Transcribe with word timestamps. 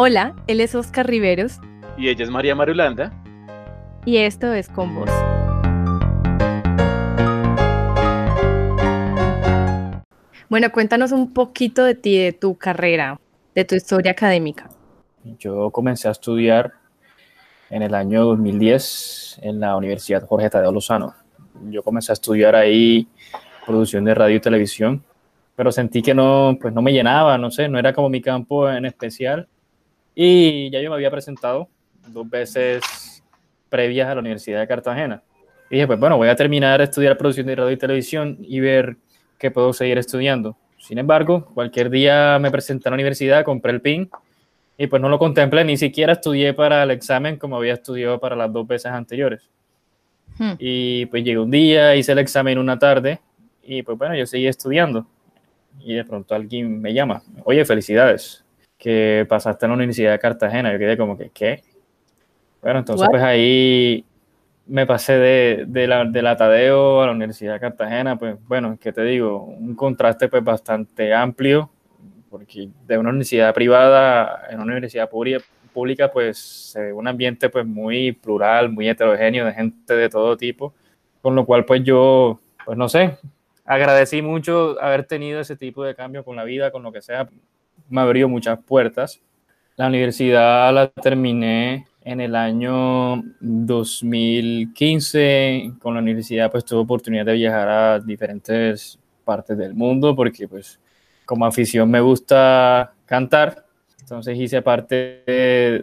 Hola, 0.00 0.36
él 0.46 0.60
es 0.60 0.76
Oscar 0.76 1.08
Riveros. 1.08 1.58
Y 1.96 2.08
ella 2.08 2.22
es 2.22 2.30
María 2.30 2.54
Marulanda. 2.54 3.12
Y 4.04 4.18
esto 4.18 4.52
es 4.52 4.68
Con 4.68 4.94
Vos. 4.94 5.10
Bueno, 10.48 10.70
cuéntanos 10.70 11.10
un 11.10 11.34
poquito 11.34 11.82
de 11.82 11.96
ti, 11.96 12.16
de 12.16 12.32
tu 12.32 12.56
carrera, 12.56 13.18
de 13.56 13.64
tu 13.64 13.74
historia 13.74 14.12
académica. 14.12 14.70
Yo 15.40 15.72
comencé 15.72 16.06
a 16.06 16.12
estudiar 16.12 16.74
en 17.68 17.82
el 17.82 17.92
año 17.92 18.24
2010 18.24 19.40
en 19.42 19.58
la 19.58 19.74
Universidad 19.74 20.24
Jorge 20.24 20.48
Tadeo 20.48 20.70
Lozano. 20.70 21.16
Yo 21.70 21.82
comencé 21.82 22.12
a 22.12 22.14
estudiar 22.14 22.54
ahí 22.54 23.08
producción 23.66 24.04
de 24.04 24.14
radio 24.14 24.36
y 24.36 24.40
televisión, 24.40 25.02
pero 25.56 25.72
sentí 25.72 26.02
que 26.02 26.14
no, 26.14 26.56
pues 26.60 26.72
no 26.72 26.82
me 26.82 26.92
llenaba, 26.92 27.36
no 27.36 27.50
sé, 27.50 27.68
no 27.68 27.80
era 27.80 27.92
como 27.92 28.08
mi 28.08 28.20
campo 28.20 28.70
en 28.70 28.84
especial. 28.84 29.48
Y 30.20 30.68
ya 30.70 30.80
yo 30.80 30.90
me 30.90 30.96
había 30.96 31.12
presentado 31.12 31.68
dos 32.08 32.28
veces 32.28 33.22
previas 33.68 34.08
a 34.08 34.16
la 34.16 34.20
Universidad 34.20 34.58
de 34.58 34.66
Cartagena. 34.66 35.22
Y 35.70 35.76
dije, 35.76 35.86
pues 35.86 36.00
bueno, 36.00 36.16
voy 36.16 36.26
a 36.26 36.34
terminar 36.34 36.80
a 36.80 36.84
estudiar 36.84 37.16
producción 37.16 37.46
de 37.46 37.54
radio 37.54 37.70
y 37.70 37.76
televisión 37.76 38.36
y 38.40 38.58
ver 38.58 38.96
qué 39.38 39.52
puedo 39.52 39.72
seguir 39.72 39.96
estudiando. 39.96 40.56
Sin 40.76 40.98
embargo, 40.98 41.44
cualquier 41.54 41.88
día 41.88 42.36
me 42.40 42.50
presenté 42.50 42.88
a 42.88 42.90
la 42.90 42.94
universidad, 42.96 43.44
compré 43.44 43.70
el 43.70 43.80
PIN 43.80 44.10
y 44.76 44.88
pues 44.88 45.00
no 45.00 45.08
lo 45.08 45.20
contemplé, 45.20 45.64
ni 45.64 45.76
siquiera 45.76 46.14
estudié 46.14 46.52
para 46.52 46.82
el 46.82 46.90
examen 46.90 47.36
como 47.36 47.56
había 47.56 47.74
estudiado 47.74 48.18
para 48.18 48.34
las 48.34 48.52
dos 48.52 48.66
veces 48.66 48.90
anteriores. 48.90 49.48
Hmm. 50.36 50.54
Y 50.58 51.06
pues 51.06 51.22
llegué 51.22 51.38
un 51.38 51.52
día, 51.52 51.94
hice 51.94 52.10
el 52.10 52.18
examen 52.18 52.58
una 52.58 52.76
tarde 52.76 53.20
y 53.62 53.84
pues 53.84 53.96
bueno, 53.96 54.16
yo 54.16 54.26
seguí 54.26 54.48
estudiando. 54.48 55.06
Y 55.78 55.94
de 55.94 56.04
pronto 56.04 56.34
alguien 56.34 56.82
me 56.82 56.92
llama, 56.92 57.22
oye, 57.44 57.64
felicidades, 57.64 58.44
que 58.78 59.26
pasaste 59.28 59.66
en 59.66 59.70
la 59.70 59.76
Universidad 59.76 60.12
de 60.12 60.18
Cartagena. 60.18 60.72
Yo 60.72 60.78
quedé 60.78 60.96
como 60.96 61.18
que, 61.18 61.30
¿qué? 61.30 61.62
Bueno, 62.62 62.78
entonces 62.80 63.08
pues 63.10 63.22
ahí 63.22 64.04
me 64.66 64.86
pasé 64.86 65.18
de, 65.18 65.64
de, 65.66 65.86
la, 65.86 66.04
de 66.04 66.22
la 66.22 66.36
Tadeo 66.36 67.02
a 67.02 67.06
la 67.06 67.12
Universidad 67.12 67.54
de 67.54 67.60
Cartagena, 67.60 68.18
pues 68.18 68.36
bueno, 68.46 68.78
¿qué 68.80 68.92
te 68.92 69.02
digo? 69.02 69.42
Un 69.42 69.74
contraste 69.74 70.28
pues 70.28 70.44
bastante 70.44 71.14
amplio 71.14 71.70
porque 72.28 72.68
de 72.86 72.98
una 72.98 73.10
universidad 73.10 73.54
privada 73.54 74.46
en 74.50 74.60
una 74.60 74.72
universidad 74.72 75.08
pública, 75.08 76.10
pues 76.10 76.76
un 76.94 77.08
ambiente 77.08 77.48
pues 77.48 77.66
muy 77.66 78.12
plural, 78.12 78.70
muy 78.70 78.88
heterogéneo 78.88 79.46
de 79.46 79.52
gente 79.52 79.94
de 79.94 80.08
todo 80.08 80.36
tipo, 80.36 80.74
con 81.22 81.34
lo 81.34 81.44
cual 81.44 81.64
pues 81.64 81.82
yo, 81.84 82.38
pues 82.64 82.76
no 82.76 82.88
sé, 82.88 83.16
agradecí 83.64 84.22
mucho 84.22 84.76
haber 84.80 85.04
tenido 85.04 85.40
ese 85.40 85.56
tipo 85.56 85.84
de 85.84 85.94
cambio 85.94 86.24
con 86.24 86.36
la 86.36 86.44
vida, 86.44 86.70
con 86.70 86.82
lo 86.82 86.92
que 86.92 87.02
sea, 87.02 87.28
me 87.88 88.00
abrió 88.00 88.28
muchas 88.28 88.58
puertas. 88.58 89.20
La 89.76 89.86
universidad 89.86 90.74
la 90.74 90.88
terminé 90.88 91.86
en 92.02 92.20
el 92.20 92.34
año 92.34 93.22
2015 93.40 95.74
con 95.78 95.94
la 95.94 96.00
universidad 96.00 96.50
pues 96.50 96.64
tuve 96.64 96.80
oportunidad 96.80 97.26
de 97.26 97.34
viajar 97.34 97.68
a 97.68 98.00
diferentes 98.00 98.98
partes 99.24 99.56
del 99.58 99.74
mundo 99.74 100.16
porque 100.16 100.48
pues 100.48 100.80
como 101.26 101.44
afición 101.44 101.90
me 101.90 102.00
gusta 102.00 102.94
cantar, 103.04 103.66
entonces 104.00 104.38
hice 104.38 104.62
parte 104.62 105.22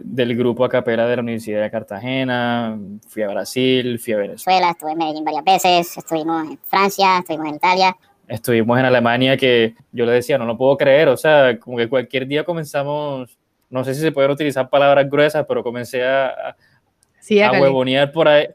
del 0.02 0.36
grupo 0.36 0.64
a 0.64 0.68
capela 0.68 1.06
de 1.06 1.14
la 1.14 1.22
Universidad 1.22 1.62
de 1.62 1.70
Cartagena, 1.70 2.76
fui 3.06 3.22
a 3.22 3.28
Brasil, 3.28 4.00
fui 4.00 4.14
a 4.14 4.16
Venezuela, 4.16 4.70
estuve 4.70 4.90
en 4.90 4.98
Medellín 4.98 5.24
varias 5.24 5.44
veces, 5.44 5.96
estuvimos 5.96 6.50
en 6.50 6.58
Francia, 6.64 7.18
estuvimos 7.18 7.50
en 7.50 7.54
Italia. 7.54 7.96
Estuvimos 8.28 8.78
en 8.78 8.84
Alemania 8.84 9.36
que 9.36 9.74
yo 9.92 10.04
le 10.04 10.12
decía, 10.12 10.38
no 10.38 10.46
lo 10.46 10.56
puedo 10.56 10.76
creer, 10.76 11.08
o 11.08 11.16
sea, 11.16 11.58
como 11.58 11.76
que 11.76 11.88
cualquier 11.88 12.26
día 12.26 12.44
comenzamos, 12.44 13.38
no 13.70 13.84
sé 13.84 13.94
si 13.94 14.00
se 14.00 14.12
pueden 14.12 14.30
utilizar 14.30 14.68
palabras 14.68 15.08
gruesas, 15.08 15.44
pero 15.46 15.62
comencé 15.62 16.04
a, 16.04 16.28
a, 16.50 17.60
huevonear 17.60 18.10
por 18.10 18.26
ahí, 18.26 18.48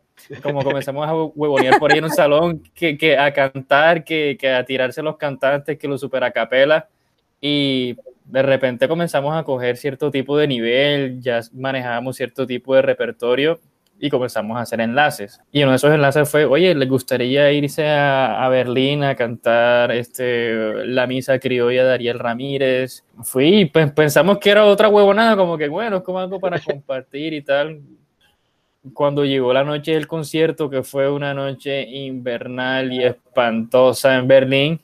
como 0.43 0.61
comenzamos 0.61 1.07
a 1.07 1.13
huevonear 1.13 1.79
por 1.79 1.91
ahí 1.91 1.99
en 1.99 2.03
un 2.03 2.11
salón, 2.11 2.61
que, 2.73 2.97
que 2.97 3.17
a 3.17 3.31
cantar, 3.31 4.03
que, 4.03 4.37
que, 4.39 4.49
a 4.49 4.65
tirarse 4.65 5.01
los 5.01 5.15
cantantes, 5.17 5.77
que 5.77 5.87
los 5.87 6.01
super 6.01 6.23
a 6.23 6.31
capela, 6.31 6.89
y 7.39 7.95
de 8.25 8.41
repente 8.41 8.87
comenzamos 8.89 9.35
a 9.35 9.43
coger 9.43 9.77
cierto 9.77 10.11
tipo 10.11 10.37
de 10.37 10.47
nivel, 10.47 11.21
ya 11.21 11.39
manejábamos 11.53 12.17
cierto 12.17 12.45
tipo 12.45 12.75
de 12.75 12.81
repertorio 12.81 13.59
y 14.01 14.09
comenzamos 14.09 14.57
a 14.57 14.61
hacer 14.61 14.81
enlaces. 14.81 15.39
Y 15.51 15.61
uno 15.61 15.71
de 15.71 15.77
esos 15.77 15.93
enlaces 15.93 16.27
fue, 16.27 16.45
oye, 16.45 16.73
¿les 16.73 16.89
gustaría 16.89 17.51
irse 17.51 17.87
a, 17.87 18.43
a, 18.43 18.49
Berlín 18.49 19.03
a 19.03 19.15
cantar 19.15 19.91
este, 19.91 20.85
la 20.87 21.05
misa 21.05 21.37
criolla 21.37 21.85
de 21.85 21.93
Ariel 21.93 22.17
Ramírez? 22.17 23.05
Fui, 23.21 23.65
pues 23.65 23.91
pensamos 23.91 24.39
que 24.39 24.49
era 24.49 24.65
otra 24.65 24.89
huevonada, 24.89 25.37
como 25.37 25.55
que 25.55 25.69
bueno, 25.69 25.97
es 25.97 26.03
como 26.03 26.19
algo 26.19 26.39
para 26.39 26.59
compartir 26.65 27.33
y 27.33 27.43
tal 27.43 27.79
cuando 28.93 29.23
llegó 29.23 29.53
la 29.53 29.63
noche 29.63 29.93
del 29.93 30.07
concierto, 30.07 30.69
que 30.69 30.81
fue 30.83 31.09
una 31.09 31.33
noche 31.33 31.83
invernal 31.83 32.91
y 32.91 33.03
espantosa 33.03 34.17
en 34.17 34.27
Berlín, 34.27 34.81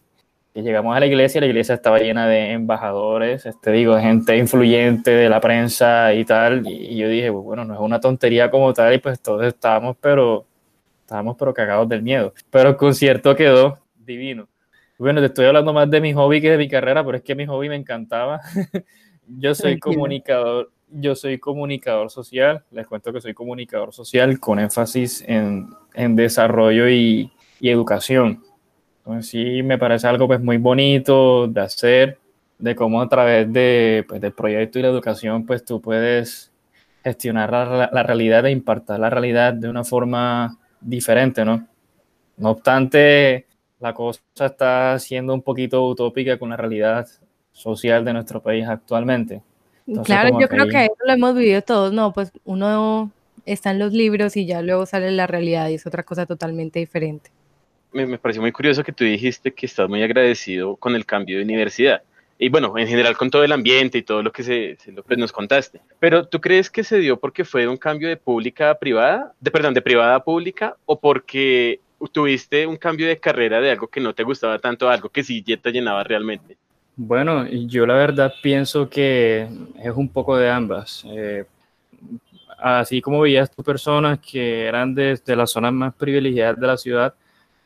que 0.57 0.63
llegamos 0.63 0.97
a 0.97 0.99
la 0.99 1.05
iglesia, 1.05 1.39
la 1.39 1.45
iglesia 1.45 1.75
estaba 1.75 1.99
llena 1.99 2.27
de 2.27 2.53
embajadores, 2.53 3.45
este, 3.45 3.71
digo, 3.71 3.95
gente 3.99 4.35
influyente 4.35 5.11
de 5.11 5.29
la 5.29 5.39
prensa 5.39 6.15
y 6.15 6.25
tal, 6.25 6.65
y, 6.65 6.97
yo 6.97 7.07
dije, 7.07 7.31
pues, 7.31 7.43
bueno, 7.43 7.63
no 7.63 7.75
es 7.75 7.79
una 7.79 7.99
tontería 7.99 8.49
como 8.49 8.73
tal, 8.73 8.91
y 8.95 8.97
pues 8.97 9.21
todos 9.21 9.45
estábamos, 9.45 9.97
pero 10.01 10.47
estábamos 11.01 11.35
pero 11.37 11.53
cagados 11.53 11.87
del 11.87 12.01
miedo. 12.01 12.33
Pero 12.49 12.69
el 12.69 12.75
concierto 12.75 13.35
quedó 13.35 13.77
divino. 14.03 14.47
Bueno, 14.97 15.19
te 15.19 15.27
estoy 15.27 15.45
hablando 15.45 15.73
más 15.73 15.91
de 15.91 16.01
mi 16.01 16.11
hobby 16.13 16.41
que 16.41 16.49
de 16.49 16.57
mi 16.57 16.67
carrera, 16.67 17.05
pero 17.05 17.17
es 17.17 17.23
que 17.23 17.35
mi 17.35 17.45
hobby 17.45 17.69
me 17.69 17.75
encantaba. 17.75 18.41
yo 19.27 19.53
soy 19.53 19.77
comunicador, 19.77 20.71
yo 20.89 21.13
soy 21.13 21.37
comunicador 21.37 22.09
social, 22.09 22.63
les 22.71 22.87
cuento 22.87 23.13
que 23.13 23.21
soy 23.21 23.35
comunicador 23.35 23.93
social 23.93 24.39
con 24.39 24.57
énfasis 24.57 25.23
en, 25.27 25.69
en 25.93 26.15
desarrollo 26.15 26.89
y, 26.89 27.31
y, 27.59 27.69
educación. 27.69 28.41
Entonces 29.07 29.29
sí 29.29 29.63
me 29.63 29.77
parece 29.77 30.07
algo 30.07 30.27
pues 30.27 30.41
muy 30.41 30.57
bonito 30.57 31.47
de 31.47 31.61
hacer, 31.61 32.19
de 32.59 32.75
cómo 32.75 33.01
a 33.01 33.07
través 33.07 33.51
de, 33.51 34.05
pues, 34.07 34.19
del 34.19 34.33
proyecto 34.33 34.79
y 34.79 34.81
la 34.81 34.89
educación 34.89 35.45
pues 35.45 35.63
tú 35.63 35.79
puedes 35.81 36.51
gestionar 37.03 37.51
la, 37.51 37.89
la 37.91 38.03
realidad 38.03 38.45
e 38.45 38.51
impartir 38.51 38.99
la 38.99 39.09
realidad 39.09 39.53
de 39.53 39.69
una 39.69 39.83
forma 39.83 40.57
diferente, 40.81 41.45
¿no? 41.45 41.65
No 42.35 42.51
obstante, 42.51 43.45
la 43.79 43.93
cosa 43.93 44.21
está 44.35 44.99
siendo 44.99 45.33
un 45.33 45.41
poquito 45.41 45.87
utópica 45.87 46.37
con 46.37 46.49
la 46.49 46.57
realidad 46.57 47.07
social 47.53 48.03
de 48.03 48.13
nuestro 48.13 48.41
país 48.41 48.67
actualmente 48.67 49.41
claro, 50.03 50.39
yo 50.39 50.47
creo 50.47 50.67
que 50.67 50.85
eso 50.85 50.95
lo 51.05 51.13
hemos 51.13 51.35
vivido 51.35 51.61
todos, 51.61 51.93
no, 51.93 52.13
pues 52.13 52.31
uno 52.45 53.11
está 53.45 53.71
en 53.71 53.79
los 53.79 53.93
libros 53.93 54.35
y 54.37 54.45
ya 54.45 54.61
luego 54.61 54.85
sale 54.85 55.11
la 55.11 55.27
realidad 55.27 55.69
y 55.69 55.75
es 55.75 55.87
otra 55.87 56.03
cosa 56.03 56.25
totalmente 56.25 56.79
diferente. 56.79 57.31
Me, 57.91 58.05
me 58.05 58.17
pareció 58.17 58.41
muy 58.41 58.51
curioso 58.51 58.83
que 58.83 58.91
tú 58.91 59.03
dijiste 59.03 59.53
que 59.53 59.65
estás 59.65 59.89
muy 59.89 60.03
agradecido 60.03 60.75
con 60.75 60.95
el 60.95 61.05
cambio 61.05 61.37
de 61.37 61.43
universidad 61.43 62.01
y 62.39 62.49
bueno, 62.49 62.77
en 62.77 62.87
general 62.87 63.17
con 63.17 63.31
todo 63.31 63.43
el 63.43 63.51
ambiente 63.51 63.97
y 63.97 64.03
todo 64.03 64.21
lo 64.21 64.31
que 64.31 64.43
se, 64.43 64.77
lo 64.91 65.03
que 65.03 65.17
nos 65.17 65.31
contaste. 65.31 65.81
Pero 65.99 66.27
¿tú 66.27 66.39
crees 66.39 66.69
que 66.69 66.83
se 66.83 66.99
dio 66.99 67.19
porque 67.19 67.43
fue 67.43 67.67
un 67.67 67.77
cambio 67.77 68.07
de 68.07 68.17
pública 68.17 68.69
a 68.69 68.75
privada, 68.75 69.33
de 69.39 69.51
perdón, 69.51 69.73
de 69.73 69.81
privada 69.81 70.15
a 70.15 70.23
pública 70.23 70.75
o 70.85 70.99
porque 70.99 71.79
tuviste 72.11 72.67
un 72.67 72.77
cambio 72.77 73.07
de 73.07 73.17
carrera 73.17 73.59
de 73.59 73.71
algo 73.71 73.87
que 73.87 73.99
no 73.99 74.13
te 74.13 74.23
gustaba 74.23 74.59
tanto, 74.59 74.87
algo 74.87 75.09
que 75.09 75.23
sí 75.23 75.41
te 75.41 75.71
llenaba 75.71 76.03
realmente? 76.03 76.57
Bueno, 76.95 77.47
yo 77.47 77.85
la 77.85 77.95
verdad 77.95 78.33
pienso 78.41 78.89
que 78.89 79.47
es 79.83 79.91
un 79.95 80.09
poco 80.09 80.37
de 80.37 80.49
ambas. 80.49 81.05
Eh, 81.09 81.45
así 82.59 83.01
como 83.01 83.21
veías 83.21 83.49
tú 83.49 83.63
personas 83.63 84.19
que 84.19 84.65
eran 84.65 84.93
de, 84.93 85.19
las 85.25 85.51
zonas 85.51 85.73
más 85.73 85.93
privilegiadas 85.95 86.59
de 86.59 86.67
la 86.67 86.77
ciudad, 86.77 87.13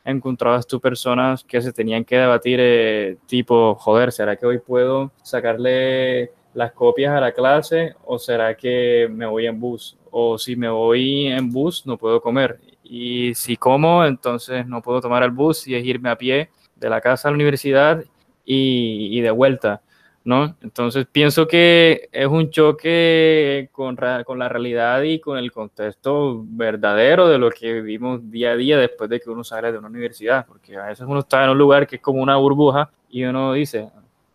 encontrabas 0.04 0.66
tú 0.66 0.80
personas 0.80 1.44
que 1.44 1.60
se 1.60 1.72
tenían 1.72 2.04
que 2.04 2.16
debatir 2.16 2.58
eh, 2.60 3.16
tipo, 3.26 3.74
joder, 3.76 4.12
¿será 4.12 4.36
que 4.36 4.46
hoy 4.46 4.58
puedo 4.58 5.12
sacarle 5.22 6.32
las 6.54 6.72
copias 6.72 7.14
a 7.14 7.20
la 7.20 7.32
clase 7.32 7.94
o 8.04 8.18
será 8.18 8.56
que 8.56 9.08
me 9.10 9.26
voy 9.26 9.46
en 9.46 9.58
bus? 9.58 9.96
O 10.10 10.38
si 10.38 10.56
me 10.56 10.68
voy 10.68 11.26
en 11.26 11.50
bus 11.50 11.86
no 11.86 11.96
puedo 11.96 12.20
comer. 12.20 12.58
Y 12.82 13.34
si 13.34 13.56
como, 13.56 14.04
entonces 14.04 14.66
no 14.66 14.82
puedo 14.82 15.00
tomar 15.00 15.22
el 15.22 15.30
bus 15.30 15.66
y 15.66 15.74
es 15.74 15.84
irme 15.84 16.10
a 16.10 16.18
pie 16.18 16.50
de 16.76 16.90
la 16.90 17.00
casa 17.00 17.28
a 17.28 17.30
la 17.30 17.36
universidad 17.36 18.04
y, 18.44 19.20
de 19.20 19.30
vuelta, 19.30 19.82
¿no? 20.24 20.56
Entonces 20.62 21.06
pienso 21.10 21.46
que 21.48 22.08
es 22.12 22.26
un 22.26 22.50
choque 22.50 23.68
con, 23.72 23.96
con, 24.24 24.38
la 24.38 24.48
realidad 24.48 25.02
y 25.02 25.18
con 25.18 25.38
el 25.38 25.50
contexto 25.50 26.44
verdadero 26.46 27.28
de 27.28 27.38
lo 27.38 27.50
que 27.50 27.74
vivimos 27.74 28.30
día 28.30 28.52
a 28.52 28.56
día 28.56 28.78
después 28.78 29.10
de 29.10 29.20
que 29.20 29.30
uno 29.30 29.42
sale 29.42 29.72
de 29.72 29.78
una 29.78 29.88
universidad, 29.88 30.46
porque 30.46 30.76
a 30.76 30.86
veces 30.86 31.06
uno 31.08 31.20
está 31.20 31.44
en 31.44 31.50
un 31.50 31.58
lugar 31.58 31.86
que 31.86 31.96
es 31.96 32.02
como 32.02 32.22
una 32.22 32.36
burbuja 32.36 32.90
y 33.10 33.24
uno 33.24 33.52
dice, 33.52 33.90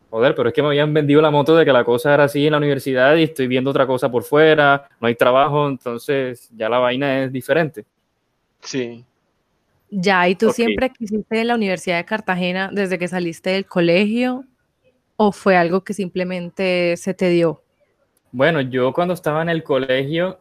joder, 0.10 0.36
pero 0.36 0.50
es 0.50 0.54
que 0.54 0.62
me 0.62 0.69
habían 0.69 0.94
vendido 0.94 1.22
la 1.22 1.31
moto 1.31 1.56
de 1.56 1.66
que 1.66 1.74
la 1.74 1.84
cosa 1.84 2.13
era 2.13 2.25
así 2.25 2.45
en 2.45 2.51
la 2.51 2.57
universidad 2.57 3.16
y 3.16 3.24
estoy 3.24 3.48
viendo 3.48 3.69
otra 3.69 3.88
cosa 3.88 4.12
por 4.12 4.24
fuera, 4.24 4.90
no 5.00 5.07
hay 5.07 5.16
trabajo, 5.16 5.68
entonces 5.68 6.50
ya 6.56 6.69
la 6.69 6.80
vaina 6.80 7.24
es 7.24 7.31
diferente. 7.31 7.86
Sí, 8.60 9.06
ya, 9.90 10.28
¿y 10.28 10.36
tú 10.36 10.51
siempre 10.51 10.90
quisiste 10.90 11.40
en 11.40 11.48
la 11.48 11.56
Universidad 11.56 11.98
de 11.98 12.06
Cartagena 12.06 12.69
desde 12.74 12.98
que 13.00 13.07
saliste 13.07 13.51
del 13.51 13.66
colegio 13.66 14.44
o 15.18 15.31
fue 15.31 15.58
algo 15.58 15.84
que 15.84 15.94
simplemente 15.94 16.96
se 16.98 17.14
te 17.14 17.30
dio? 17.30 17.62
Bueno, 18.31 18.62
yo 18.62 18.94
cuando 18.94 19.14
estaba 19.14 19.42
en 19.42 19.50
el 19.50 19.64
colegio, 19.64 20.40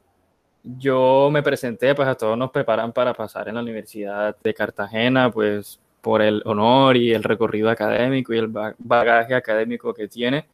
yo 0.62 1.28
me 1.32 1.42
presenté, 1.42 1.94
pues 1.94 2.08
a 2.08 2.14
todos 2.14 2.36
nos 2.36 2.50
preparan 2.50 2.92
para 2.92 3.14
pasar 3.14 3.48
en 3.48 3.54
la 3.54 3.62
Universidad 3.62 4.36
de 4.42 4.54
Cartagena, 4.54 5.30
pues 5.30 5.80
por 6.00 6.22
el 6.22 6.42
honor 6.44 6.96
y 6.96 7.12
el 7.12 7.24
recorrido 7.24 7.68
académico 7.70 8.32
y 8.32 8.38
el 8.38 8.48
bagaje 8.78 9.34
académico 9.34 9.92
que 9.92 10.08
tiene, 10.08 10.46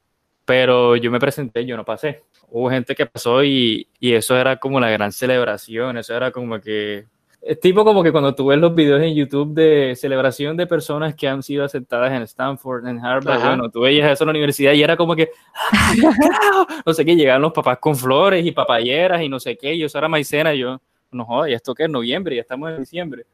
pero 0.45 0.97
yo 0.97 1.11
me 1.11 1.19
presenté, 1.21 1.67
yo 1.67 1.77
no 1.77 1.85
pasé. 1.85 2.23
Hubo 2.51 2.71
gente 2.71 2.95
que 2.95 3.07
pasó 3.07 3.43
y, 3.45 3.87
y 3.99 4.15
eso 4.15 4.37
era 4.37 4.57
como 4.57 4.81
la 4.81 4.91
gran 4.91 5.13
celebración, 5.13 5.99
eso 5.99 6.15
era 6.17 6.31
como 6.31 6.61
que 6.61 7.07
es 7.45 7.59
tipo 7.59 7.85
como 7.85 8.05
que 8.05 8.13
cuando 8.13 8.35
tú 8.35 8.47
ves 8.47 8.59
los 8.59 8.73
videos 8.73 9.03
en 9.03 9.15
YouTube 9.15 9.53
de 9.53 9.97
celebración 9.97 10.57
de 10.57 10.69
personas 10.69 11.17
que 11.17 11.27
han 11.27 11.43
sido 11.43 11.65
aceptadas 11.65 12.13
en 12.13 12.23
Stanford, 12.23 12.87
en 12.87 13.05
Harvard, 13.05 13.43
bueno, 13.43 13.69
tú 13.69 13.81
veías 13.81 14.13
eso 14.13 14.23
en 14.23 14.29
la 14.29 14.31
universidad 14.31 14.73
y 14.73 14.83
era 14.83 14.97
como 14.97 15.17
que, 15.17 15.31
no 16.87 16.95
sé 16.95 17.05
qué, 17.05 17.17
llegaban 17.17 17.43
los 17.43 17.53
papás 17.53 17.79
con 17.79 17.97
flores 17.97 18.47
y 18.47 18.53
papayeras 18.53 19.23
y 19.23 19.29
no 19.29 19.41
sé 19.41 19.57
qué, 19.57 19.75
y 19.75 19.83
eso 19.83 19.99
era 19.99 20.09
maicena, 20.09 20.55
y 20.55 20.61
yo, 20.61 20.81
no 21.11 21.25
jodas, 21.25 21.51
¿y 21.51 21.55
esto 21.55 21.75
qué 21.75 21.85
es 21.85 21.91
noviembre? 21.91 22.37
Ya 22.37 22.43
estamos 22.43 22.71
en 22.71 22.79
diciembre. 22.79 23.25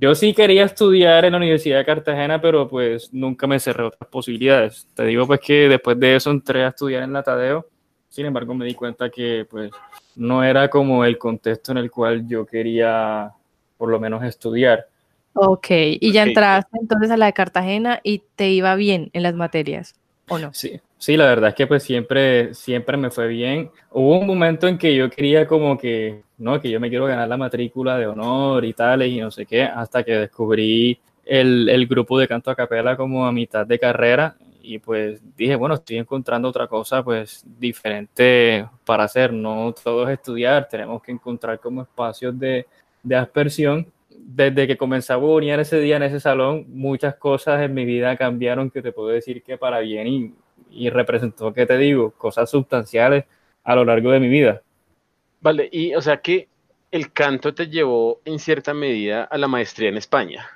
Yo 0.00 0.16
sí 0.16 0.34
quería 0.34 0.64
estudiar 0.64 1.24
en 1.24 1.30
la 1.30 1.38
Universidad 1.38 1.78
de 1.78 1.84
Cartagena, 1.84 2.40
pero 2.40 2.68
pues 2.68 3.14
nunca 3.14 3.46
me 3.46 3.60
cerré 3.60 3.84
otras 3.84 4.10
posibilidades. 4.10 4.88
Te 4.94 5.04
digo 5.04 5.28
pues 5.28 5.38
que 5.38 5.68
después 5.68 5.98
de 6.00 6.16
eso 6.16 6.32
entré 6.32 6.64
a 6.64 6.68
estudiar 6.68 7.04
en 7.04 7.12
la 7.12 7.22
Tadeo, 7.22 7.68
sin 8.08 8.26
embargo 8.26 8.52
me 8.54 8.64
di 8.64 8.74
cuenta 8.74 9.08
que 9.10 9.46
pues 9.48 9.70
no 10.16 10.42
era 10.42 10.68
como 10.68 11.04
el 11.04 11.16
contexto 11.16 11.70
en 11.70 11.78
el 11.78 11.92
cual 11.92 12.26
yo 12.26 12.44
quería 12.44 13.32
por 13.76 13.90
lo 13.90 13.98
menos 14.00 14.22
estudiar. 14.24 14.86
Ok, 15.34 15.66
y 15.70 16.12
ya 16.12 16.22
entraste 16.22 16.78
entonces 16.80 17.10
a 17.10 17.16
la 17.16 17.26
de 17.26 17.32
Cartagena 17.32 18.00
y 18.04 18.22
te 18.36 18.50
iba 18.50 18.74
bien 18.76 19.10
en 19.12 19.24
las 19.24 19.34
materias, 19.34 19.94
¿o 20.28 20.38
no? 20.38 20.54
Sí, 20.54 20.80
sí, 20.96 21.16
la 21.16 21.26
verdad 21.26 21.48
es 21.48 21.54
que 21.56 21.66
pues 21.66 21.82
siempre, 21.82 22.54
siempre 22.54 22.96
me 22.96 23.10
fue 23.10 23.26
bien. 23.26 23.70
Hubo 23.90 24.18
un 24.18 24.26
momento 24.28 24.68
en 24.68 24.78
que 24.78 24.94
yo 24.94 25.10
quería 25.10 25.46
como 25.46 25.76
que, 25.76 26.22
no, 26.38 26.60
que 26.60 26.70
yo 26.70 26.78
me 26.78 26.88
quiero 26.88 27.06
ganar 27.06 27.28
la 27.28 27.36
matrícula 27.36 27.98
de 27.98 28.06
honor 28.06 28.64
y 28.64 28.74
tal, 28.74 29.02
y 29.02 29.20
no 29.20 29.32
sé 29.32 29.44
qué, 29.44 29.64
hasta 29.64 30.04
que 30.04 30.12
descubrí 30.12 31.00
el, 31.24 31.68
el 31.68 31.86
grupo 31.88 32.18
de 32.18 32.28
canto 32.28 32.52
a 32.52 32.54
capela 32.54 32.96
como 32.96 33.26
a 33.26 33.32
mitad 33.32 33.66
de 33.66 33.78
carrera 33.78 34.36
y 34.64 34.78
pues 34.78 35.20
dije, 35.36 35.56
bueno, 35.56 35.74
estoy 35.74 35.98
encontrando 35.98 36.48
otra 36.48 36.66
cosa 36.66 37.02
pues 37.04 37.44
diferente 37.58 38.66
para 38.84 39.04
hacer, 39.04 39.32
no 39.32 39.74
todo 39.82 40.08
es 40.08 40.18
estudiar, 40.18 40.66
tenemos 40.68 41.02
que 41.02 41.12
encontrar 41.12 41.60
como 41.60 41.82
espacios 41.82 42.38
de, 42.38 42.66
de 43.04 43.16
aspersión. 43.16 43.86
Desde 44.10 44.66
que 44.66 44.76
comencé 44.76 45.12
a 45.12 45.16
bubonear 45.16 45.60
ese 45.60 45.78
día 45.78 45.96
en 45.96 46.02
ese 46.02 46.18
salón, 46.18 46.64
muchas 46.68 47.14
cosas 47.14 47.62
en 47.62 47.74
mi 47.74 47.84
vida 47.84 48.16
cambiaron 48.16 48.70
que 48.70 48.82
te 48.82 48.90
puedo 48.90 49.08
decir 49.08 49.42
que 49.42 49.58
para 49.58 49.78
bien 49.80 50.06
y, 50.08 50.34
y 50.70 50.90
representó, 50.90 51.52
¿qué 51.52 51.66
te 51.66 51.78
digo? 51.78 52.10
Cosas 52.10 52.50
sustanciales 52.50 53.24
a 53.62 53.74
lo 53.76 53.84
largo 53.84 54.10
de 54.10 54.20
mi 54.20 54.28
vida. 54.28 54.62
Vale, 55.40 55.68
y 55.70 55.94
o 55.94 56.00
sea 56.00 56.16
que 56.16 56.48
el 56.90 57.12
canto 57.12 57.54
te 57.54 57.68
llevó 57.68 58.20
en 58.24 58.38
cierta 58.38 58.72
medida 58.72 59.24
a 59.24 59.36
la 59.36 59.46
maestría 59.48 59.88
en 59.88 59.96
España. 59.96 60.46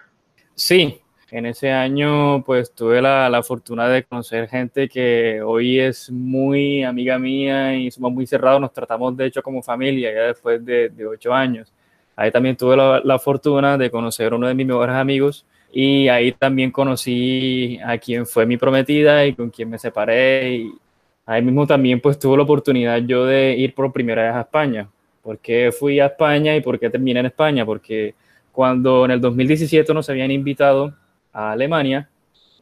Sí, 0.55 1.01
en 1.31 1.47
ese 1.47 1.71
año 1.71 2.43
pues 2.45 2.73
tuve 2.73 3.03
la, 3.03 3.29
la, 3.29 3.43
fortuna 3.43 3.89
de 3.89 4.05
conocer 4.05 4.49
gente 4.49 4.89
que 4.89 5.43
hoy 5.43 5.79
es 5.79 6.11
muy 6.11 6.85
amiga 6.85 7.19
mía 7.19 7.75
y 7.75 7.91
somos 7.91 8.13
muy 8.13 8.27
cerrados, 8.27 8.61
nos 8.61 8.73
tratamos 8.73 9.17
de 9.17 9.27
hecho 9.27 9.43
como 9.43 9.63
familia 9.63 10.13
ya 10.13 10.23
después 10.23 10.65
de, 10.65 10.89
de 10.89 11.07
ocho 11.07 11.35
años. 11.35 11.73
Ahí 12.19 12.33
también 12.33 12.57
tuve 12.57 12.77
la, 12.77 13.19
fortuna 13.21 13.79
de 13.79 13.93
conocer 13.93 14.33
a 14.33 14.37
uno 14.37 14.49
de 14.49 14.55
mis 14.55 14.67
mejores 14.67 14.97
amigos 14.97 15.47
y 15.73 16.09
ahí 16.09 16.33
también 16.33 16.73
conocí 16.73 17.79
a 17.85 17.97
quien 17.97 18.27
fue 18.27 18.45
mi 18.45 18.57
prometida 18.57 19.25
y 19.25 19.35
con 19.35 19.51
quien 19.51 19.71
me 19.71 19.79
separé. 19.79 20.57
Y 20.57 20.73
ahí 21.25 21.43
mismo 21.43 21.65
también 21.65 22.01
pues 22.01 22.19
tuve 22.19 22.37
la 22.37 22.43
oportunidad 22.43 22.99
yo 23.03 23.25
de 23.25 23.55
ir 23.57 23.73
por 23.73 23.93
primera 23.93 24.25
vez 24.25 24.35
a 24.35 24.41
España. 24.41 24.89
¿Por 25.23 25.39
qué 25.39 25.71
fui 25.71 26.01
a 26.01 26.07
España 26.07 26.57
y 26.57 26.61
por 26.61 26.81
qué 26.81 26.91
terminé 26.91 27.21
en 27.21 27.27
España? 27.27 27.65
Porque 27.65 28.17
cuando 28.51 29.05
en 29.05 29.13
el 29.13 29.21
2017 29.21 29.95
nos 29.95 30.11
habían 30.11 30.33
invitado 30.33 30.93
a 31.33 31.53
Alemania, 31.53 32.11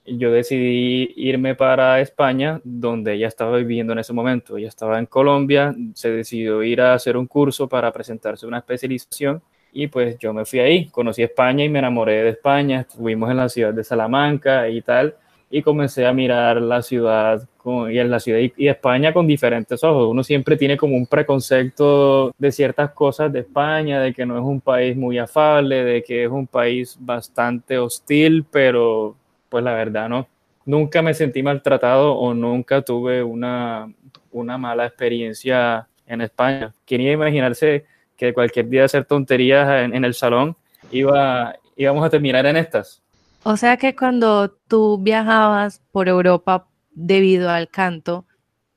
yo 0.06 0.31
decidí 0.31 1.12
irme 1.17 1.55
para 1.55 2.00
España, 2.00 2.61
donde 2.64 3.14
ella 3.14 3.29
estaba 3.29 3.56
viviendo 3.56 3.93
en 3.93 4.00
ese 4.00 4.12
momento. 4.12 4.56
Ella 4.56 4.69
estaba 4.69 4.99
en 4.99 5.06
Colombia, 5.06 5.75
se 5.94 6.11
decidió 6.11 6.62
ir 6.62 6.81
a 6.81 6.94
hacer 6.94 7.17
un 7.17 7.26
curso 7.26 7.69
para 7.69 7.93
presentarse 7.93 8.47
una 8.47 8.58
especialización 8.58 9.43
y 9.73 9.88
pues 9.88 10.19
yo 10.19 10.32
me 10.32 10.47
fui 10.47 10.61
ahí, 10.61 10.87
conocí 10.87 11.23
España 11.23 11.62
y 11.64 11.69
me 11.69 11.81
enamoré 11.81 12.23
de 12.23 12.31
España. 12.31 12.81
Estuvimos 12.81 13.31
en 13.31 13.37
la 13.37 13.49
ciudad 13.49 13.75
de 13.75 13.85
Salamanca 13.85 14.69
y 14.70 14.81
tal, 14.81 15.17
y 15.50 15.62
comencé 15.62 16.06
a 16.06 16.12
mirar 16.12 16.61
la 16.61 16.82
ciudad 16.82 17.47
y 17.91 17.99
en 17.99 18.11
la 18.11 18.20
ciudad 18.20 18.38
y, 18.56 18.69
España 18.69 19.12
con 19.12 19.26
diferentes 19.26 19.82
ojos. 19.82 20.08
Uno 20.08 20.23
siempre 20.23 20.56
tiene 20.56 20.76
como 20.76 20.97
un 20.97 21.06
preconcepto 21.06 22.32
de 22.38 22.53
ciertas 22.53 22.93
cosas 22.93 23.32
de 23.32 23.41
España, 23.41 24.00
de 24.00 24.14
que 24.14 24.25
no 24.25 24.38
es 24.38 24.44
un 24.44 24.61
país 24.61 24.97
muy 24.97 25.19
afable, 25.19 25.85
de 25.85 26.03
que 26.03 26.25
es 26.25 26.31
un 26.31 26.47
país 26.47 26.97
bastante 27.00 27.79
hostil, 27.79 28.44
pero 28.50 29.17
pues 29.48 29.64
la 29.64 29.72
verdad 29.72 30.08
no. 30.08 30.28
Nunca 30.64 31.00
me 31.02 31.14
sentí 31.14 31.43
maltratado 31.43 32.14
o 32.14 32.34
nunca 32.34 32.82
tuve 32.82 33.22
una, 33.22 33.88
una 34.32 34.58
mala 34.58 34.87
experiencia 34.87 35.87
en 36.06 36.20
España. 36.20 36.72
Quería 36.84 37.12
imaginarse 37.12 37.84
que 38.16 38.32
cualquier 38.32 38.69
día 38.69 38.84
hacer 38.84 39.04
tonterías 39.04 39.84
en, 39.84 40.04
el 40.04 40.14
salón 40.14 40.56
iba, 40.90 41.54
íbamos 41.76 42.04
a 42.04 42.10
terminar 42.10 42.46
en 42.46 42.56
estas. 42.56 43.02
O 43.43 43.56
sea 43.56 43.76
que 43.76 43.94
cuando 43.94 44.50
tú 44.50 44.98
viajabas 44.98 45.82
por 45.93 46.08
Europa 46.08 46.66
debido 46.90 47.50
al 47.50 47.69
canto, 47.69 48.25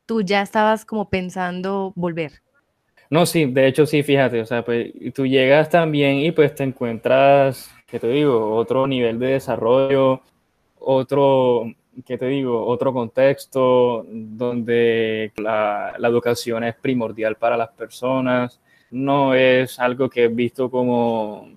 tú 0.06 0.21
ya 0.21 0.42
estabas 0.42 0.86
como 0.86 1.10
pensando 1.10 1.94
volver. 1.95 2.42
No, 3.10 3.25
sí, 3.25 3.45
de 3.45 3.68
hecho 3.68 3.88
sí, 3.88 4.04
fíjate, 4.04 4.39
o 4.42 4.45
sea, 4.45 4.63
pues 4.63 4.92
tú 5.16 5.25
llegas 5.25 5.69
también 5.69 6.18
y 6.18 6.31
pues 6.31 6.54
te 6.54 6.63
encuentras, 6.63 7.71
¿qué 7.88 8.00
te 8.00 8.07
digo? 8.07 8.56
Otro 8.56 8.86
nivel 8.86 9.18
de 9.18 9.27
desarrollo, 9.27 10.21
otro, 10.92 11.72
¿qué 12.04 12.18
te 12.18 12.26
digo? 12.26 12.66
Otro 12.66 12.92
contexto 12.92 14.04
donde 14.10 15.32
la, 15.38 15.96
educación 16.00 16.64
es 16.64 16.76
primordial 16.76 17.36
para 17.36 17.56
las 17.56 17.70
personas. 17.70 18.60
No 18.90 19.36
es 19.36 19.80
algo 19.80 20.10
que 20.10 20.26
es 20.26 20.36
visto 20.36 20.72
como 20.72 21.48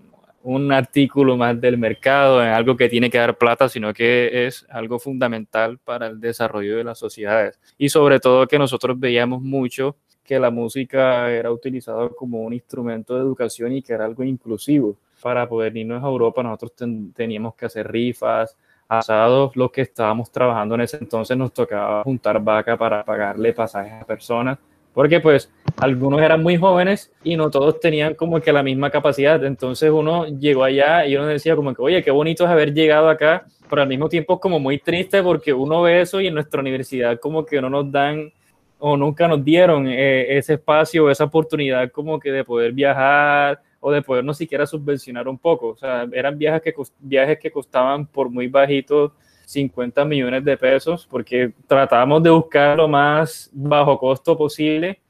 un 0.43 0.73
artículo 0.73 1.37
más 1.37 1.59
del 1.59 1.79
mercado, 1.79 2.43
es 2.43 2.53
algo 2.53 2.77
que 2.77 2.91
tiene 2.91 3.09
que 3.09 3.17
dar 3.17 3.39
plata, 3.39 3.69
sino 3.71 3.95
que 3.95 4.47
es 4.47 4.67
algo 4.69 4.99
fundamental 4.99 5.79
para 5.79 6.09
el 6.09 6.21
desarrollo 6.21 6.77
de 6.77 6.85
las 6.85 6.99
sociedades. 6.99 7.59
Y 7.79 7.89
sobre 7.89 8.21
todo 8.21 8.47
que 8.47 8.59
nosotros 8.59 8.99
veíamos 9.01 9.41
mucho 9.41 9.97
que 10.23 10.39
la 10.39 10.51
música 10.51 11.31
era 11.31 11.51
utilizada 11.51 12.11
como 12.11 12.43
un 12.43 12.53
instrumento 12.53 13.15
de 13.15 13.23
educación 13.23 13.73
y 13.73 13.83
que 13.83 13.95
era 13.95 14.05
algo 14.05 14.25
inclusivo. 14.25 14.97
Para 15.23 15.49
poder 15.49 15.75
irnos 15.77 16.03
a 16.03 16.07
Europa 16.07 16.43
nosotros 16.43 16.73
teníamos 17.15 17.55
que 17.55 17.67
hacer 17.67 17.91
rifas, 17.91 18.57
asados, 18.89 19.57
los 19.57 19.71
que 19.71 19.83
estábamos 19.83 20.31
trabajando 20.31 20.75
en 20.75 20.83
ese 20.83 20.99
entonces 20.99 21.37
nos 21.37 21.53
tocaba 21.53 22.03
juntar 22.03 22.43
vaca 22.43 22.77
para 22.77 23.05
pagarle 23.05 23.53
pasajes 23.53 23.93
a 23.93 24.05
personas, 24.05 24.59
porque 24.93 25.21
pues 25.21 25.51
algunos 25.79 26.21
eran 26.21 26.43
muy 26.43 26.57
jóvenes 26.57 27.13
y 27.25 27.37
no 27.37 27.51
todos 27.51 27.81
tenían 27.81 28.15
como 28.15 28.41
que 28.41 28.53
la 28.53 28.63
misma 28.63 28.91
capacidad, 28.91 29.43
entonces 29.45 29.91
uno 29.91 30.27
llegó 30.27 30.65
allá 30.65 31.07
y 31.07 31.17
uno 31.17 31.27
decía 31.27 31.57
como 31.57 31.75
que, 31.75 31.83
oye, 31.83 32.03
qué 32.03 32.11
bonito 32.11 32.45
es 32.45 32.51
haber 32.51 32.75
llegado 32.75 33.09
acá, 33.09 33.47
pero 33.71 33.83
al 33.83 33.89
mismo 33.89 34.09
tiempo 34.09 34.39
como 34.39 34.59
muy 34.59 34.79
triste 34.79 35.23
porque 35.23 35.53
uno 35.53 35.83
ve 35.83 36.03
eso 36.03 36.21
y 36.21 36.27
en 36.27 36.35
nuestra 36.35 36.61
universidad 36.61 37.19
como 37.19 37.47
que 37.47 37.61
no 37.61 37.71
nos 37.71 37.91
dan 37.91 38.33
o 38.79 38.97
nunca 38.97 39.29
nos 39.29 39.45
dieron 39.45 39.87
eh, 39.89 40.37
ese 40.37 40.55
espacio, 40.55 41.09
esa 41.09 41.25
oportunidad 41.25 41.91
como 41.93 42.19
que 42.19 42.33
de 42.33 42.45
poder 42.45 42.73
viajar, 42.73 43.63
o 43.85 43.91
de 43.91 44.01
poder 44.01 44.25
no 44.25 44.33
siquiera 44.33 44.65
subvencionar 44.65 45.27
un 45.27 45.37
poco. 45.37 45.71
O 45.71 45.77
sea, 45.77 46.07
eran 46.13 46.39
viajes 46.39 46.63
que, 46.63 46.73
viajes 47.01 47.39
que 47.41 47.51
costaban 47.51 48.07
por 48.07 48.31
muy 48.31 48.47
bajitos 48.47 49.11
50 49.45 50.05
millones 50.05 50.45
de 50.45 50.57
pesos, 50.57 51.07
porque 51.11 51.53
tratábamos 51.67 52.23
de 52.23 52.31
buscar 52.31 52.77
lo 52.77 52.87
más 52.87 53.51
bajo 53.53 53.99
costo 53.99 54.39
posible, 54.39 55.01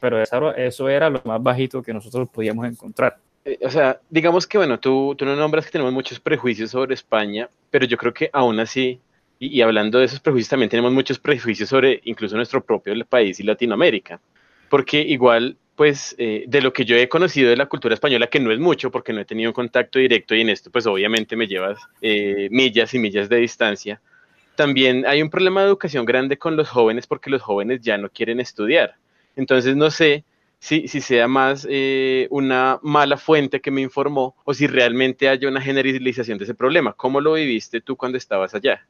pero 0.00 0.20
eso, 0.20 0.54
eso 0.54 0.88
era 0.88 1.10
lo 1.10 1.20
más 1.24 1.42
bajito 1.42 1.82
que 1.82 1.92
nosotros 1.92 2.26
podíamos 2.30 2.66
encontrar. 2.66 3.18
Eh, 3.44 3.58
o 3.62 3.70
sea, 3.70 4.00
digamos 4.08 4.46
que, 4.46 4.56
bueno, 4.56 4.80
tú, 4.80 5.14
tú 5.16 5.26
no 5.26 5.36
nombras 5.36 5.66
que 5.66 5.72
tenemos 5.72 5.92
muchos 5.92 6.18
prejuicios 6.18 6.70
sobre 6.70 6.94
España, 6.94 7.50
pero 7.70 7.84
yo 7.84 7.98
creo 7.98 8.14
que 8.14 8.30
aún 8.32 8.58
así, 8.60 8.98
y, 9.38 9.58
y 9.58 9.60
hablando 9.60 9.98
de 9.98 10.06
esos 10.06 10.20
prejuicios, 10.20 10.48
también 10.48 10.70
tenemos 10.70 10.90
muchos 10.90 11.18
prejuicios 11.18 11.68
sobre 11.68 12.00
incluso 12.04 12.34
nuestro 12.34 12.64
propio 12.64 12.94
país 13.04 13.38
y 13.40 13.42
Latinoamérica, 13.42 14.22
porque 14.70 15.02
igual 15.02 15.58
pues 15.76 16.14
eh, 16.18 16.44
de 16.46 16.60
lo 16.60 16.72
que 16.72 16.84
yo 16.84 16.96
he 16.96 17.08
conocido 17.08 17.50
de 17.50 17.56
la 17.56 17.66
cultura 17.66 17.94
española, 17.94 18.26
que 18.26 18.40
no 18.40 18.52
es 18.52 18.58
mucho 18.58 18.90
porque 18.90 19.12
no 19.12 19.20
he 19.20 19.24
tenido 19.24 19.52
contacto 19.52 19.98
directo 19.98 20.34
y 20.34 20.42
en 20.42 20.50
esto 20.50 20.70
pues 20.70 20.86
obviamente 20.86 21.36
me 21.36 21.46
llevas 21.46 21.78
eh, 22.00 22.48
millas 22.50 22.92
y 22.94 22.98
millas 22.98 23.28
de 23.28 23.36
distancia, 23.36 24.00
también 24.54 25.06
hay 25.06 25.22
un 25.22 25.30
problema 25.30 25.62
de 25.62 25.68
educación 25.68 26.04
grande 26.04 26.36
con 26.36 26.56
los 26.56 26.68
jóvenes 26.68 27.06
porque 27.06 27.30
los 27.30 27.42
jóvenes 27.42 27.80
ya 27.80 27.96
no 27.96 28.10
quieren 28.10 28.40
estudiar. 28.40 28.96
Entonces 29.34 29.74
no 29.76 29.90
sé 29.90 30.24
si, 30.58 30.86
si 30.88 31.00
sea 31.00 31.26
más 31.26 31.66
eh, 31.68 32.28
una 32.30 32.78
mala 32.82 33.16
fuente 33.16 33.60
que 33.60 33.70
me 33.70 33.80
informó 33.80 34.36
o 34.44 34.52
si 34.52 34.66
realmente 34.66 35.28
haya 35.28 35.48
una 35.48 35.60
generalización 35.60 36.38
de 36.38 36.44
ese 36.44 36.54
problema. 36.54 36.92
¿Cómo 36.92 37.20
lo 37.20 37.32
viviste 37.32 37.80
tú 37.80 37.96
cuando 37.96 38.18
estabas 38.18 38.54
allá? 38.54 38.86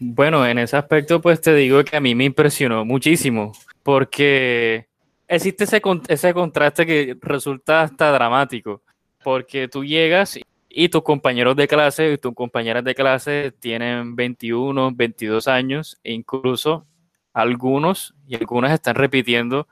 Bueno, 0.00 0.44
en 0.44 0.58
ese 0.58 0.76
aspecto 0.76 1.20
pues 1.20 1.40
te 1.40 1.54
digo 1.54 1.84
que 1.84 1.96
a 1.96 2.00
mí 2.00 2.16
me 2.16 2.24
impresionó 2.24 2.84
muchísimo 2.84 3.52
porque 3.84 4.88
existe 5.28 5.64
ese, 5.64 5.80
ese 6.08 6.34
contraste 6.34 6.86
que 6.86 7.16
resulta 7.20 7.82
hasta 7.82 8.12
dramático, 8.12 8.82
porque 9.22 9.68
tú 9.68 9.84
llegas 9.84 10.38
y 10.68 10.88
tus 10.88 11.02
compañeros 11.02 11.56
de 11.56 11.68
clase 11.68 12.12
y 12.12 12.18
tus 12.18 12.34
compañeras 12.34 12.84
de 12.84 12.94
clase 12.94 13.52
tienen 13.60 14.16
21, 14.16 14.92
22 14.94 15.48
años 15.48 15.98
e 16.02 16.12
incluso 16.12 16.86
algunos 17.32 18.14
y 18.26 18.36
algunas 18.36 18.72
están 18.72 18.96
repitiendo 18.96 19.68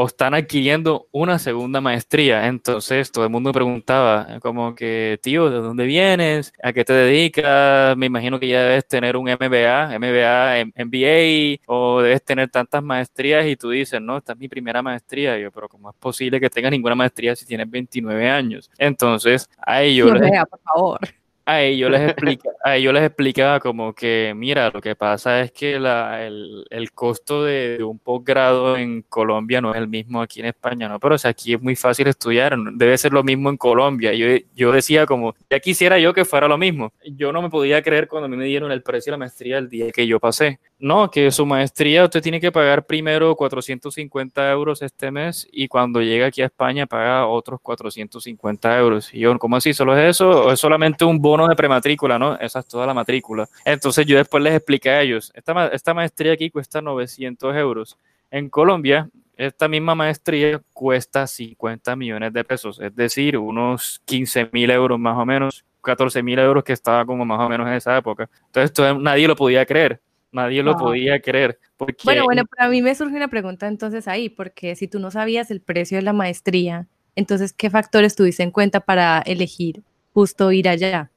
o 0.00 0.06
están 0.06 0.32
adquiriendo 0.32 1.08
una 1.10 1.40
segunda 1.40 1.80
maestría. 1.80 2.46
Entonces 2.46 3.10
todo 3.10 3.24
el 3.24 3.30
mundo 3.30 3.48
me 3.48 3.52
preguntaba 3.52 4.38
como 4.40 4.76
que, 4.76 5.18
tío, 5.20 5.50
¿de 5.50 5.58
dónde 5.58 5.86
vienes? 5.86 6.52
¿A 6.62 6.72
qué 6.72 6.84
te 6.84 6.92
dedicas? 6.92 7.96
Me 7.96 8.06
imagino 8.06 8.38
que 8.38 8.46
ya 8.46 8.62
debes 8.62 8.86
tener 8.86 9.16
un 9.16 9.24
MBA, 9.24 9.98
MBA, 9.98 10.66
MBA, 10.84 11.64
o 11.66 12.00
debes 12.00 12.22
tener 12.22 12.48
tantas 12.48 12.80
maestrías 12.80 13.44
y 13.46 13.56
tú 13.56 13.70
dices, 13.70 14.00
no, 14.00 14.18
esta 14.18 14.34
es 14.34 14.38
mi 14.38 14.46
primera 14.46 14.82
maestría. 14.82 15.36
yo, 15.36 15.50
pero 15.50 15.68
¿cómo 15.68 15.90
es 15.90 15.96
posible 15.96 16.38
que 16.38 16.48
tengas 16.48 16.70
ninguna 16.70 16.94
maestría 16.94 17.34
si 17.34 17.44
tienes 17.44 17.68
29 17.68 18.30
años? 18.30 18.70
Entonces, 18.78 19.50
a 19.58 19.82
ellos... 19.82 20.12
por 20.48 20.60
favor 20.60 21.00
a 21.48 21.62
ellos 21.62 21.90
les, 21.90 22.00
explica, 22.10 22.50
a 22.62 22.76
ellos 22.76 22.92
les 22.92 23.04
explicaba 23.04 23.58
como 23.58 23.94
que, 23.94 24.34
mira, 24.36 24.70
lo 24.70 24.82
que 24.82 24.94
pasa 24.94 25.40
es 25.40 25.50
que 25.50 25.80
la, 25.80 26.22
el, 26.26 26.66
el, 26.68 26.92
costo 26.92 27.42
de, 27.44 27.82
un 27.82 27.98
posgrado 27.98 28.76
en 28.76 29.00
Colombia 29.08 29.62
no 29.62 29.72
es 29.72 29.78
el 29.78 29.88
mismo 29.88 30.20
aquí 30.20 30.40
en 30.40 30.46
España, 30.46 30.90
¿no? 30.90 31.00
Pero 31.00 31.14
o 31.14 31.18
sea, 31.18 31.30
aquí 31.30 31.54
es 31.54 31.62
muy 31.62 31.74
fácil 31.74 32.06
estudiar, 32.06 32.54
debe 32.74 32.98
ser 32.98 33.14
lo 33.14 33.24
mismo 33.24 33.48
en 33.48 33.56
Colombia. 33.56 34.12
Yo, 34.12 34.26
yo 34.54 34.72
decía 34.72 35.06
como, 35.06 35.34
ya 35.48 35.58
quisiera 35.58 35.98
yo 35.98 36.12
que 36.12 36.26
fuera 36.26 36.48
lo 36.48 36.58
mismo. 36.58 36.92
Yo 37.16 37.32
no 37.32 37.40
me 37.40 37.48
podía 37.48 37.82
creer 37.82 38.08
cuando 38.08 38.28
me 38.28 38.44
dieron 38.44 38.70
el 38.70 38.82
precio 38.82 39.10
de 39.10 39.14
la 39.14 39.18
maestría 39.18 39.56
el 39.56 39.70
día 39.70 39.90
que 39.90 40.06
yo 40.06 40.20
pasé. 40.20 40.60
No, 40.80 41.10
que 41.10 41.32
su 41.32 41.44
maestría 41.44 42.04
usted 42.04 42.22
tiene 42.22 42.40
que 42.40 42.52
pagar 42.52 42.86
primero 42.86 43.34
450 43.34 44.52
euros 44.52 44.80
este 44.80 45.10
mes 45.10 45.48
y 45.50 45.66
cuando 45.66 46.00
llega 46.00 46.26
aquí 46.26 46.40
a 46.40 46.46
España 46.46 46.86
paga 46.86 47.26
otros 47.26 47.60
450 47.60 48.78
euros. 48.78 49.12
Y 49.12 49.18
yo, 49.20 49.36
¿cómo 49.40 49.56
así? 49.56 49.74
¿Solo 49.74 49.98
es 49.98 50.10
eso? 50.10 50.28
¿O 50.28 50.52
es 50.52 50.60
solamente 50.60 51.04
un 51.04 51.20
bono 51.20 51.48
de 51.48 51.56
prematrícula? 51.56 52.16
No, 52.16 52.36
esa 52.38 52.60
es 52.60 52.68
toda 52.68 52.86
la 52.86 52.94
matrícula. 52.94 53.48
Entonces 53.64 54.06
yo 54.06 54.16
después 54.18 54.40
les 54.40 54.54
expliqué 54.54 54.90
a 54.90 55.02
ellos, 55.02 55.32
esta, 55.34 55.66
esta 55.68 55.94
maestría 55.94 56.34
aquí 56.34 56.48
cuesta 56.48 56.80
900 56.80 57.56
euros. 57.56 57.98
En 58.30 58.48
Colombia, 58.48 59.10
esta 59.36 59.66
misma 59.66 59.96
maestría 59.96 60.60
cuesta 60.72 61.26
50 61.26 61.96
millones 61.96 62.32
de 62.32 62.44
pesos, 62.44 62.78
es 62.80 62.94
decir, 62.94 63.36
unos 63.36 64.00
15 64.04 64.50
mil 64.52 64.70
euros 64.70 64.98
más 64.98 65.18
o 65.18 65.26
menos, 65.26 65.64
14 65.82 66.22
mil 66.22 66.38
euros 66.38 66.62
que 66.62 66.72
estaba 66.72 67.04
como 67.04 67.24
más 67.24 67.40
o 67.40 67.48
menos 67.48 67.66
en 67.66 67.74
esa 67.74 67.96
época. 67.96 68.28
Entonces, 68.46 68.96
nadie 69.00 69.26
lo 69.26 69.34
podía 69.34 69.66
creer. 69.66 70.00
Nadie 70.30 70.62
lo 70.62 70.76
podía 70.76 71.20
creer. 71.20 71.58
Bueno, 72.04 72.24
bueno, 72.24 72.44
para 72.44 72.68
mí 72.68 72.82
me 72.82 72.94
surge 72.94 73.16
una 73.16 73.28
pregunta 73.28 73.66
entonces 73.66 74.08
ahí, 74.08 74.28
porque 74.28 74.76
si 74.76 74.88
tú 74.88 74.98
no 74.98 75.10
sabías 75.10 75.50
el 75.50 75.60
precio 75.60 75.96
de 75.96 76.02
la 76.02 76.12
maestría, 76.12 76.86
entonces, 77.16 77.52
¿qué 77.52 77.70
factores 77.70 78.14
tuviste 78.14 78.42
en 78.42 78.50
cuenta 78.50 78.80
para 78.80 79.20
elegir 79.26 79.82
justo 80.12 80.52
ir 80.52 80.68
allá? 80.68 81.10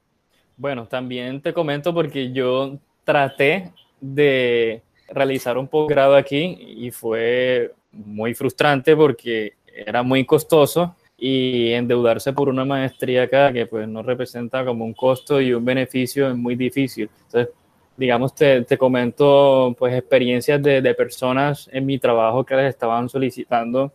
Bueno, 0.56 0.86
también 0.86 1.40
te 1.40 1.52
comento 1.52 1.94
porque 1.94 2.32
yo 2.32 2.78
traté 3.04 3.72
de 4.00 4.82
realizar 5.08 5.58
un 5.58 5.68
posgrado 5.68 6.16
aquí 6.16 6.58
y 6.76 6.90
fue 6.90 7.72
muy 7.92 8.34
frustrante 8.34 8.96
porque 8.96 9.52
era 9.86 10.02
muy 10.02 10.24
costoso 10.24 10.96
y 11.16 11.70
endeudarse 11.72 12.32
por 12.32 12.48
una 12.48 12.64
maestría 12.64 13.24
acá 13.24 13.52
que 13.52 13.66
pues 13.66 13.86
no 13.86 14.02
representa 14.02 14.64
como 14.64 14.84
un 14.84 14.94
costo 14.94 15.40
y 15.40 15.52
un 15.52 15.64
beneficio 15.64 16.28
es 16.28 16.36
muy 16.36 16.56
difícil. 16.56 17.08
Entonces, 17.26 17.54
digamos, 17.96 18.34
te, 18.34 18.62
te 18.62 18.78
comento 18.78 19.74
pues 19.78 19.94
experiencias 19.94 20.62
de, 20.62 20.80
de, 20.80 20.94
personas 20.94 21.68
en 21.72 21.86
mi 21.86 21.98
trabajo 21.98 22.44
que 22.44 22.56
les 22.56 22.70
estaban 22.70 23.08
solicitando 23.08 23.92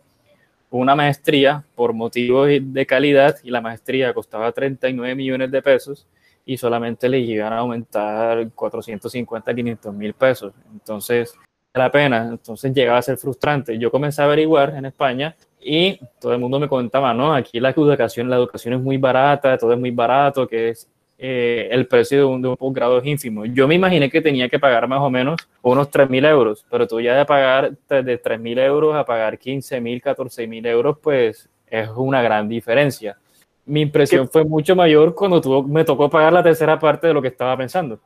una 0.70 0.94
maestría 0.94 1.64
por 1.74 1.92
motivos 1.92 2.48
de 2.60 2.86
calidad 2.86 3.36
y 3.42 3.50
la 3.50 3.60
maestría 3.60 4.12
costaba 4.12 4.52
39 4.52 5.14
millones 5.14 5.50
de 5.50 5.62
pesos 5.62 6.06
y 6.44 6.56
solamente 6.56 7.08
le 7.08 7.18
iban 7.20 7.52
a 7.52 7.58
aumentar 7.58 8.50
450, 8.54 9.54
500 9.54 9.94
mil 9.94 10.14
pesos. 10.14 10.52
Entonces, 10.72 11.34
la 11.74 11.90
pena, 11.90 12.28
entonces 12.30 12.72
llegaba 12.72 12.98
a 12.98 13.02
ser 13.02 13.18
frustrante. 13.18 13.78
Yo 13.78 13.90
comencé 13.90 14.22
a 14.22 14.24
averiguar 14.24 14.74
en 14.74 14.86
España 14.86 15.36
y 15.60 15.98
todo 16.20 16.32
el 16.32 16.38
mundo 16.38 16.58
me 16.58 16.68
contaba, 16.68 17.12
no, 17.14 17.34
aquí 17.34 17.60
la 17.60 17.70
educación, 17.70 18.30
la 18.30 18.36
educación 18.36 18.74
es 18.74 18.80
muy 18.80 18.96
barata, 18.96 19.56
todo 19.58 19.72
es 19.72 19.78
muy 19.78 19.90
barato, 19.90 20.46
que 20.46 20.70
es 20.70 20.88
eh, 21.20 21.68
el 21.72 21.88
precio 21.88 22.18
de 22.18 22.24
un, 22.24 22.40
de 22.40 22.48
un 22.48 22.56
posgrado 22.56 22.98
es 22.98 23.04
ínfimo. 23.04 23.44
Yo 23.44 23.66
me 23.66 23.74
imaginé 23.74 24.08
que 24.08 24.20
tenía 24.20 24.48
que 24.48 24.60
pagar 24.60 24.86
más 24.86 25.00
o 25.00 25.10
menos 25.10 25.36
unos 25.62 25.90
3.000 25.90 26.28
euros, 26.28 26.64
pero 26.70 26.86
tú 26.86 27.00
ya 27.00 27.16
de 27.16 27.24
pagar 27.24 27.72
de 27.88 28.22
3.000 28.22 28.58
euros 28.60 28.94
a 28.94 29.04
pagar 29.04 29.36
15.000, 29.36 30.00
14.000 30.00 30.66
euros, 30.68 30.98
pues 31.02 31.48
es 31.66 31.88
una 31.96 32.22
gran 32.22 32.48
diferencia. 32.48 33.18
Mi 33.66 33.80
impresión 33.80 34.28
fue 34.28 34.44
mucho 34.44 34.76
mayor 34.76 35.14
cuando 35.14 35.40
tuvo, 35.40 35.64
me 35.64 35.84
tocó 35.84 36.08
pagar 36.08 36.32
la 36.32 36.42
tercera 36.42 36.78
parte 36.78 37.08
de 37.08 37.14
lo 37.14 37.20
que 37.20 37.28
estaba 37.28 37.56
pensando. 37.56 37.98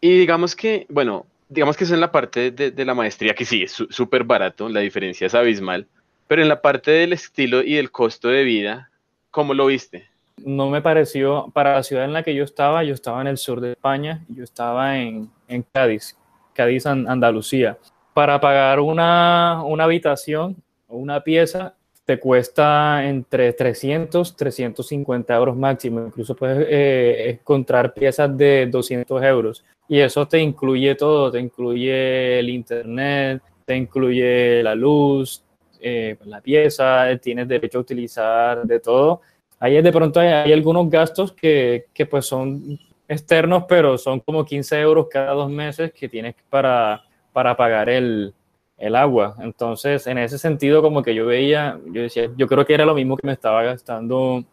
Y 0.00 0.18
digamos 0.18 0.54
que, 0.54 0.86
bueno, 0.90 1.26
digamos 1.48 1.74
que 1.76 1.84
eso 1.84 1.94
en 1.94 2.00
la 2.00 2.12
parte 2.12 2.50
de, 2.50 2.70
de 2.70 2.84
la 2.84 2.94
maestría, 2.94 3.34
que 3.34 3.46
sí, 3.46 3.62
es 3.62 3.72
súper 3.72 4.24
barato, 4.24 4.68
la 4.68 4.80
diferencia 4.80 5.26
es 5.26 5.34
abismal, 5.34 5.86
pero 6.28 6.42
en 6.42 6.48
la 6.48 6.60
parte 6.60 6.90
del 6.90 7.14
estilo 7.14 7.62
y 7.62 7.74
del 7.74 7.90
costo 7.90 8.28
de 8.28 8.44
vida, 8.44 8.90
¿cómo 9.30 9.54
lo 9.54 9.66
viste? 9.66 10.08
No 10.44 10.70
me 10.70 10.82
pareció, 10.82 11.50
para 11.52 11.74
la 11.74 11.82
ciudad 11.82 12.04
en 12.04 12.12
la 12.12 12.22
que 12.22 12.34
yo 12.34 12.44
estaba, 12.44 12.84
yo 12.84 12.94
estaba 12.94 13.20
en 13.20 13.26
el 13.28 13.38
sur 13.38 13.60
de 13.60 13.72
España, 13.72 14.24
yo 14.28 14.44
estaba 14.44 14.98
en, 14.98 15.30
en 15.46 15.64
Cádiz, 15.72 16.16
Cádiz, 16.52 16.86
Andalucía. 16.86 17.78
Para 18.14 18.40
pagar 18.40 18.80
una, 18.80 19.62
una 19.64 19.84
habitación 19.84 20.56
o 20.88 20.96
una 20.96 21.22
pieza, 21.22 21.74
te 22.04 22.18
cuesta 22.18 23.06
entre 23.06 23.52
300, 23.52 24.34
350 24.34 25.36
euros 25.36 25.56
máximo. 25.56 26.00
Incluso 26.06 26.34
puedes 26.34 26.66
eh, 26.70 27.38
encontrar 27.38 27.92
piezas 27.92 28.34
de 28.36 28.66
200 28.66 29.22
euros. 29.22 29.64
Y 29.86 30.00
eso 30.00 30.26
te 30.26 30.38
incluye 30.38 30.94
todo, 30.94 31.30
te 31.30 31.38
incluye 31.38 32.38
el 32.38 32.48
internet, 32.48 33.42
te 33.64 33.76
incluye 33.76 34.62
la 34.62 34.74
luz, 34.74 35.44
eh, 35.80 36.16
la 36.24 36.40
pieza, 36.40 37.06
tienes 37.20 37.46
derecho 37.46 37.78
a 37.78 37.82
utilizar 37.82 38.64
de 38.64 38.80
todo 38.80 39.20
Ahí 39.60 39.80
de 39.80 39.92
pronto 39.92 40.20
hay, 40.20 40.52
algunos 40.52 40.88
gastos 40.88 41.32
que, 41.32 41.86
que, 41.92 42.06
pues 42.06 42.26
son 42.26 42.78
externos, 43.08 43.64
pero 43.68 43.98
son 43.98 44.20
como 44.20 44.44
15 44.44 44.80
euros 44.80 45.08
cada 45.10 45.32
dos 45.32 45.50
meses 45.50 45.92
que 45.92 46.08
tienes 46.08 46.34
para, 46.48 47.02
para 47.32 47.56
pagar 47.56 47.88
el, 47.88 48.34
el 48.76 48.94
agua. 48.94 49.34
Entonces, 49.40 50.06
en 50.06 50.18
ese 50.18 50.38
sentido, 50.38 50.80
como 50.80 51.02
que 51.02 51.14
yo 51.14 51.26
veía, 51.26 51.78
yo 51.86 52.02
decía, 52.02 52.30
yo 52.36 52.46
creo 52.46 52.64
que 52.64 52.74
era 52.74 52.84
lo 52.84 52.94
mismo 52.94 53.16
que 53.16 53.26
me 53.26 53.32
estaba 53.32 53.62
gastando 53.62 54.44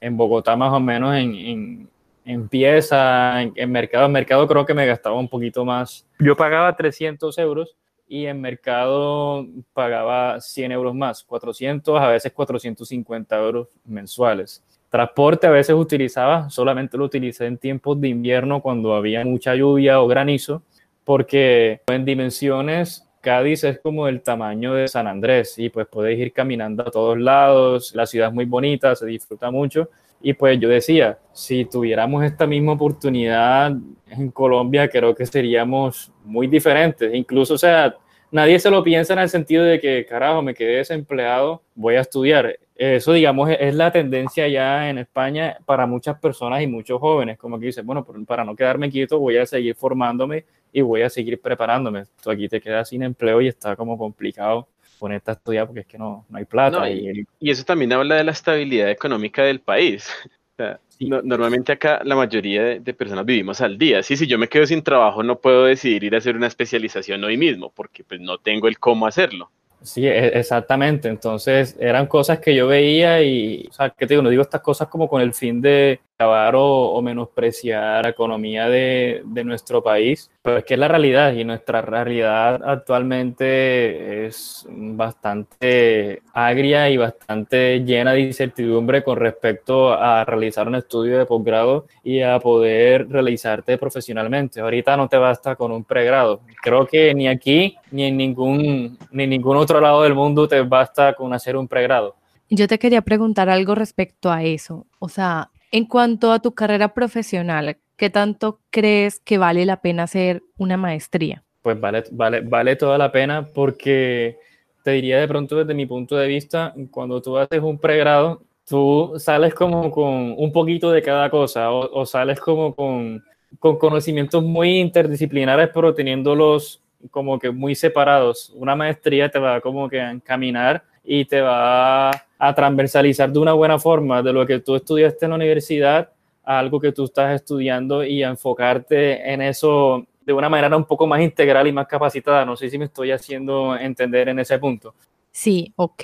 en 0.00 0.16
Bogotá 0.16 0.56
más 0.56 0.72
o 0.72 0.80
menos 0.80 1.16
en, 1.16 1.34
en, 1.34 1.88
en 2.24 2.48
pieza, 2.48 3.42
en, 3.42 3.72
mercado. 3.72 4.06
En 4.06 4.12
mercado 4.12 4.46
creo 4.46 4.66
que 4.66 4.74
me 4.74 4.86
gastaba 4.86 5.18
un 5.18 5.28
poquito 5.28 5.64
más. 5.64 6.06
Yo 6.18 6.36
pagaba 6.36 6.76
300 6.76 7.36
euros 7.38 7.76
y 8.12 8.26
en 8.26 8.42
mercado 8.42 9.46
pagaba 9.72 10.38
100 10.38 10.70
euros 10.72 10.94
más, 10.94 11.24
400, 11.24 11.98
a 11.98 12.08
veces 12.08 12.30
450 12.30 13.38
euros 13.38 13.68
mensuales. 13.86 14.62
Transporte 14.90 15.46
a 15.46 15.50
veces 15.50 15.74
utilizaba, 15.74 16.50
solamente 16.50 16.98
lo 16.98 17.06
utilicé 17.06 17.46
en 17.46 17.56
tiempos 17.56 17.98
de 18.02 18.08
invierno 18.08 18.60
cuando 18.60 18.94
había 18.94 19.24
mucha 19.24 19.54
lluvia 19.54 20.02
o 20.02 20.06
granizo, 20.08 20.62
porque 21.04 21.80
en 21.86 22.04
dimensiones 22.04 23.08
Cádiz 23.22 23.64
es 23.64 23.78
como 23.78 24.06
el 24.06 24.20
tamaño 24.20 24.74
de 24.74 24.88
San 24.88 25.06
Andrés 25.06 25.54
y 25.56 25.70
pues 25.70 25.86
puedes 25.86 26.18
ir 26.18 26.34
caminando 26.34 26.82
a 26.82 26.90
todos 26.90 27.18
lados, 27.18 27.94
la 27.94 28.04
ciudad 28.04 28.28
es 28.28 28.34
muy 28.34 28.44
bonita, 28.44 28.94
se 28.94 29.06
disfruta 29.06 29.50
mucho 29.50 29.88
y 30.22 30.34
pues 30.34 30.58
yo 30.60 30.68
decía, 30.68 31.18
si 31.32 31.64
tuviéramos 31.64 32.24
esta 32.24 32.46
misma 32.46 32.72
oportunidad 32.72 33.72
en 34.08 34.30
Colombia, 34.30 34.88
creo 34.88 35.14
que 35.14 35.26
seríamos 35.26 36.12
muy 36.24 36.46
diferentes. 36.46 37.12
Incluso, 37.12 37.54
o 37.54 37.58
sea, 37.58 37.96
nadie 38.30 38.58
se 38.60 38.70
lo 38.70 38.84
piensa 38.84 39.14
en 39.14 39.18
el 39.18 39.28
sentido 39.28 39.64
de 39.64 39.80
que, 39.80 40.06
carajo, 40.06 40.40
me 40.42 40.54
quedé 40.54 40.76
desempleado, 40.76 41.62
voy 41.74 41.96
a 41.96 42.00
estudiar. 42.02 42.56
Eso, 42.76 43.12
digamos, 43.12 43.50
es 43.50 43.74
la 43.74 43.90
tendencia 43.90 44.46
ya 44.48 44.88
en 44.88 44.98
España 44.98 45.58
para 45.64 45.86
muchas 45.86 46.18
personas 46.18 46.62
y 46.62 46.66
muchos 46.66 47.00
jóvenes, 47.00 47.38
como 47.38 47.58
que 47.58 47.66
dicen, 47.66 47.84
bueno, 47.84 48.06
para 48.26 48.44
no 48.44 48.54
quedarme 48.54 48.90
quieto, 48.90 49.18
voy 49.18 49.38
a 49.38 49.46
seguir 49.46 49.74
formándome 49.74 50.44
y 50.72 50.80
voy 50.80 51.02
a 51.02 51.10
seguir 51.10 51.40
preparándome. 51.40 52.04
Tú 52.22 52.30
aquí 52.30 52.48
te 52.48 52.60
quedas 52.60 52.88
sin 52.88 53.02
empleo 53.02 53.40
y 53.40 53.48
está 53.48 53.76
como 53.76 53.98
complicado 53.98 54.68
ponerte 55.02 55.32
a 55.32 55.34
estudiar 55.34 55.66
porque 55.66 55.80
es 55.80 55.86
que 55.88 55.98
no, 55.98 56.24
no 56.28 56.38
hay 56.38 56.44
plata. 56.44 56.88
y, 56.88 57.24
y, 57.40 57.50
eso 57.50 57.64
también 57.64 57.92
habla 57.92 58.14
de 58.14 58.22
la 58.22 58.30
estabilidad 58.30 58.88
económica 58.88 59.42
del 59.42 59.58
país. 59.58 60.08
normalmente 61.00 61.72
acá 61.72 62.02
la 62.04 62.14
mayoría 62.14 62.78
de, 62.78 62.94
personas 62.94 63.26
vivimos 63.26 63.60
al 63.60 63.76
día. 63.76 64.00
Sí, 64.04 64.16
si 64.16 64.28
yo 64.28 64.38
me 64.38 64.46
quedo 64.46 64.64
sin 64.64 64.80
trabajo 64.80 65.24
no 65.24 65.40
puedo 65.40 65.64
decidir 65.64 66.04
ir 66.04 66.14
a 66.14 66.18
hacer 66.18 66.36
una 66.36 66.46
especialización 66.46 67.24
hoy 67.24 67.36
mismo 67.36 67.72
porque 67.74 68.04
pues 68.04 68.20
no 68.20 68.38
tengo 68.38 68.68
el 68.68 68.78
cómo 68.78 69.08
hacerlo. 69.08 69.50
Sí, 69.82 70.06
e, 70.06 70.38
exactamente. 70.38 71.08
Entonces 71.08 71.76
eran 71.80 72.06
cosas 72.06 72.38
que 72.38 72.54
yo 72.54 72.68
veía 72.68 73.20
y, 73.22 73.66
o 73.70 73.72
sea, 73.72 73.90
¿qué 73.90 74.06
te 74.06 74.14
digo? 74.14 74.22
No 74.22 74.30
digo 74.30 74.42
estas 74.42 74.60
cosas 74.60 74.86
como 74.86 75.08
con 75.08 75.20
el 75.20 75.34
fin 75.34 75.60
de 75.60 75.98
acabar 76.22 76.54
o, 76.56 77.02
menospreciar 77.02 78.04
la 78.04 78.10
economía 78.10 78.68
de, 78.68 79.22
de, 79.24 79.44
nuestro 79.44 79.82
país, 79.82 80.30
pero 80.40 80.58
es 80.58 80.64
que 80.64 80.74
es 80.74 80.80
la 80.80 80.88
realidad 80.88 81.32
y 81.32 81.44
nuestra 81.44 81.82
realidad 81.82 82.60
actualmente 82.64 84.26
es 84.26 84.66
bastante 84.70 86.22
agria 86.32 86.88
y 86.90 86.96
bastante 86.96 87.80
llena 87.80 88.12
de 88.12 88.20
incertidumbre 88.20 89.02
con 89.02 89.18
respecto 89.18 89.92
a 89.92 90.24
realizar 90.24 90.68
un 90.68 90.76
estudio 90.76 91.18
de 91.18 91.26
posgrado 91.26 91.86
y 92.04 92.20
a 92.20 92.38
poder 92.38 93.08
realizarte 93.08 93.76
profesionalmente. 93.78 94.60
Ahorita 94.60 94.96
no 94.96 95.08
te 95.08 95.16
basta 95.16 95.56
con 95.56 95.72
un 95.72 95.84
pregrado. 95.84 96.40
Creo 96.62 96.86
que 96.86 97.14
ni 97.14 97.26
aquí 97.26 97.76
ni 97.90 98.04
en 98.04 98.16
ningún, 98.16 98.96
ni 99.10 99.24
en 99.24 99.30
ningún 99.30 99.56
otro 99.56 99.80
lado 99.80 100.02
del 100.02 100.14
mundo 100.14 100.46
te 100.46 100.60
basta 100.62 101.14
con 101.14 101.32
hacer 101.34 101.56
un 101.56 101.66
pregrado. 101.66 102.14
Yo 102.48 102.68
te 102.68 102.78
quería 102.78 103.00
preguntar 103.00 103.48
algo 103.48 103.74
respecto 103.74 104.30
a 104.30 104.42
eso. 104.42 104.86
O 104.98 105.08
sea, 105.08 105.50
en 105.72 105.86
cuanto 105.86 106.30
a 106.30 106.38
tu 106.38 106.52
carrera 106.52 106.94
profesional, 106.94 107.78
¿qué 107.96 108.10
tanto 108.10 108.60
crees 108.70 109.18
que 109.20 109.38
vale 109.38 109.66
la 109.66 109.80
pena 109.80 110.04
hacer 110.04 110.42
una 110.58 110.76
maestría? 110.76 111.42
Pues 111.62 111.80
vale, 111.80 112.04
vale, 112.12 112.42
vale 112.42 112.76
toda 112.76 112.98
la 112.98 113.10
pena 113.10 113.48
porque 113.54 114.36
te 114.84 114.90
diría 114.92 115.18
de 115.18 115.28
pronto 115.28 115.56
desde 115.56 115.74
mi 115.74 115.86
punto 115.86 116.16
de 116.16 116.28
vista, 116.28 116.74
cuando 116.90 117.22
tú 117.22 117.38
haces 117.38 117.62
un 117.62 117.78
pregrado, 117.78 118.42
tú 118.68 119.14
sales 119.16 119.54
como 119.54 119.90
con 119.90 120.34
un 120.36 120.52
poquito 120.52 120.90
de 120.90 121.02
cada 121.02 121.30
cosa 121.30 121.70
o, 121.70 122.04
sales 122.04 122.38
como 122.38 122.74
con, 122.74 123.24
con 123.58 123.78
conocimientos 123.78 124.42
muy 124.44 124.78
interdisciplinares, 124.78 125.70
pero 125.72 125.94
teniéndolos 125.94 126.82
como 127.10 127.38
que 127.38 127.50
muy 127.50 127.74
separados. 127.74 128.52
Una 128.56 128.76
maestría 128.76 129.30
te 129.30 129.38
va 129.38 129.60
como 129.60 129.88
que 129.88 130.00
a 130.00 130.10
encaminar 130.10 130.84
y 131.04 131.24
te 131.24 131.40
va 131.40 132.10
a 132.44 132.52
transversalizar 132.56 133.32
de 133.32 133.38
una 133.38 133.52
buena 133.52 133.78
forma 133.78 134.20
de 134.20 134.32
lo 134.32 134.44
que 134.44 134.58
tú 134.58 134.74
estudiaste 134.74 135.26
en 135.26 135.30
la 135.30 135.36
universidad 135.36 136.10
a 136.42 136.58
algo 136.58 136.80
que 136.80 136.90
tú 136.90 137.04
estás 137.04 137.36
estudiando 137.36 138.02
y 138.02 138.24
a 138.24 138.30
enfocarte 138.30 139.32
en 139.32 139.42
eso 139.42 140.04
de 140.26 140.32
una 140.32 140.48
manera 140.48 140.76
un 140.76 140.84
poco 140.84 141.06
más 141.06 141.20
integral 141.20 141.68
y 141.68 141.72
más 141.72 141.86
capacitada. 141.86 142.44
No 142.44 142.56
sé 142.56 142.68
si 142.68 142.78
me 142.78 142.86
estoy 142.86 143.12
haciendo 143.12 143.76
entender 143.76 144.28
en 144.28 144.40
ese 144.40 144.58
punto. 144.58 144.92
Sí, 145.30 145.72
ok. 145.76 146.02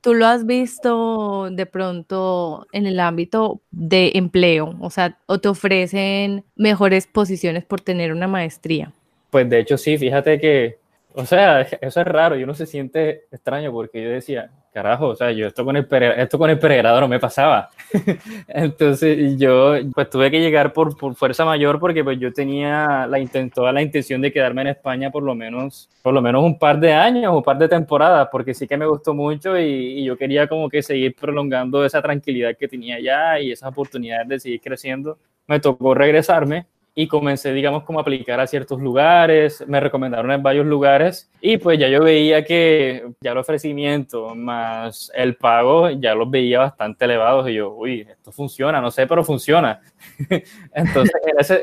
¿Tú 0.00 0.14
lo 0.14 0.26
has 0.26 0.46
visto 0.46 1.50
de 1.50 1.66
pronto 1.66 2.64
en 2.70 2.86
el 2.86 3.00
ámbito 3.00 3.60
de 3.72 4.12
empleo? 4.14 4.76
O 4.78 4.88
sea, 4.88 5.18
¿o 5.26 5.40
te 5.40 5.48
ofrecen 5.48 6.44
mejores 6.54 7.08
posiciones 7.08 7.64
por 7.64 7.80
tener 7.80 8.12
una 8.12 8.28
maestría? 8.28 8.92
Pues 9.30 9.50
de 9.50 9.58
hecho 9.58 9.76
sí, 9.76 9.98
fíjate 9.98 10.38
que 10.38 10.78
o 11.14 11.26
sea, 11.26 11.62
eso 11.80 12.00
es 12.00 12.06
raro 12.06 12.38
y 12.38 12.44
uno 12.44 12.54
se 12.54 12.66
siente 12.66 13.24
extraño 13.32 13.72
porque 13.72 14.02
yo 14.02 14.10
decía, 14.10 14.50
carajo, 14.72 15.08
o 15.08 15.14
sea, 15.14 15.30
yo 15.32 15.46
esto 15.46 15.64
con 15.64 15.76
el, 15.76 15.86
esto 16.16 16.38
con 16.38 16.50
el 16.50 16.58
pregrado 16.58 17.00
no 17.00 17.08
me 17.08 17.20
pasaba. 17.20 17.70
Entonces 18.48 19.38
yo 19.38 19.74
pues 19.94 20.10
tuve 20.10 20.30
que 20.30 20.40
llegar 20.40 20.72
por, 20.72 20.96
por, 20.96 21.14
fuerza 21.14 21.44
mayor 21.44 21.78
porque 21.78 22.02
pues 22.02 22.18
yo 22.18 22.32
tenía 22.32 23.06
la, 23.06 23.18
toda 23.54 23.72
la 23.72 23.82
intención 23.82 24.20
de 24.22 24.32
quedarme 24.32 24.62
en 24.62 24.68
España 24.68 25.10
por 25.10 25.22
lo 25.22 25.34
menos, 25.34 25.88
por 26.02 26.14
lo 26.14 26.22
menos 26.22 26.42
un 26.42 26.58
par 26.58 26.80
de 26.80 26.92
años, 26.92 27.34
un 27.34 27.42
par 27.42 27.58
de 27.58 27.68
temporadas, 27.68 28.28
porque 28.32 28.54
sí 28.54 28.66
que 28.66 28.76
me 28.76 28.86
gustó 28.86 29.14
mucho 29.14 29.58
y, 29.58 30.00
y 30.00 30.04
yo 30.04 30.16
quería 30.16 30.48
como 30.48 30.68
que 30.68 30.82
seguir 30.82 31.14
prolongando 31.14 31.84
esa 31.84 32.00
tranquilidad 32.00 32.56
que 32.56 32.68
tenía 32.68 32.96
allá 32.96 33.40
y 33.40 33.52
esa 33.52 33.68
oportunidad 33.68 34.24
de 34.26 34.40
seguir 34.40 34.60
creciendo. 34.60 35.18
Me 35.46 35.60
tocó 35.60 35.94
regresarme 35.94 36.66
y 36.94 37.08
comencé, 37.08 37.52
digamos, 37.52 37.84
como 37.84 37.98
a 37.98 38.02
aplicar 38.02 38.38
a 38.38 38.46
ciertos 38.46 38.80
lugares, 38.80 39.64
me 39.66 39.80
recomendaron 39.80 40.30
en 40.30 40.42
varios 40.42 40.66
lugares 40.66 41.30
y 41.40 41.56
pues 41.56 41.78
ya 41.78 41.88
yo 41.88 42.02
veía 42.04 42.44
que 42.44 43.06
ya 43.20 43.32
el 43.32 43.38
ofrecimiento 43.38 44.34
más 44.34 45.10
el 45.14 45.36
pago 45.36 45.88
ya 45.88 46.14
los 46.14 46.30
veía 46.30 46.58
bastante 46.58 47.06
elevados 47.06 47.48
y 47.48 47.54
yo, 47.54 47.74
uy, 47.74 48.06
esto 48.08 48.30
funciona, 48.30 48.80
no 48.80 48.90
sé, 48.90 49.06
pero 49.06 49.24
funciona. 49.24 49.80
Entonces, 50.74 51.14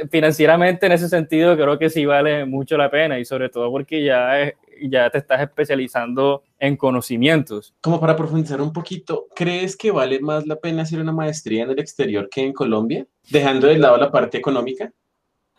financieramente 0.10 0.88
en 0.88 0.94
ese 0.94 1.08
sentido 1.08 1.56
creo 1.56 1.78
que 1.78 1.92
sí 1.92 2.06
vale 2.06 2.46
mucho 2.46 2.76
la 2.76 2.90
pena 2.90 3.20
y 3.20 3.26
sobre 3.26 3.50
todo 3.50 3.70
porque 3.70 4.04
ya, 4.04 4.52
ya 4.82 5.12
te 5.12 5.20
estás 5.20 5.42
especializando 5.42 6.42
en 6.58 6.76
conocimientos. 6.76 7.76
Como 7.82 8.00
para 8.00 8.16
profundizar 8.16 8.62
un 8.62 8.74
poquito, 8.74 9.28
¿crees 9.36 9.78
que 9.78 9.92
vale 9.92 10.20
más 10.20 10.48
la 10.48 10.56
pena 10.56 10.82
hacer 10.82 11.00
una 11.00 11.12
maestría 11.12 11.64
en 11.64 11.70
el 11.70 11.80
exterior 11.80 12.28
que 12.30 12.42
en 12.42 12.54
Colombia? 12.54 13.06
Dejando 13.30 13.68
de 13.68 13.78
lado 13.78 13.98
la 13.98 14.12
parte 14.12 14.40
económica. 14.40 14.92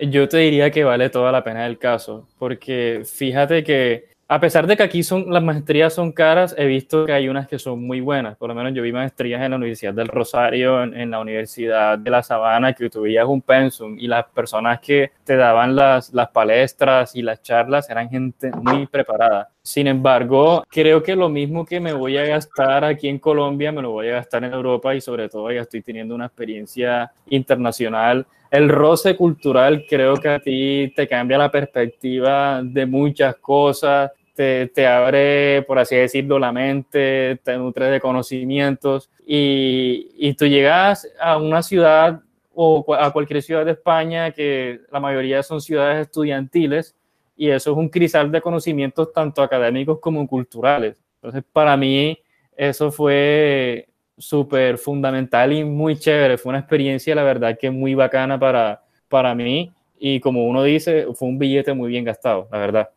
Yo 0.00 0.28
te 0.28 0.38
diría 0.38 0.70
que 0.70 0.84
vale 0.84 1.10
toda 1.10 1.30
la 1.30 1.44
pena 1.44 1.66
el 1.66 1.78
caso, 1.78 2.26
porque 2.38 3.02
fíjate 3.04 3.62
que 3.62 4.10
a 4.32 4.38
pesar 4.38 4.68
de 4.68 4.76
que 4.76 4.84
aquí 4.84 5.02
son, 5.02 5.24
las 5.28 5.42
maestrías 5.42 5.92
son 5.92 6.12
caras, 6.12 6.54
he 6.56 6.64
visto 6.64 7.04
que 7.04 7.12
hay 7.12 7.28
unas 7.28 7.48
que 7.48 7.58
son 7.58 7.84
muy 7.84 8.00
buenas. 8.00 8.36
Por 8.36 8.48
lo 8.48 8.54
menos 8.54 8.72
yo 8.72 8.80
vi 8.80 8.92
maestrías 8.92 9.42
en 9.42 9.50
la 9.50 9.56
Universidad 9.56 9.92
del 9.92 10.06
Rosario, 10.06 10.84
en, 10.84 11.10
la 11.10 11.18
Universidad 11.18 11.98
de 11.98 12.10
La 12.10 12.22
Sabana, 12.22 12.72
que 12.72 12.88
tú 12.88 13.02
veías 13.02 13.26
un 13.26 13.42
pensum 13.42 13.98
y 13.98 14.06
las 14.06 14.26
personas 14.26 14.78
que 14.78 15.10
te 15.24 15.34
daban 15.34 15.74
las, 15.74 16.14
las 16.14 16.28
palestras 16.28 17.16
y 17.16 17.22
las 17.22 17.42
charlas 17.42 17.90
eran 17.90 18.08
gente 18.08 18.52
muy 18.52 18.86
preparada. 18.86 19.50
Sin 19.62 19.86
embargo, 19.86 20.64
creo 20.70 21.02
que 21.02 21.14
lo 21.14 21.28
mismo 21.28 21.66
que 21.66 21.80
me 21.80 21.92
voy 21.92 22.16
a 22.16 22.24
gastar 22.24 22.82
aquí 22.84 23.08
en 23.08 23.18
Colombia, 23.18 23.70
me 23.70 23.82
lo 23.82 23.90
voy 23.90 24.08
a 24.08 24.12
gastar 24.12 24.44
en 24.44 24.54
Europa 24.54 24.94
y 24.94 25.00
sobre 25.00 25.28
todo 25.28 25.50
ya 25.52 25.60
estoy 25.60 25.82
teniendo 25.82 26.14
una 26.14 26.26
experiencia 26.26 27.12
internacional. 27.28 28.26
El 28.50 28.68
roce 28.70 29.16
cultural 29.16 29.84
creo 29.88 30.16
que 30.16 30.28
a 30.28 30.40
ti 30.40 30.92
te 30.96 31.06
cambia 31.06 31.36
la 31.36 31.50
perspectiva 31.50 32.62
de 32.64 32.86
muchas 32.86 33.36
cosas, 33.36 34.10
te, 34.34 34.68
te, 34.68 34.86
abre, 34.86 35.62
por 35.62 35.78
así 35.78 35.94
decirlo, 35.94 36.38
la 36.38 36.52
mente, 36.52 37.38
te 37.44 37.56
nutre 37.58 37.86
de 37.90 38.00
conocimientos. 38.00 39.10
Y, 39.26 40.08
y 40.16 40.32
tú 40.34 40.46
llegas 40.46 41.06
a 41.20 41.36
una 41.36 41.62
ciudad 41.62 42.22
o 42.54 42.94
a 42.94 43.12
cualquier 43.12 43.42
ciudad 43.42 43.64
de 43.66 43.72
España 43.72 44.30
que 44.30 44.80
la 44.90 45.00
mayoría 45.00 45.42
son 45.42 45.60
ciudades 45.60 46.06
estudiantiles 46.06 46.96
y 47.40 47.48
eso 47.48 47.70
es 47.70 47.76
un 47.78 47.88
crisal 47.88 48.30
de 48.30 48.42
conocimientos 48.42 49.14
tanto 49.14 49.40
académicos 49.40 49.98
como 49.98 50.28
culturales. 50.28 51.02
Entonces, 51.14 51.42
para 51.50 51.74
mí, 51.74 52.18
eso 52.54 52.92
fue 52.92 53.88
súper 54.18 54.76
fundamental 54.76 55.50
y 55.50 55.64
muy 55.64 55.96
chévere. 55.96 56.36
Fue 56.36 56.50
una 56.50 56.58
experiencia, 56.58 57.14
la 57.14 57.22
verdad, 57.22 57.56
que 57.58 57.70
muy 57.70 57.94
bacana 57.94 58.38
para, 58.38 58.82
para 59.08 59.34
mí. 59.34 59.72
Y 59.98 60.20
como 60.20 60.46
uno 60.46 60.62
dice, 60.64 61.06
fue 61.14 61.28
un 61.28 61.38
billete 61.38 61.72
muy 61.72 61.88
bien 61.88 62.04
gastado, 62.04 62.46
la 62.52 62.58
verdad. 62.58 62.90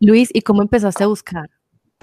Luis, 0.00 0.28
¿y 0.34 0.40
cómo 0.40 0.60
empezaste 0.62 1.04
a 1.04 1.06
buscar? 1.06 1.48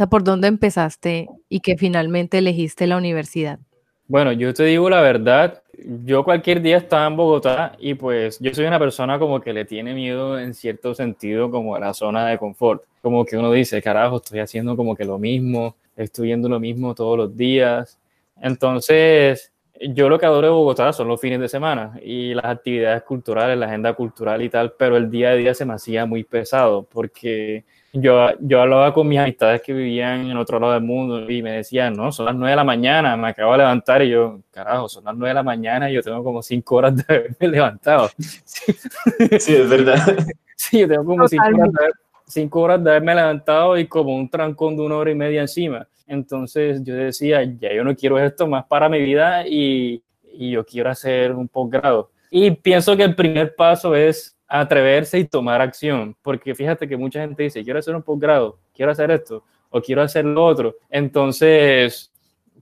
¿por 0.10 0.24
dónde 0.24 0.48
empezaste 0.48 1.28
y 1.50 1.60
que 1.60 1.78
finalmente 1.78 2.38
elegiste 2.38 2.88
la 2.88 2.98
universidad? 2.98 3.60
Bueno, 4.08 4.32
yo 4.34 4.54
te 4.54 4.64
digo 4.66 4.90
la 4.90 5.02
verdad, 5.02 5.64
yo 6.06 6.24
cualquier 6.24 6.62
día 6.62 6.78
estaba 6.78 7.08
en 7.08 7.16
Bogotá 7.16 7.76
y 7.80 7.94
pues 7.94 8.40
yo 8.40 8.54
soy 8.54 8.66
una 8.66 8.78
persona 8.80 9.18
como 9.20 9.40
que 9.40 9.54
le 9.54 9.64
tiene 9.66 9.94
miedo 9.94 10.38
en 10.38 10.54
cierto 10.54 10.94
sentido 10.94 11.50
como 11.50 11.76
a 11.76 11.80
la 11.80 11.94
zona 11.94 12.28
de 12.28 12.38
confort. 12.38 12.84
Como 13.02 13.24
que 13.26 13.38
uno 13.38 13.52
dice, 13.52 13.82
carajo, 13.82 14.18
estoy 14.18 14.40
haciendo 14.40 14.76
como 14.76 14.96
que 14.96 15.06
lo 15.06 15.18
mismo, 15.18 15.76
estoy 15.96 16.28
viendo 16.28 16.50
lo 16.50 16.60
mismo 16.60 16.94
todos 16.94 17.18
los 17.18 17.36
días 17.38 17.98
entonces, 18.44 19.52
yo 19.80 20.10
lo 20.10 20.18
que 20.20 20.26
adoro 20.26 20.48
de 20.48 20.54
Bogotá 20.54 20.92
son 20.94 21.08
los 21.08 21.22
fines 21.22 21.40
de 21.40 21.48
semana 21.48 22.00
y 22.04 22.34
las 22.34 22.46
actividades 22.46 23.04
culturales, 23.04 23.58
la 23.58 23.68
agenda 23.68 23.94
cultural 23.94 24.42
y 24.42 24.50
tal, 24.50 24.74
pero 24.78 24.98
el 24.98 25.12
día 25.12 25.30
a 25.30 25.36
día 25.36 25.54
se 25.54 25.64
me 25.66 25.74
hacía 25.74 26.06
muy 26.08 26.24
pesado 26.24 26.84
porque 26.92 27.64
yo, 27.94 28.30
yo 28.40 28.62
hablaba 28.62 28.94
con 28.94 29.08
mis 29.08 29.20
amistades 29.20 29.62
que 29.62 29.74
vivían 29.74 30.30
en 30.30 30.38
otro 30.38 30.60
lado 30.60 30.74
del 30.74 30.84
mundo 30.84 31.30
y 31.30 31.42
me 31.42 31.52
decían, 31.52 31.94
no, 31.94 32.12
son 32.12 32.26
las 32.26 32.36
nueve 32.36 32.52
de 32.52 32.56
la 32.56 32.64
mañana, 32.64 33.18
me 33.18 33.30
acabo 33.30 33.52
de 33.52 33.60
levantar 33.60 34.02
y 34.02 34.10
yo, 34.10 34.40
carajo, 34.50 34.88
son 34.88 35.04
las 35.04 35.16
nueve 35.16 35.30
de 35.30 35.36
la 35.36 35.44
mañana 35.44 35.90
y 35.90 35.96
yo 35.96 36.02
tengo 36.02 36.24
como 36.24 36.42
cinco 36.42 36.76
horas 36.76 36.96
de 36.96 37.04
haberme 37.08 37.48
levantado. 37.48 38.10
Sí, 38.18 39.56
es 39.56 39.70
verdad. 39.70 39.98
Sí, 40.64 40.82
yo 40.82 40.88
tengo 40.88 41.04
como 41.04 41.28
cinco 41.28 41.44
horas, 41.44 41.74
de, 41.74 41.80
cinco 42.28 42.62
horas 42.62 42.84
de 42.84 42.92
haberme 42.92 43.16
levantado 43.16 43.76
y 43.80 43.88
como 43.88 44.16
un 44.16 44.30
trancón 44.30 44.78
de 44.78 44.84
una 44.84 44.96
hora 44.96 45.10
y 45.10 45.16
media 45.16 45.42
encima. 45.42 45.88
Entonces 46.06 46.84
yo 46.84 46.94
decía, 46.94 47.44
ya 47.44 47.74
yo 47.74 47.84
no 47.84 47.96
quiero 47.96 48.20
esto 48.20 48.46
más 48.46 48.66
para 48.66 48.88
mi 48.88 49.02
vida 49.02 49.48
y, 49.48 50.04
y 50.32 50.52
yo 50.52 50.64
quiero 50.64 50.92
hacer 50.92 51.32
un 51.32 51.48
posgrado. 51.48 52.12
Y 52.30 52.52
pienso 52.52 52.96
que 52.96 53.04
el 53.04 53.16
primer 53.16 53.56
paso 53.56 53.96
es 53.96 54.38
atreverse 54.52 55.18
y 55.18 55.24
tomar 55.26 55.62
acción, 55.62 56.14
porque 56.22 56.54
fíjate 56.54 56.86
que 56.86 56.98
mucha 56.98 57.22
gente 57.22 57.44
dice, 57.44 57.64
quiero 57.64 57.80
hacer 57.80 57.96
un 57.96 58.04
posgrado, 58.04 58.60
quiero 58.76 58.92
hacer 58.92 59.10
esto 59.10 59.46
o 59.70 59.82
quiero 59.82 60.02
hacer 60.02 60.26
lo 60.26 60.46
otro. 60.46 60.76
Entonces 60.90 62.12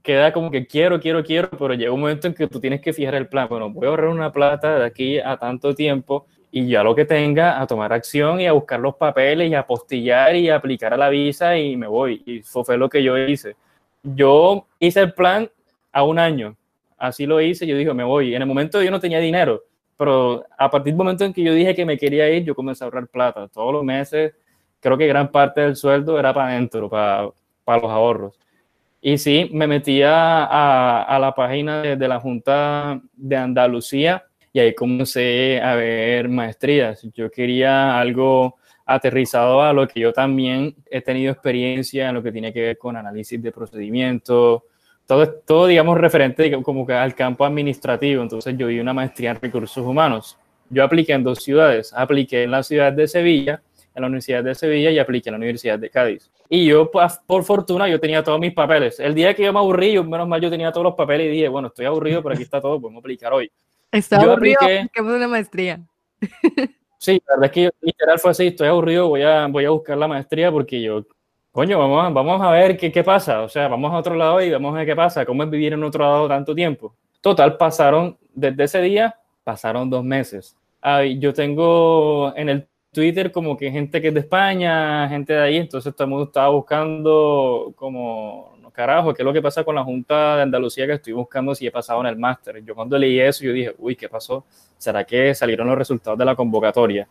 queda 0.00 0.32
como 0.32 0.52
que 0.52 0.68
quiero, 0.68 1.00
quiero, 1.00 1.24
quiero, 1.24 1.50
pero 1.50 1.74
llega 1.74 1.92
un 1.92 2.00
momento 2.00 2.28
en 2.28 2.34
que 2.34 2.46
tú 2.46 2.60
tienes 2.60 2.80
que 2.80 2.92
fijar 2.92 3.16
el 3.16 3.26
plan. 3.26 3.48
Bueno, 3.48 3.70
voy 3.70 3.86
a 3.86 3.90
ahorrar 3.90 4.08
una 4.08 4.30
plata 4.30 4.78
de 4.78 4.86
aquí 4.86 5.18
a 5.18 5.36
tanto 5.36 5.74
tiempo 5.74 6.26
y 6.52 6.68
ya 6.68 6.84
lo 6.84 6.94
que 6.94 7.04
tenga, 7.04 7.60
a 7.60 7.66
tomar 7.66 7.92
acción 7.92 8.40
y 8.40 8.46
a 8.46 8.52
buscar 8.52 8.78
los 8.78 8.94
papeles 8.94 9.50
y 9.50 9.54
a 9.54 9.66
postillar 9.66 10.36
y 10.36 10.48
a 10.48 10.56
aplicar 10.56 10.94
a 10.94 10.96
la 10.96 11.08
visa 11.08 11.58
y 11.58 11.76
me 11.76 11.88
voy. 11.88 12.22
Y 12.24 12.38
eso 12.38 12.64
fue 12.64 12.78
lo 12.78 12.88
que 12.88 13.02
yo 13.02 13.18
hice. 13.18 13.56
Yo 14.04 14.68
hice 14.78 15.00
el 15.00 15.12
plan 15.12 15.50
a 15.90 16.04
un 16.04 16.20
año, 16.20 16.56
así 16.96 17.26
lo 17.26 17.40
hice, 17.40 17.66
yo 17.66 17.76
dije, 17.76 17.92
me 17.94 18.04
voy. 18.04 18.32
En 18.36 18.42
el 18.42 18.48
momento 18.48 18.80
yo 18.80 18.92
no 18.92 19.00
tenía 19.00 19.18
dinero, 19.18 19.64
pero 20.00 20.46
a 20.56 20.70
partir 20.70 20.94
del 20.94 20.96
momento 20.96 21.26
en 21.26 21.32
que 21.34 21.42
yo 21.42 21.52
dije 21.52 21.74
que 21.74 21.84
me 21.84 21.98
quería 21.98 22.26
ir, 22.30 22.42
yo 22.42 22.54
comencé 22.54 22.82
a 22.82 22.86
ahorrar 22.86 23.06
plata. 23.06 23.48
Todos 23.48 23.70
los 23.70 23.84
meses, 23.84 24.32
creo 24.80 24.96
que 24.96 25.06
gran 25.06 25.30
parte 25.30 25.60
del 25.60 25.76
sueldo 25.76 26.18
era 26.18 26.32
para 26.32 26.52
adentro, 26.52 26.88
para, 26.88 27.28
para 27.64 27.82
los 27.82 27.90
ahorros. 27.90 28.34
Y 29.02 29.18
sí, 29.18 29.50
me 29.52 29.66
metí 29.66 30.00
a, 30.00 31.02
a, 31.02 31.18
la 31.18 31.34
página 31.34 31.82
de, 31.82 31.96
de, 31.96 32.08
la 32.08 32.18
Junta 32.18 32.98
de 33.12 33.36
Andalucía 33.36 34.24
y 34.54 34.60
ahí 34.60 34.74
comencé 34.74 35.60
a 35.60 35.74
ver 35.74 36.30
maestrías. 36.30 37.06
Yo 37.12 37.30
quería 37.30 38.00
algo 38.00 38.56
aterrizado 38.86 39.60
a 39.60 39.74
lo 39.74 39.86
que 39.86 40.00
yo 40.00 40.14
también 40.14 40.76
he 40.90 41.02
tenido 41.02 41.30
experiencia 41.30 42.08
en 42.08 42.14
lo 42.14 42.22
que 42.22 42.32
tiene 42.32 42.54
que 42.54 42.62
ver 42.62 42.78
con 42.78 42.96
análisis 42.96 43.42
de 43.42 43.52
procedimientos, 43.52 44.62
todo, 45.10 45.28
todo 45.28 45.66
digamos, 45.66 45.98
referente 45.98 46.52
como 46.62 46.86
que 46.86 46.92
al 46.92 47.16
campo 47.16 47.44
administrativo. 47.44 48.22
Entonces 48.22 48.54
yo 48.56 48.68
vi 48.68 48.78
una 48.78 48.94
maestría 48.94 49.32
en 49.32 49.40
recursos 49.40 49.84
humanos. 49.84 50.38
Yo 50.68 50.84
apliqué 50.84 51.14
en 51.14 51.24
dos 51.24 51.42
ciudades. 51.42 51.92
Apliqué 51.92 52.44
en 52.44 52.52
la 52.52 52.62
ciudad 52.62 52.92
de 52.92 53.08
Sevilla, 53.08 53.60
en 53.92 54.02
la 54.02 54.06
Universidad 54.06 54.44
de 54.44 54.54
Sevilla, 54.54 54.88
y 54.92 55.00
apliqué 55.00 55.30
en 55.30 55.32
la 55.32 55.38
Universidad 55.38 55.80
de 55.80 55.90
Cádiz. 55.90 56.30
Y 56.48 56.64
yo, 56.64 56.92
pues, 56.92 57.18
por 57.26 57.42
fortuna, 57.42 57.88
yo 57.88 57.98
tenía 57.98 58.22
todos 58.22 58.38
mis 58.38 58.54
papeles. 58.54 59.00
El 59.00 59.12
día 59.12 59.34
que 59.34 59.42
yo 59.42 59.52
me 59.52 59.58
aburrí, 59.58 59.94
yo, 59.94 60.04
menos 60.04 60.28
mal 60.28 60.40
yo 60.40 60.48
tenía 60.48 60.70
todos 60.70 60.84
los 60.84 60.94
papeles 60.94 61.26
y 61.26 61.30
dije, 61.30 61.48
bueno, 61.48 61.66
estoy 61.66 61.86
aburrido, 61.86 62.22
pero 62.22 62.34
aquí 62.34 62.44
está 62.44 62.60
todo, 62.60 62.80
podemos 62.80 63.00
aplicar 63.00 63.32
hoy. 63.32 63.50
Está 63.90 64.20
aburrido, 64.20 64.60
apliqué... 64.62 64.88
una 65.00 65.26
maestría. 65.26 65.80
Sí, 66.98 67.20
la 67.26 67.34
verdad 67.34 67.46
es 67.46 67.52
que 67.52 67.70
literal 67.80 68.18
fue 68.20 68.30
así, 68.30 68.46
estoy 68.48 68.68
aburrido, 68.68 69.08
voy 69.08 69.22
a, 69.22 69.46
voy 69.48 69.64
a 69.64 69.70
buscar 69.70 69.98
la 69.98 70.06
maestría 70.06 70.52
porque 70.52 70.80
yo, 70.80 71.04
coño, 71.52 71.78
vamos 71.78 72.04
a, 72.04 72.08
vamos 72.10 72.42
a 72.42 72.50
ver 72.50 72.76
qué, 72.76 72.92
qué 72.92 73.04
pasa, 73.04 73.42
o 73.42 73.48
sea, 73.48 73.68
vamos 73.68 73.92
a 73.92 73.96
otro 73.96 74.14
lado 74.14 74.40
y 74.40 74.50
vamos 74.50 74.74
a 74.74 74.78
ver 74.78 74.86
qué 74.86 74.96
pasa, 74.96 75.26
cómo 75.26 75.42
es 75.42 75.50
vivir 75.50 75.72
en 75.72 75.82
otro 75.84 76.04
lado 76.04 76.28
tanto 76.28 76.54
tiempo. 76.54 76.94
Total, 77.20 77.56
pasaron, 77.56 78.16
desde 78.34 78.64
ese 78.64 78.80
día, 78.80 79.16
pasaron 79.44 79.90
dos 79.90 80.04
meses. 80.04 80.56
yo 81.18 81.34
tengo 81.34 82.32
en 82.36 82.48
el 82.48 82.68
Twitter 82.92 83.30
como 83.30 83.56
que 83.56 83.70
gente 83.70 84.00
que 84.00 84.08
es 84.08 84.14
de 84.14 84.20
España, 84.20 85.08
gente 85.08 85.32
de 85.32 85.40
ahí, 85.40 85.56
entonces 85.58 85.94
todo 85.94 86.04
el 86.04 86.10
mundo 86.10 86.24
estaba 86.26 86.48
buscando 86.48 87.72
como, 87.76 88.56
carajo, 88.72 89.12
¿qué 89.14 89.22
es 89.22 89.26
lo 89.26 89.32
que 89.32 89.42
pasa 89.42 89.64
con 89.64 89.74
la 89.74 89.84
Junta 89.84 90.36
de 90.36 90.42
Andalucía 90.42 90.86
que 90.86 90.94
estoy 90.94 91.12
buscando 91.12 91.54
si 91.54 91.66
he 91.66 91.70
pasado 91.70 92.00
en 92.00 92.06
el 92.06 92.16
máster? 92.16 92.64
Yo 92.64 92.74
cuando 92.74 92.96
leí 92.98 93.20
eso, 93.20 93.44
yo 93.44 93.52
dije, 93.52 93.74
uy, 93.78 93.96
¿qué 93.96 94.08
pasó? 94.08 94.44
¿Será 94.78 95.04
que 95.04 95.34
salieron 95.34 95.66
los 95.66 95.76
resultados 95.76 96.18
de 96.18 96.24
la 96.24 96.34
convocatoria? 96.34 97.08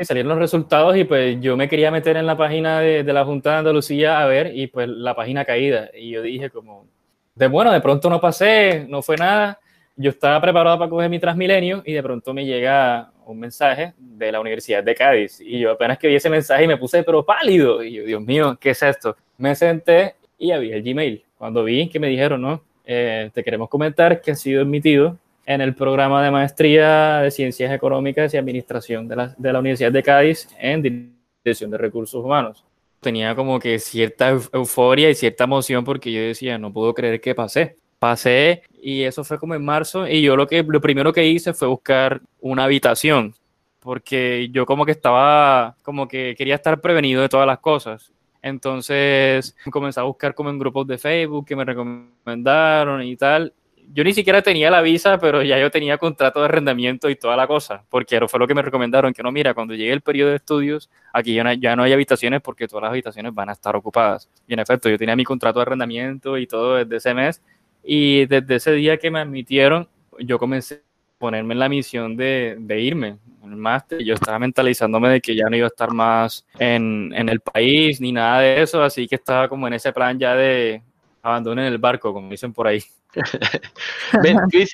Sí, 0.00 0.06
salieron 0.06 0.30
los 0.30 0.38
resultados 0.38 0.96
y 0.96 1.04
pues 1.04 1.38
yo 1.42 1.58
me 1.58 1.68
quería 1.68 1.90
meter 1.90 2.16
en 2.16 2.24
la 2.24 2.34
página 2.34 2.80
de, 2.80 3.04
de 3.04 3.12
la 3.12 3.22
Junta 3.22 3.50
de 3.50 3.56
Andalucía 3.58 4.22
a 4.22 4.24
ver 4.24 4.50
y 4.56 4.66
pues 4.66 4.88
la 4.88 5.14
página 5.14 5.44
caída. 5.44 5.90
Y 5.94 6.12
yo 6.12 6.22
dije 6.22 6.48
como, 6.48 6.86
de 7.34 7.48
bueno, 7.48 7.70
de 7.70 7.82
pronto 7.82 8.08
no 8.08 8.18
pasé, 8.18 8.86
no 8.88 9.02
fue 9.02 9.18
nada. 9.18 9.60
Yo 9.96 10.08
estaba 10.08 10.40
preparado 10.40 10.78
para 10.78 10.88
coger 10.88 11.10
mi 11.10 11.18
Transmilenio 11.18 11.82
y 11.84 11.92
de 11.92 12.02
pronto 12.02 12.32
me 12.32 12.46
llega 12.46 13.10
un 13.26 13.40
mensaje 13.40 13.92
de 13.98 14.32
la 14.32 14.40
Universidad 14.40 14.82
de 14.82 14.94
Cádiz. 14.94 15.38
Y 15.42 15.58
yo 15.58 15.72
apenas 15.72 15.98
que 15.98 16.08
vi 16.08 16.14
ese 16.14 16.30
mensaje 16.30 16.64
y 16.64 16.68
me 16.68 16.78
puse, 16.78 17.02
pero 17.02 17.22
pálido. 17.22 17.84
Y 17.84 17.92
yo, 17.92 18.04
Dios 18.04 18.22
mío, 18.22 18.56
¿qué 18.58 18.70
es 18.70 18.82
esto? 18.82 19.14
Me 19.36 19.54
senté 19.54 20.14
y 20.38 20.50
había 20.52 20.76
el 20.76 20.82
Gmail. 20.82 21.22
Cuando 21.36 21.62
vi 21.62 21.90
que 21.90 22.00
me 22.00 22.08
dijeron, 22.08 22.40
no, 22.40 22.62
eh, 22.86 23.30
te 23.34 23.44
queremos 23.44 23.68
comentar 23.68 24.22
que 24.22 24.30
ha 24.30 24.34
sido 24.34 24.62
admitido 24.62 25.18
en 25.46 25.60
el 25.60 25.74
programa 25.74 26.22
de 26.22 26.30
maestría 26.30 27.20
de 27.20 27.30
Ciencias 27.30 27.72
Económicas 27.72 28.32
y 28.32 28.36
Administración 28.36 29.08
de 29.08 29.16
la, 29.16 29.34
de 29.36 29.52
la 29.52 29.58
Universidad 29.58 29.92
de 29.92 30.02
Cádiz 30.02 30.48
en 30.58 31.14
Dirección 31.44 31.70
de 31.70 31.78
Recursos 31.78 32.24
Humanos. 32.24 32.64
Tenía 33.00 33.34
como 33.34 33.58
que 33.58 33.78
cierta 33.78 34.28
euforia 34.52 35.08
y 35.10 35.14
cierta 35.14 35.44
emoción 35.44 35.84
porque 35.84 36.12
yo 36.12 36.20
decía, 36.20 36.58
no 36.58 36.72
puedo 36.72 36.92
creer 36.94 37.20
que 37.20 37.34
pasé. 37.34 37.76
Pasé 37.98 38.62
y 38.80 39.02
eso 39.02 39.24
fue 39.24 39.38
como 39.38 39.54
en 39.54 39.64
marzo 39.64 40.06
y 40.06 40.22
yo 40.22 40.34
lo 40.34 40.46
que 40.46 40.62
lo 40.62 40.80
primero 40.80 41.12
que 41.12 41.26
hice 41.26 41.52
fue 41.52 41.68
buscar 41.68 42.22
una 42.40 42.64
habitación 42.64 43.34
porque 43.80 44.48
yo 44.52 44.66
como 44.66 44.86
que 44.86 44.92
estaba 44.92 45.76
como 45.82 46.06
que 46.06 46.34
quería 46.36 46.54
estar 46.54 46.80
prevenido 46.80 47.22
de 47.22 47.28
todas 47.28 47.46
las 47.46 47.58
cosas. 47.58 48.12
Entonces 48.42 49.56
comencé 49.70 50.00
a 50.00 50.04
buscar 50.04 50.34
como 50.34 50.50
en 50.50 50.58
grupos 50.58 50.86
de 50.86 50.98
Facebook 50.98 51.46
que 51.46 51.56
me 51.56 51.64
recomendaron 51.64 53.02
y 53.02 53.16
tal. 53.16 53.52
Yo 53.92 54.04
ni 54.04 54.12
siquiera 54.12 54.40
tenía 54.40 54.70
la 54.70 54.82
visa, 54.82 55.18
pero 55.18 55.42
ya 55.42 55.58
yo 55.58 55.68
tenía 55.70 55.98
contrato 55.98 56.38
de 56.38 56.44
arrendamiento 56.44 57.10
y 57.10 57.16
toda 57.16 57.36
la 57.36 57.48
cosa, 57.48 57.84
porque 57.88 58.20
fue 58.28 58.38
lo 58.38 58.46
que 58.46 58.54
me 58.54 58.62
recomendaron, 58.62 59.12
que 59.12 59.22
no, 59.22 59.32
mira, 59.32 59.52
cuando 59.52 59.74
llegue 59.74 59.92
el 59.92 60.00
periodo 60.00 60.30
de 60.30 60.36
estudios, 60.36 60.88
aquí 61.12 61.34
ya 61.34 61.74
no, 61.74 61.82
hay 61.82 61.92
habitaciones 61.92 62.40
porque 62.40 62.68
todas 62.68 62.82
las 62.82 62.90
habitaciones 62.90 63.34
van 63.34 63.48
a 63.48 63.52
estar 63.52 63.74
ocupadas. 63.74 64.28
Y 64.46 64.52
en 64.52 64.60
efecto, 64.60 64.88
yo 64.88 64.96
tenía 64.96 65.16
mi 65.16 65.24
contrato 65.24 65.58
de 65.58 65.62
arrendamiento 65.62 66.38
y 66.38 66.46
todo 66.46 66.76
desde 66.76 66.96
ese 66.96 67.14
mes 67.14 67.42
y 67.82 68.26
desde 68.26 68.56
ese 68.56 68.72
día 68.72 68.96
que 68.96 69.10
me 69.10 69.18
admitieron, 69.18 69.88
yo 70.20 70.38
comencé 70.38 70.74
a 70.74 71.18
ponerme 71.18 71.54
en 71.54 71.60
la 71.60 71.68
misión 71.68 72.16
de, 72.16 72.56
de 72.60 72.80
irme 72.80 73.18
el 73.42 73.56
máster. 73.56 74.04
Yo 74.04 74.14
estaba 74.14 74.38
mentalizándome 74.38 75.08
de 75.08 75.20
que 75.20 75.34
ya 75.34 75.48
no 75.48 75.56
iba 75.56 75.66
a 75.66 75.68
estar 75.68 75.92
más 75.92 76.46
en, 76.58 77.12
en, 77.14 77.28
el 77.28 77.40
país 77.40 78.00
ni 78.00 78.12
nada 78.12 78.40
de 78.40 78.62
eso, 78.62 78.82
así 78.82 79.08
que 79.08 79.16
estaba 79.16 79.48
como 79.48 79.66
en 79.66 79.74
ese 79.74 79.92
plan 79.92 80.18
ya 80.18 80.34
de 80.34 80.82
abandonen 81.22 81.64
el 81.66 81.78
barco, 81.78 82.12
como 82.12 82.30
dicen 82.30 82.52
por 82.52 82.66
ahí. 82.66 82.82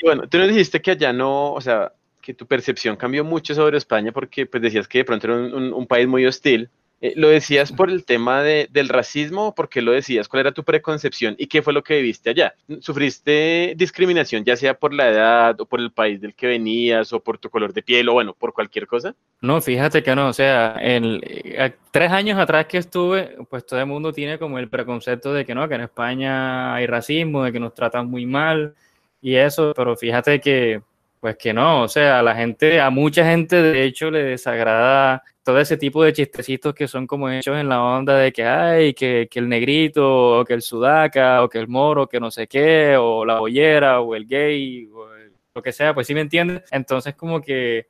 Bueno, 0.04 0.28
tú 0.28 0.38
nos 0.38 0.48
dijiste 0.48 0.80
que 0.82 0.92
allá 0.92 1.12
no, 1.12 1.52
o 1.52 1.60
sea, 1.60 1.92
que 2.20 2.34
tu 2.34 2.46
percepción 2.46 2.96
cambió 2.96 3.24
mucho 3.24 3.54
sobre 3.54 3.78
España 3.78 4.12
porque 4.12 4.46
pues 4.46 4.62
decías 4.62 4.88
que 4.88 4.98
de 4.98 5.04
pronto 5.04 5.26
era 5.26 5.36
un, 5.36 5.72
un 5.72 5.86
país 5.86 6.08
muy 6.08 6.26
hostil. 6.26 6.68
Eh, 7.00 7.12
¿Lo 7.14 7.28
decías 7.28 7.72
por 7.72 7.90
el 7.90 8.04
tema 8.04 8.42
de, 8.42 8.68
del 8.70 8.88
racismo? 8.88 9.54
¿Por 9.54 9.68
qué 9.68 9.82
lo 9.82 9.92
decías? 9.92 10.28
¿Cuál 10.28 10.40
era 10.40 10.52
tu 10.52 10.64
preconcepción? 10.64 11.34
¿Y 11.38 11.46
qué 11.46 11.60
fue 11.60 11.74
lo 11.74 11.82
que 11.82 11.96
viviste 11.96 12.30
allá? 12.30 12.54
¿Sufriste 12.80 13.74
discriminación, 13.76 14.44
ya 14.44 14.56
sea 14.56 14.74
por 14.74 14.94
la 14.94 15.10
edad 15.10 15.60
o 15.60 15.66
por 15.66 15.80
el 15.80 15.92
país 15.92 16.20
del 16.22 16.34
que 16.34 16.46
venías 16.46 17.12
o 17.12 17.20
por 17.20 17.36
tu 17.36 17.50
color 17.50 17.74
de 17.74 17.82
piel 17.82 18.08
o 18.08 18.14
bueno, 18.14 18.32
por 18.32 18.54
cualquier 18.54 18.86
cosa? 18.86 19.14
No, 19.42 19.60
fíjate 19.60 20.02
que 20.02 20.14
no. 20.14 20.28
O 20.28 20.32
sea, 20.32 20.76
en, 20.80 21.20
eh, 21.22 21.74
tres 21.90 22.10
años 22.10 22.38
atrás 22.38 22.64
que 22.66 22.78
estuve, 22.78 23.36
pues 23.50 23.66
todo 23.66 23.78
el 23.78 23.86
mundo 23.86 24.12
tiene 24.12 24.38
como 24.38 24.58
el 24.58 24.68
preconcepto 24.68 25.34
de 25.34 25.44
que 25.44 25.54
no, 25.54 25.68
que 25.68 25.74
en 25.74 25.82
España 25.82 26.74
hay 26.74 26.86
racismo, 26.86 27.44
de 27.44 27.52
que 27.52 27.60
nos 27.60 27.74
tratan 27.74 28.08
muy 28.08 28.24
mal 28.24 28.74
y 29.20 29.34
eso, 29.34 29.72
pero 29.76 29.96
fíjate 29.96 30.40
que 30.40 30.80
pues 31.20 31.36
que 31.36 31.52
no, 31.52 31.82
o 31.82 31.88
sea, 31.88 32.20
a 32.20 32.22
la 32.22 32.34
gente, 32.34 32.80
a 32.80 32.90
mucha 32.90 33.24
gente 33.24 33.60
de 33.60 33.84
hecho 33.84 34.10
le 34.10 34.22
desagrada 34.22 35.22
todo 35.46 35.60
ese 35.60 35.76
tipo 35.76 36.02
de 36.02 36.12
chistecitos 36.12 36.74
que 36.74 36.88
son 36.88 37.06
como 37.06 37.30
hechos 37.30 37.56
en 37.56 37.68
la 37.68 37.80
onda 37.80 38.16
de 38.16 38.32
que 38.32 38.44
hay, 38.44 38.92
que, 38.94 39.28
que, 39.30 39.38
el 39.38 39.48
negrito, 39.48 40.40
o 40.40 40.44
que 40.44 40.54
el 40.54 40.60
sudaca, 40.60 41.44
o 41.44 41.48
que 41.48 41.58
el 41.58 41.68
moro, 41.68 42.08
que 42.08 42.18
no 42.18 42.32
sé 42.32 42.48
qué, 42.48 42.96
o 42.98 43.24
la 43.24 43.38
bollera, 43.38 44.00
o 44.00 44.16
el 44.16 44.26
gay, 44.26 44.88
o 44.92 45.06
lo 45.54 45.62
que 45.62 45.70
sea, 45.70 45.94
pues 45.94 46.08
sí 46.08 46.14
me 46.14 46.22
entiendes. 46.22 46.64
Entonces 46.72 47.14
como 47.14 47.40
que 47.40 47.86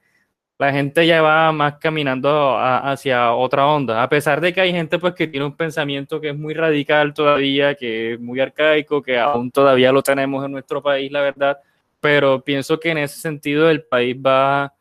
la 0.58 0.70
gente 0.70 1.06
ya 1.06 1.22
va 1.22 1.50
más 1.50 1.78
caminando 1.78 2.58
hacia 2.58 3.32
otra 3.32 3.66
onda, 3.66 4.02
a 4.02 4.08
pesar 4.10 4.42
de 4.42 4.52
que 4.52 4.60
hay 4.60 4.72
gente 4.72 4.98
pues 4.98 5.14
que 5.14 5.26
tiene 5.26 5.46
un 5.46 5.56
pensamiento 5.56 6.20
que 6.20 6.30
es 6.30 6.36
muy 6.36 6.52
radical 6.52 7.14
todavía, 7.14 7.74
que 7.74 8.14
es 8.14 8.20
muy 8.20 8.38
arcaico, 8.38 9.00
que 9.00 9.18
aún 9.18 9.50
todavía 9.50 9.92
lo 9.92 10.02
tenemos 10.02 10.44
en 10.44 10.52
nuestro 10.52 10.82
país, 10.82 11.10
la 11.10 11.22
verdad, 11.22 11.58
pero 12.00 12.42
pienso 12.44 12.78
que 12.78 12.90
en 12.90 12.98
ese 12.98 13.18
sentido 13.18 13.70
el 13.70 13.82
país 13.82 14.14
va 14.14 14.74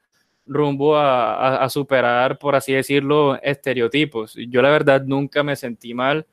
rumbo 0.46 0.98
a, 0.98 1.68
superar, 1.70 2.38
por 2.38 2.56
así 2.56 2.74
decirlo, 2.74 3.40
estereotipos. 3.42 4.36
Yo 4.50 4.62
la 4.62 4.70
verdad 4.70 5.04
nunca 5.06 5.44
me 5.44 5.56
sentí 5.56 5.94
mal. 5.94 6.26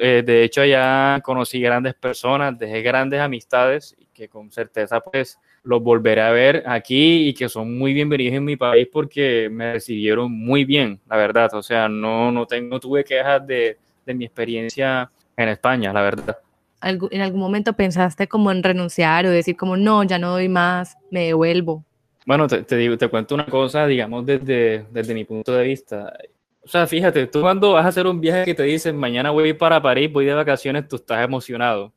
Eh, 0.00 0.22
de 0.24 0.44
hecho, 0.44 0.64
ya 0.64 1.20
conocí 1.22 1.60
grandes 1.60 1.94
personas, 1.94 2.58
dejé 2.58 2.82
grandes 2.82 3.20
amistades 3.20 3.96
que 4.12 4.28
con 4.28 4.50
certeza 4.50 5.00
pues 5.00 5.38
los 5.62 5.82
volveré 5.82 6.20
a 6.20 6.30
ver 6.30 6.64
aquí 6.66 7.28
y 7.28 7.34
que 7.34 7.48
son 7.48 7.78
muy 7.78 7.94
bienvenidos 7.94 8.36
en 8.36 8.44
mi 8.44 8.56
país 8.56 8.86
porque 8.92 9.48
me 9.50 9.74
recibieron 9.74 10.30
muy 10.30 10.64
bien, 10.64 11.00
la 11.08 11.16
verdad. 11.16 11.54
O 11.54 11.62
sea, 11.62 11.88
no, 11.88 12.30
no, 12.30 12.46
tengo, 12.46 12.78
tuve 12.80 13.04
quejas 13.04 13.46
de, 13.46 13.78
de 14.04 14.14
mi 14.14 14.24
experiencia 14.24 15.10
en 15.36 15.48
España, 15.48 15.92
la 15.92 16.02
verdad. 16.02 16.38
¿En 16.82 17.20
algún 17.20 17.40
momento 17.40 17.74
pensaste 17.74 18.26
como 18.26 18.50
en 18.50 18.62
renunciar 18.62 19.24
o 19.24 19.30
decir 19.30 19.56
como 19.56 19.76
no, 19.76 20.02
ya 20.02 20.18
no 20.18 20.32
doy 20.32 20.48
más, 20.48 20.96
me 21.10 21.26
devuelvo? 21.26 21.84
Bueno, 22.24 22.46
te, 22.46 23.08
cuento 23.08 23.34
una 23.34 23.46
cosa, 23.46 23.86
digamos, 23.86 24.24
desde, 24.24 24.86
desde 24.90 25.14
mi 25.14 25.24
punto 25.24 25.52
de 25.52 25.64
vista. 25.64 26.12
O 26.64 26.68
sea, 26.68 26.86
fíjate, 26.86 27.26
tú 27.26 27.40
cuando 27.40 27.72
vas 27.72 27.84
a 27.84 27.88
hacer 27.88 28.06
un 28.06 28.20
viaje 28.20 28.44
que 28.44 28.54
te 28.54 28.62
dicen, 28.62 28.96
mañana 28.96 29.30
voy 29.30 29.44
a 29.44 29.48
ir 29.48 29.58
para 29.58 29.82
París, 29.82 30.12
voy 30.12 30.26
de 30.26 30.34
vacaciones, 30.34 30.86
tú 30.86 30.96
estás 30.96 31.24
emocionado. 31.24 31.92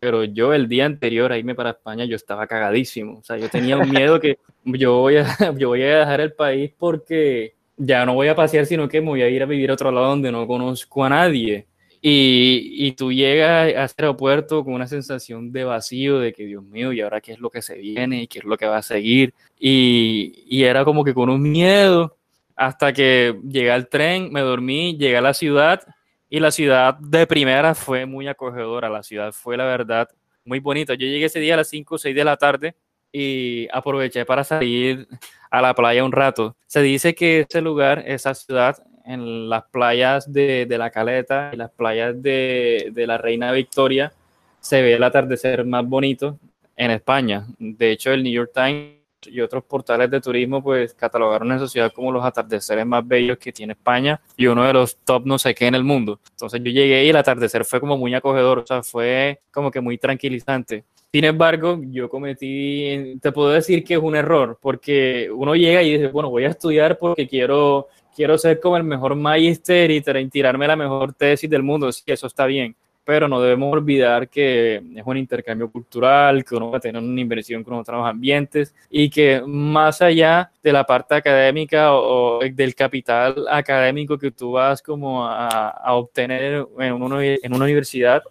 Pero 0.00 0.24
yo 0.24 0.52
el 0.52 0.68
día 0.68 0.86
anterior 0.86 1.32
a 1.32 1.38
irme 1.38 1.54
para 1.54 1.70
España, 1.70 2.04
yo 2.04 2.16
estaba 2.16 2.46
cagadísimo. 2.46 3.18
O 3.18 3.22
sea, 3.22 3.36
yo 3.36 3.48
tenía 3.48 3.76
un 3.76 3.88
miedo 3.88 4.18
que 4.20 4.38
yo 4.64 4.98
voy 4.98 5.18
a, 5.18 5.26
yo 5.56 5.68
voy 5.68 5.82
a 5.82 6.00
dejar 6.00 6.20
el 6.20 6.32
país 6.32 6.72
porque 6.76 7.54
ya 7.76 8.04
no 8.04 8.14
voy 8.14 8.28
a 8.28 8.34
pasear, 8.34 8.66
sino 8.66 8.88
que 8.88 9.00
me 9.00 9.08
voy 9.08 9.22
a 9.22 9.28
ir 9.28 9.42
a 9.42 9.46
vivir 9.46 9.70
a 9.70 9.74
otro 9.74 9.92
lado 9.92 10.08
donde 10.08 10.32
no 10.32 10.46
conozco 10.46 11.04
a 11.04 11.08
nadie. 11.10 11.66
Y, 12.00 12.74
y, 12.74 12.92
tú 12.92 13.12
llegas 13.12 13.74
a 13.74 13.84
ese 13.84 13.94
aeropuerto 13.98 14.64
con 14.64 14.74
una 14.74 14.86
sensación 14.86 15.50
de 15.50 15.64
vacío, 15.64 16.20
de 16.20 16.32
que 16.32 16.44
Dios 16.44 16.62
mío, 16.62 16.92
¿y 16.92 17.00
ahora 17.00 17.20
qué 17.20 17.32
es 17.32 17.40
lo 17.40 17.50
que 17.50 17.60
se 17.60 17.76
viene? 17.76 18.22
¿Y 18.22 18.26
qué 18.28 18.38
es 18.38 18.44
lo 18.44 18.56
que 18.56 18.66
va 18.66 18.76
a 18.76 18.82
seguir? 18.82 19.34
Y, 19.58 20.44
y 20.46 20.62
era 20.62 20.84
como 20.84 21.02
que 21.02 21.12
con 21.12 21.28
un 21.28 21.42
miedo, 21.42 22.16
hasta 22.54 22.92
que 22.92 23.38
llegué 23.44 23.70
al 23.70 23.88
tren, 23.88 24.32
me 24.32 24.40
dormí, 24.40 24.96
llegué 24.96 25.16
a 25.16 25.20
la 25.20 25.34
ciudad 25.34 25.82
y 26.28 26.40
la 26.40 26.50
ciudad 26.50 26.98
de 26.98 27.26
primera 27.26 27.74
fue 27.74 28.04
muy 28.04 28.28
acogedora, 28.28 28.88
la 28.88 29.02
ciudad 29.02 29.32
fue 29.32 29.56
la 29.56 29.64
verdad 29.64 30.08
muy 30.44 30.58
bonita. 30.58 30.94
Yo 30.94 31.06
llegué 31.06 31.26
ese 31.26 31.40
día 31.40 31.54
a 31.54 31.58
las 31.58 31.68
5 31.68 31.94
o 31.94 31.98
6 31.98 32.14
de 32.14 32.24
la 32.24 32.36
tarde 32.36 32.74
y 33.12 33.68
aproveché 33.72 34.26
para 34.26 34.44
salir 34.44 35.08
a 35.50 35.62
la 35.62 35.74
playa 35.74 36.04
un 36.04 36.12
rato. 36.12 36.56
Se 36.66 36.82
dice 36.82 37.14
que 37.14 37.46
ese 37.48 37.60
lugar, 37.60 38.02
esa 38.06 38.34
ciudad, 38.34 38.76
en 39.08 39.48
las 39.48 39.64
playas 39.64 40.30
de, 40.30 40.66
de, 40.66 40.78
la 40.78 40.90
Caleta 40.90 41.50
y 41.52 41.56
las 41.56 41.70
playas 41.70 42.22
de, 42.22 42.90
de, 42.92 43.06
la 43.06 43.16
Reina 43.16 43.50
Victoria 43.52 44.12
se 44.60 44.82
ve 44.82 44.94
el 44.94 45.02
atardecer 45.02 45.64
más 45.64 45.86
bonito 45.86 46.38
en 46.76 46.90
España. 46.90 47.46
De 47.58 47.90
hecho, 47.90 48.12
el 48.12 48.22
New 48.22 48.32
York 48.32 48.52
Times 48.54 48.98
y 49.26 49.40
otros 49.40 49.64
portales 49.64 50.10
de 50.10 50.20
turismo 50.20 50.62
pues 50.62 50.94
catalogaron 50.94 51.50
esa 51.52 51.66
ciudad 51.66 51.92
como 51.92 52.12
los 52.12 52.24
atardeceres 52.24 52.86
más 52.86 53.06
bellos 53.06 53.38
que 53.38 53.52
tiene 53.52 53.72
España 53.72 54.20
y 54.36 54.46
uno 54.46 54.64
de 54.64 54.72
los 54.72 54.96
top 54.98 55.26
no 55.26 55.38
sé 55.38 55.54
qué 55.54 55.66
en 55.66 55.74
el 55.74 55.84
mundo. 55.84 56.20
Entonces 56.30 56.60
yo 56.62 56.70
llegué 56.70 57.04
y 57.04 57.08
el 57.08 57.16
atardecer 57.16 57.64
fue 57.64 57.80
como 57.80 57.96
muy 57.96 58.14
acogedor, 58.14 58.58
o 58.58 58.66
sea, 58.66 58.82
fue 58.82 59.40
como 59.50 59.70
que 59.70 59.80
muy 59.80 59.98
tranquilizante. 59.98 60.84
Sin 61.12 61.24
embargo, 61.24 61.80
yo 61.90 62.08
cometí, 62.08 63.18
te 63.22 63.32
puedo 63.32 63.50
decir 63.50 63.82
que 63.82 63.94
es 63.94 64.00
un 64.00 64.14
error, 64.14 64.58
porque 64.60 65.30
uno 65.34 65.54
llega 65.54 65.82
y 65.82 65.92
dice, 65.94 66.08
bueno, 66.08 66.28
voy 66.28 66.44
a 66.44 66.48
estudiar 66.48 66.98
porque 66.98 67.26
quiero, 67.26 67.88
quiero 68.14 68.36
ser 68.36 68.60
como 68.60 68.76
el 68.76 68.84
mejor 68.84 69.14
magister 69.14 69.90
y 69.90 70.02
tirarme 70.02 70.66
la 70.66 70.76
mejor 70.76 71.14
tesis 71.14 71.48
del 71.48 71.62
mundo. 71.62 71.90
Sí, 71.92 72.02
eso 72.06 72.26
está 72.26 72.44
bien 72.46 72.76
pero 73.08 73.26
no 73.26 73.40
debemos 73.40 73.72
olvidar 73.72 74.28
que 74.28 74.82
es 74.94 75.02
un 75.02 75.16
intercambio 75.16 75.70
cultural, 75.70 76.44
que 76.44 76.54
uno 76.54 76.72
va 76.72 76.76
a 76.76 76.80
tener 76.80 77.02
una 77.02 77.18
inversión 77.18 77.64
con 77.64 77.72
otros 77.72 78.06
ambientes 78.06 78.74
y 78.90 79.08
que 79.08 79.40
más 79.46 80.02
allá 80.02 80.52
de 80.62 80.74
la 80.74 80.84
parte 80.84 81.14
académica 81.14 81.94
o, 81.94 82.40
del 82.40 82.74
capital 82.74 83.46
académico 83.48 84.18
que 84.18 84.30
tú 84.30 84.52
vas 84.52 84.82
como 84.82 85.24
a, 85.26 85.94
obtener 85.94 86.66
en 86.78 86.92
en 86.92 87.54
una 87.54 87.64
universidad, 87.64 88.22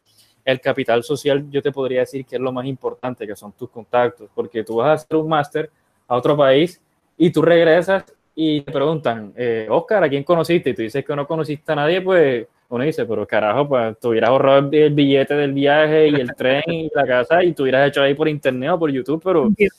el 0.47 0.62
capital 0.62 1.03
social 1.03 1.45
yo 1.49 1.62
te 1.62 1.73
podría 1.73 1.99
decir 1.99 2.25
que 2.25 2.38
es 2.38 2.41
lo 2.41 2.53
más 2.53 2.65
importante, 2.65 3.27
que 3.27 3.36
son 3.36 3.51
tus 3.51 3.69
contactos, 3.69 4.29
porque 4.33 4.63
tú 4.63 4.77
vas 4.77 4.88
a 4.88 4.93
hacer 4.93 5.17
un 5.17 5.27
máster 5.27 5.69
a 6.07 6.15
otro 6.15 6.38
país 6.38 6.81
y 7.17 7.29
tú 7.31 7.41
regresas 7.41 8.05
y 8.33 8.62
te 8.62 8.71
preguntan, 8.71 9.33
eh, 9.36 9.67
Oscar, 9.69 10.05
¿a 10.05 10.10
quién 10.10 10.23
conociste? 10.23 10.69
Y 10.69 10.73
tú 10.73 10.83
dices 10.83 11.03
que 11.03 11.15
no 11.15 11.27
conociste 11.27 11.69
a 11.73 11.75
nadie, 11.75 11.99
pues 12.01 12.47
uno 12.69 12.83
dice, 12.86 13.05
pero 13.05 13.27
carajo, 13.27 13.67
pues 13.67 13.99
te 13.99 14.07
hubieras 14.07 14.29
ahorrado 14.29 14.69
el 14.71 14.93
billete 14.93 15.33
del 15.33 15.51
viaje 15.51 16.07
y 16.07 16.15
el 16.15 16.33
tren 16.33 16.63
y 16.67 16.89
la 16.95 17.05
casa 17.05 17.43
y 17.43 17.51
tú 17.51 17.63
hubieras 17.63 17.89
hecho 17.89 18.01
ahí 18.01 18.13
por 18.13 18.29
internet 18.29 18.69
o 18.71 18.79
por 18.79 18.89
YouTube, 18.89 19.21
pero 19.21 19.49
es, 19.57 19.71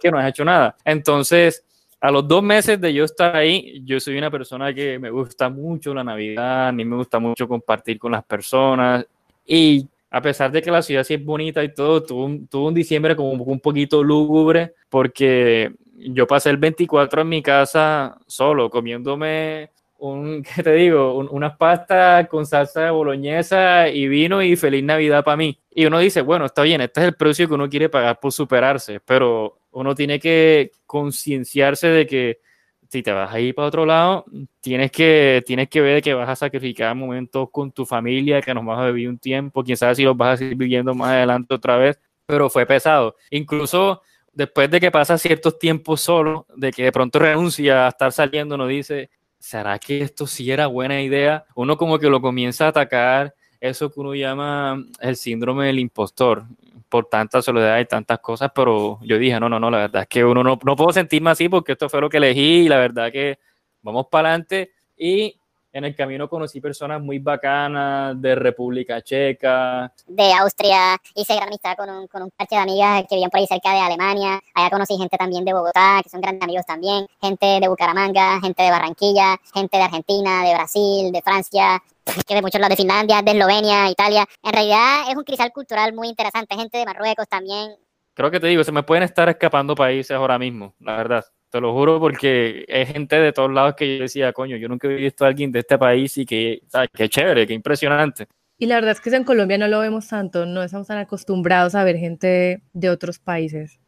que 0.00 0.10
no 0.10 0.18
has 0.18 0.30
hecho 0.30 0.44
nada. 0.44 0.74
Entonces, 0.86 1.66
a 2.00 2.10
los 2.10 2.26
dos 2.26 2.42
meses 2.42 2.80
de 2.80 2.94
yo 2.94 3.04
estar 3.04 3.36
ahí, 3.36 3.82
yo 3.84 4.00
soy 4.00 4.16
una 4.16 4.30
persona 4.30 4.72
que 4.72 4.98
me 4.98 5.10
gusta 5.10 5.50
mucho 5.50 5.92
la 5.92 6.04
Navidad, 6.04 6.68
a 6.68 6.72
mí 6.72 6.82
me 6.82 6.96
gusta 6.96 7.18
mucho 7.18 7.46
compartir 7.46 7.98
con 7.98 8.12
las 8.12 8.24
personas 8.24 9.04
y 9.46 9.88
a 10.10 10.20
pesar 10.22 10.50
de 10.50 10.62
que 10.62 10.70
la 10.70 10.82
ciudad 10.82 11.04
sí 11.04 11.14
es 11.14 11.24
bonita 11.24 11.62
y 11.62 11.74
todo, 11.74 12.02
tuvo, 12.02 12.30
tuvo 12.50 12.68
un 12.68 12.74
diciembre 12.74 13.14
como 13.16 13.30
un 13.32 13.60
poquito 13.60 14.02
lúgubre 14.02 14.74
porque 14.88 15.72
yo 15.98 16.26
pasé 16.26 16.50
el 16.50 16.56
24 16.56 17.22
en 17.22 17.28
mi 17.28 17.42
casa 17.42 18.18
solo, 18.26 18.70
comiéndome 18.70 19.70
un, 19.98 20.42
¿qué 20.54 20.62
te 20.62 20.72
digo? 20.72 21.18
unas 21.18 21.56
pastas 21.56 22.28
con 22.28 22.46
salsa 22.46 22.82
de 22.82 22.90
boloñesa 22.90 23.88
y 23.88 24.08
vino 24.08 24.42
y 24.42 24.56
feliz 24.56 24.84
Navidad 24.84 25.24
para 25.24 25.36
mí. 25.36 25.58
Y 25.70 25.86
uno 25.86 25.98
dice, 25.98 26.20
bueno, 26.22 26.46
está 26.46 26.62
bien, 26.62 26.80
este 26.80 27.00
es 27.00 27.06
el 27.08 27.14
precio 27.14 27.48
que 27.48 27.54
uno 27.54 27.68
quiere 27.68 27.88
pagar 27.88 28.18
por 28.20 28.32
superarse, 28.32 29.00
pero 29.00 29.58
uno 29.72 29.94
tiene 29.94 30.18
que 30.18 30.72
concienciarse 30.86 31.88
de 31.88 32.06
que 32.06 32.40
si 32.88 33.02
te 33.02 33.12
vas 33.12 33.32
a 33.32 33.40
ir 33.40 33.54
para 33.54 33.68
otro 33.68 33.86
lado, 33.86 34.24
tienes 34.60 34.90
que, 34.90 35.42
tienes 35.46 35.68
que 35.68 35.80
ver 35.80 36.02
que 36.02 36.14
vas 36.14 36.28
a 36.28 36.36
sacrificar 36.36 36.94
momentos 36.94 37.48
con 37.50 37.72
tu 37.72 37.84
familia, 37.86 38.40
que 38.40 38.54
nos 38.54 38.64
vas 38.64 38.78
a 38.78 38.86
vivir 38.86 39.08
un 39.08 39.18
tiempo, 39.18 39.62
quién 39.62 39.76
sabe 39.76 39.94
si 39.94 40.02
los 40.02 40.16
vas 40.16 40.34
a 40.34 40.36
seguir 40.38 40.56
viviendo 40.56 40.94
más 40.94 41.10
adelante 41.10 41.54
otra 41.54 41.76
vez, 41.76 41.98
pero 42.26 42.50
fue 42.50 42.66
pesado. 42.66 43.16
Incluso 43.30 44.02
después 44.32 44.70
de 44.70 44.80
que 44.80 44.90
pasa 44.90 45.18
ciertos 45.18 45.58
tiempos 45.58 46.00
solo, 46.00 46.46
de 46.56 46.72
que 46.72 46.84
de 46.84 46.92
pronto 46.92 47.18
renuncia 47.18 47.86
a 47.86 47.88
estar 47.88 48.12
saliendo, 48.12 48.56
nos 48.56 48.68
dice, 48.68 49.10
¿será 49.38 49.78
que 49.78 50.00
esto 50.00 50.26
sí 50.26 50.50
era 50.50 50.66
buena 50.66 51.00
idea? 51.00 51.46
Uno 51.54 51.76
como 51.76 51.98
que 51.98 52.10
lo 52.10 52.20
comienza 52.20 52.66
a 52.66 52.68
atacar, 52.68 53.34
eso 53.60 53.90
que 53.90 54.00
uno 54.00 54.14
llama 54.14 54.82
el 55.00 55.16
síndrome 55.16 55.66
del 55.66 55.78
impostor, 55.78 56.44
por 56.88 57.06
tanta 57.06 57.42
soledad 57.42 57.78
y 57.80 57.84
tantas 57.84 58.20
cosas, 58.20 58.50
pero 58.54 58.98
yo 59.02 59.18
dije, 59.18 59.38
no, 59.40 59.48
no, 59.48 59.58
no, 59.58 59.70
la 59.70 59.78
verdad 59.78 60.02
es 60.02 60.08
que 60.08 60.24
uno 60.24 60.42
no, 60.42 60.58
no 60.64 60.76
puedo 60.76 60.92
sentirme 60.92 61.30
así 61.30 61.48
porque 61.48 61.72
esto 61.72 61.88
fue 61.88 62.00
lo 62.00 62.08
que 62.08 62.18
elegí 62.18 62.64
y 62.64 62.68
la 62.68 62.78
verdad 62.78 63.10
que 63.10 63.38
vamos 63.82 64.06
para 64.10 64.28
adelante 64.28 64.72
y 64.96 65.38
en 65.76 65.84
el 65.84 65.94
camino 65.94 66.26
conocí 66.26 66.58
personas 66.58 67.02
muy 67.02 67.18
bacanas 67.18 68.18
de 68.18 68.34
República 68.34 69.02
Checa. 69.02 69.92
De 70.06 70.32
Austria, 70.32 70.96
hice 71.14 71.34
gran 71.34 71.48
amistad 71.48 71.76
con 71.76 71.90
un, 71.90 72.06
con 72.06 72.22
un 72.22 72.30
parche 72.30 72.54
de 72.56 72.62
amigas 72.62 73.02
que 73.06 73.16
vivían 73.16 73.28
por 73.28 73.40
ahí 73.40 73.46
cerca 73.46 73.74
de 73.74 73.80
Alemania. 73.80 74.40
Allá 74.54 74.70
conocí 74.70 74.96
gente 74.96 75.18
también 75.18 75.44
de 75.44 75.52
Bogotá, 75.52 76.00
que 76.02 76.08
son 76.08 76.22
grandes 76.22 76.42
amigos 76.42 76.64
también. 76.64 77.06
Gente 77.20 77.60
de 77.60 77.68
Bucaramanga, 77.68 78.40
gente 78.40 78.62
de 78.62 78.70
Barranquilla, 78.70 79.36
gente 79.52 79.76
de 79.76 79.82
Argentina, 79.82 80.44
de 80.44 80.54
Brasil, 80.54 81.12
de 81.12 81.20
Francia, 81.20 81.82
que 82.26 82.34
de 82.34 82.40
muchos 82.40 82.58
lados 82.58 82.70
de 82.70 82.82
Finlandia, 82.82 83.20
de 83.20 83.32
Eslovenia, 83.32 83.90
Italia. 83.90 84.26
En 84.42 84.52
realidad 84.54 85.10
es 85.10 85.16
un 85.16 85.24
cristal 85.24 85.52
cultural 85.52 85.92
muy 85.92 86.08
interesante. 86.08 86.56
Gente 86.56 86.78
de 86.78 86.86
Marruecos 86.86 87.28
también. 87.28 87.76
Creo 88.14 88.30
que 88.30 88.40
te 88.40 88.46
digo, 88.46 88.64
se 88.64 88.72
me 88.72 88.82
pueden 88.82 89.04
estar 89.04 89.28
escapando 89.28 89.74
países 89.74 90.12
ahora 90.12 90.38
mismo, 90.38 90.74
la 90.80 90.96
verdad. 90.96 91.26
Te 91.56 91.60
lo 91.62 91.72
juro 91.72 91.98
porque 91.98 92.66
hay 92.68 92.84
gente 92.84 93.16
de 93.16 93.32
todos 93.32 93.50
lados 93.50 93.76
que 93.76 93.96
yo 93.96 94.02
decía, 94.02 94.30
coño, 94.34 94.58
yo 94.58 94.68
nunca 94.68 94.88
he 94.88 94.94
visto 94.94 95.24
a 95.24 95.28
alguien 95.28 95.50
de 95.50 95.60
este 95.60 95.78
país 95.78 96.18
y 96.18 96.26
que, 96.26 96.60
¿sabes? 96.68 96.90
Qué 96.92 97.08
chévere, 97.08 97.46
qué 97.46 97.54
impresionante. 97.54 98.26
Y 98.58 98.66
la 98.66 98.74
verdad 98.74 98.90
es 98.90 99.00
que 99.00 99.08
en 99.08 99.24
Colombia 99.24 99.56
no 99.56 99.66
lo 99.66 99.80
vemos 99.80 100.06
tanto, 100.06 100.44
no 100.44 100.62
estamos 100.62 100.86
tan 100.86 100.98
acostumbrados 100.98 101.74
a 101.74 101.82
ver 101.82 101.96
gente 101.96 102.60
de 102.74 102.90
otros 102.90 103.18
países. 103.18 103.80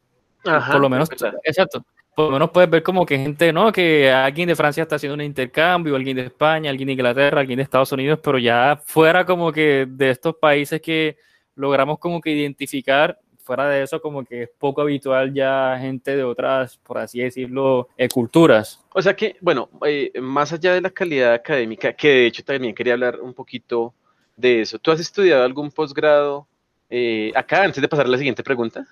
Ajá, 0.47 0.73
por 0.73 0.81
lo 0.81 0.89
menos, 0.89 1.11
exacto. 1.45 1.85
Por 2.17 2.29
lo 2.29 2.31
menos 2.31 2.53
puedes 2.53 2.71
ver 2.71 2.83
como 2.83 3.05
que 3.05 3.19
gente, 3.19 3.53
¿no? 3.53 3.71
Que 3.71 4.11
alguien 4.11 4.49
de 4.49 4.57
Francia 4.57 4.85
está 4.85 4.97
haciendo 4.97 5.17
un 5.17 5.21
intercambio, 5.21 5.95
alguien 5.95 6.17
de 6.17 6.25
España, 6.25 6.71
alguien 6.71 6.87
de 6.87 6.95
Inglaterra, 6.95 7.41
alguien 7.41 7.59
de 7.59 7.65
Estados 7.65 7.93
Unidos, 7.93 8.19
pero 8.25 8.39
ya 8.39 8.81
fuera 8.83 9.27
como 9.27 9.53
que 9.53 9.87
de 9.87 10.09
estos 10.09 10.37
países 10.37 10.81
que 10.81 11.19
logramos 11.55 11.99
como 11.99 12.23
que 12.23 12.31
identificar 12.31 13.19
fuera 13.49 13.67
de 13.67 13.83
eso, 13.83 13.99
como 14.03 14.27
que 14.27 14.43
es 14.43 14.51
poco 14.59 14.83
habitual 14.83 15.33
ya 15.33 15.79
gente 15.81 16.15
de 16.15 16.23
otras, 16.23 16.77
por 16.77 16.99
así 16.99 17.21
decirlo, 17.21 17.89
eh, 17.97 18.07
culturas. 18.07 18.85
O 18.93 19.01
sea 19.01 19.17
que, 19.17 19.37
bueno, 19.41 19.71
eh, 19.87 20.13
más 20.21 20.53
allá 20.53 20.75
de 20.75 20.83
la 20.83 20.91
calidad 20.91 21.33
académica, 21.33 21.95
que 21.95 22.09
de 22.09 22.27
hecho 22.27 22.45
también 22.45 22.75
quería 22.75 22.93
hablar 22.93 23.19
un 23.23 23.33
poquito 23.33 23.95
de 24.37 24.61
eso, 24.61 24.79
¿tú 24.79 24.91
has 24.91 25.01
estudiado 25.01 25.45
algún 25.45 25.71
posgrado 25.71 26.47
eh, 26.91 27.33
acá 27.35 27.63
antes 27.63 27.81
de 27.81 27.89
pasar 27.89 28.05
a 28.05 28.11
la 28.11 28.19
siguiente 28.19 28.43
pregunta? 28.43 28.87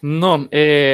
No, 0.00 0.34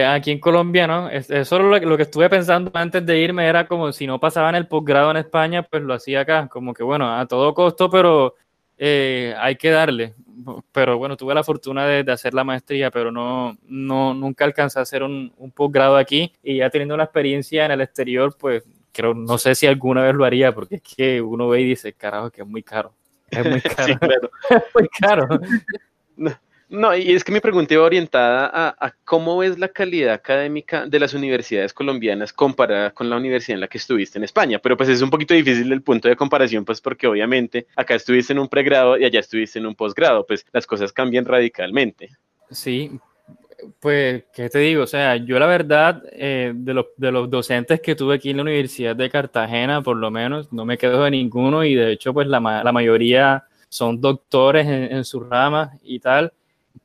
aquí 0.08 0.30
en 0.30 0.40
Colombia 0.40 0.86
no. 0.86 1.10
Es, 1.10 1.26
solo 1.46 1.68
lo, 1.68 1.78
lo, 1.78 1.96
que 1.98 2.04
estuve 2.04 2.30
pensando 2.30 2.70
antes 2.72 3.04
de 3.04 3.18
irme 3.18 3.46
era 3.46 3.66
como 3.66 3.92
si 3.92 4.06
no 4.06 4.18
pasaba 4.18 4.48
en 4.48 4.54
el 4.54 4.66
posgrado 4.66 5.10
en 5.10 5.18
España, 5.18 5.62
pues 5.62 5.82
lo 5.82 5.92
hacía 5.92 6.20
acá. 6.20 6.48
Como 6.48 6.72
que 6.72 6.82
bueno, 6.82 7.14
a 7.14 7.26
todo 7.26 7.52
costo, 7.52 7.90
pero 7.90 8.34
hay 8.78 9.56
que 9.56 9.70
darle 9.70 10.14
pero 10.72 10.98
bueno, 10.98 11.16
tuve 11.16 11.34
la 11.34 11.44
fortuna 11.44 11.86
de, 11.86 12.10
hacer 12.10 12.34
la 12.34 12.44
maestría, 12.44 12.90
pero 12.90 13.10
no, 13.10 13.56
no 13.66 14.14
nunca 14.14 14.44
alcancé 14.44 14.78
a 14.78 14.82
hacer 14.82 15.02
un, 15.02 15.32
un 15.36 15.50
posgrado 15.50 15.96
aquí 15.96 16.32
y 16.42 16.58
ya 16.58 16.70
teniendo 16.70 16.94
una 16.94 17.04
experiencia 17.04 17.64
en 17.64 17.72
el 17.72 17.80
exterior, 17.80 18.36
pues 18.38 18.64
creo, 18.92 19.14
no 19.14 19.38
sé 19.38 19.54
si 19.54 19.66
alguna 19.66 20.02
vez 20.02 20.14
lo 20.14 20.24
haría, 20.24 20.52
porque 20.52 20.76
es 20.76 20.82
que 20.82 21.20
uno 21.20 21.48
ve 21.48 21.60
y 21.60 21.64
dice, 21.64 21.92
carajo, 21.92 22.30
que 22.30 22.42
es 22.42 22.48
muy 22.48 22.62
caro. 22.62 22.94
Es 23.30 23.44
muy 23.46 23.60
caro. 23.60 24.30
es 24.50 24.62
muy 24.74 24.88
caro. 24.88 25.28
No, 26.16 26.30
y 26.70 27.12
es 27.12 27.22
que 27.22 27.32
mi 27.32 27.40
pregunta 27.40 27.74
iba 27.74 27.84
orientada 27.84 28.50
a, 28.52 28.94
cómo 29.04 29.42
es 29.42 29.58
la 29.58 29.68
calidad 29.68 30.14
académica 30.14 30.86
de 30.86 30.98
las 30.98 31.14
universidades 31.14 31.72
colombianas 31.72 32.32
comparada 32.32 32.90
con 32.90 33.10
la 33.10 33.16
universidad 33.16 33.56
en 33.56 33.60
la 33.60 33.68
que 33.68 33.78
estuviste 33.78 34.18
en 34.18 34.24
España, 34.24 34.58
pero 34.58 34.76
pues 34.76 34.88
es 34.88 35.02
un 35.02 35.10
poquito 35.10 35.34
difícil 35.34 35.70
el 35.72 35.82
punto 35.82 36.08
de 36.08 36.16
comparación, 36.16 36.64
pues 36.64 36.80
porque 36.80 37.06
obviamente 37.06 37.66
acá 37.76 37.94
estuviste 37.94 38.32
en 38.32 38.38
un 38.38 38.48
pregrado 38.48 38.98
y 38.98 39.04
allá 39.04 39.20
estuviste 39.20 39.58
en 39.58 39.66
un 39.66 39.74
posgrado, 39.74 40.26
pues 40.26 40.44
las 40.52 40.66
cosas 40.66 40.92
cambian 40.92 41.24
radicalmente. 41.24 42.10
Sí, 42.50 42.90
pues, 43.80 44.24
¿qué 44.32 44.48
te 44.48 44.58
digo? 44.58 44.82
O 44.82 44.86
sea, 44.86 45.16
yo 45.16 45.38
la 45.38 45.46
verdad, 45.46 46.02
eh, 46.12 46.52
de, 46.54 46.74
los, 46.74 46.86
de 46.96 47.12
los 47.12 47.30
docentes 47.30 47.80
que 47.80 47.94
tuve 47.94 48.16
aquí 48.16 48.30
en 48.30 48.38
la 48.38 48.42
Universidad 48.42 48.96
de 48.96 49.10
Cartagena, 49.10 49.82
por 49.82 49.96
lo 49.96 50.10
menos, 50.10 50.52
no 50.52 50.64
me 50.64 50.78
quedo 50.78 51.04
de 51.04 51.10
ninguno 51.10 51.64
y 51.64 51.74
de 51.74 51.92
hecho, 51.92 52.12
pues 52.12 52.26
la, 52.26 52.40
la 52.40 52.72
mayoría 52.72 53.44
son 53.68 54.00
doctores 54.00 54.66
en, 54.66 54.92
en 54.92 55.04
sus 55.04 55.28
ramas 55.28 55.70
y 55.82 55.98
tal 55.98 56.32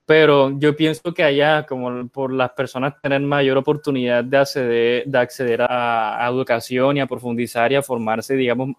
pero 0.09 0.57
yo 0.57 0.75
pienso 0.75 1.13
que 1.13 1.21
allá, 1.21 1.67
como 1.67 2.07
por 2.07 2.33
las 2.33 2.49
personas 2.53 2.99
tener 2.99 3.21
mayor 3.21 3.59
oportunidad 3.59 4.23
de 4.23 4.37
acceder, 4.37 5.05
de 5.05 5.17
acceder 5.19 5.61
a, 5.61 6.27
educación 6.27 6.97
y 6.97 6.99
a 6.99 7.05
profundizar 7.05 7.71
y 7.71 7.75
a 7.75 7.83
formarse, 7.83 8.33
digamos, 8.33 8.69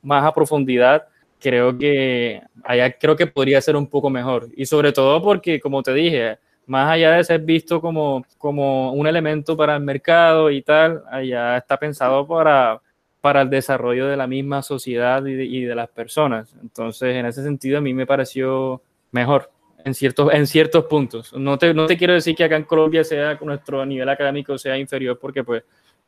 más 0.00 0.24
a 0.24 0.32
profundidad, 0.32 1.08
creo 1.40 1.76
que 1.76 2.40
allá 2.62 2.92
creo 2.92 3.16
que 3.16 3.26
podría 3.26 3.60
ser 3.60 3.74
un 3.74 3.88
poco 3.88 4.10
mejor. 4.10 4.46
Y 4.56 4.64
sobre 4.64 4.92
todo 4.92 5.20
porque, 5.20 5.58
como 5.58 5.82
te 5.82 5.92
dije, 5.92 6.38
más 6.66 6.88
allá 6.88 7.16
de 7.16 7.24
ser 7.24 7.40
visto 7.40 7.80
como, 7.80 8.24
como 8.38 8.92
un 8.92 9.08
elemento 9.08 9.56
para 9.56 9.74
el 9.74 9.82
mercado 9.82 10.52
y 10.52 10.62
tal, 10.62 11.02
allá 11.10 11.56
está 11.56 11.78
pensado 11.78 12.28
para, 12.28 12.80
para 13.20 13.42
el 13.42 13.50
desarrollo 13.50 14.06
de 14.06 14.16
la 14.16 14.28
misma 14.28 14.62
sociedad 14.62 15.26
y 15.26 15.34
de, 15.34 15.46
y 15.46 15.62
de 15.62 15.74
las 15.74 15.88
personas. 15.88 16.54
Entonces, 16.62 17.16
en 17.16 17.26
ese 17.26 17.42
sentido, 17.42 17.78
a 17.78 17.80
mí 17.80 17.92
me 17.92 18.06
pareció 18.06 18.80
mejor 19.10 19.50
en 19.86 19.94
ciertos, 19.94 20.34
en 20.34 20.46
ciertos 20.48 20.84
puntos. 20.86 21.32
No 21.32 21.56
te, 21.56 21.72
no 21.72 21.86
te 21.86 21.96
quiero 21.96 22.12
decir 22.12 22.34
que 22.34 22.42
acá 22.42 22.56
en 22.56 22.64
Colombia 22.64 23.04
sea 23.04 23.38
nuestro 23.40 23.86
nivel 23.86 24.08
académico 24.08 24.58
sea 24.58 24.76
inferior 24.76 25.16
porque 25.16 25.44
pues, 25.44 25.62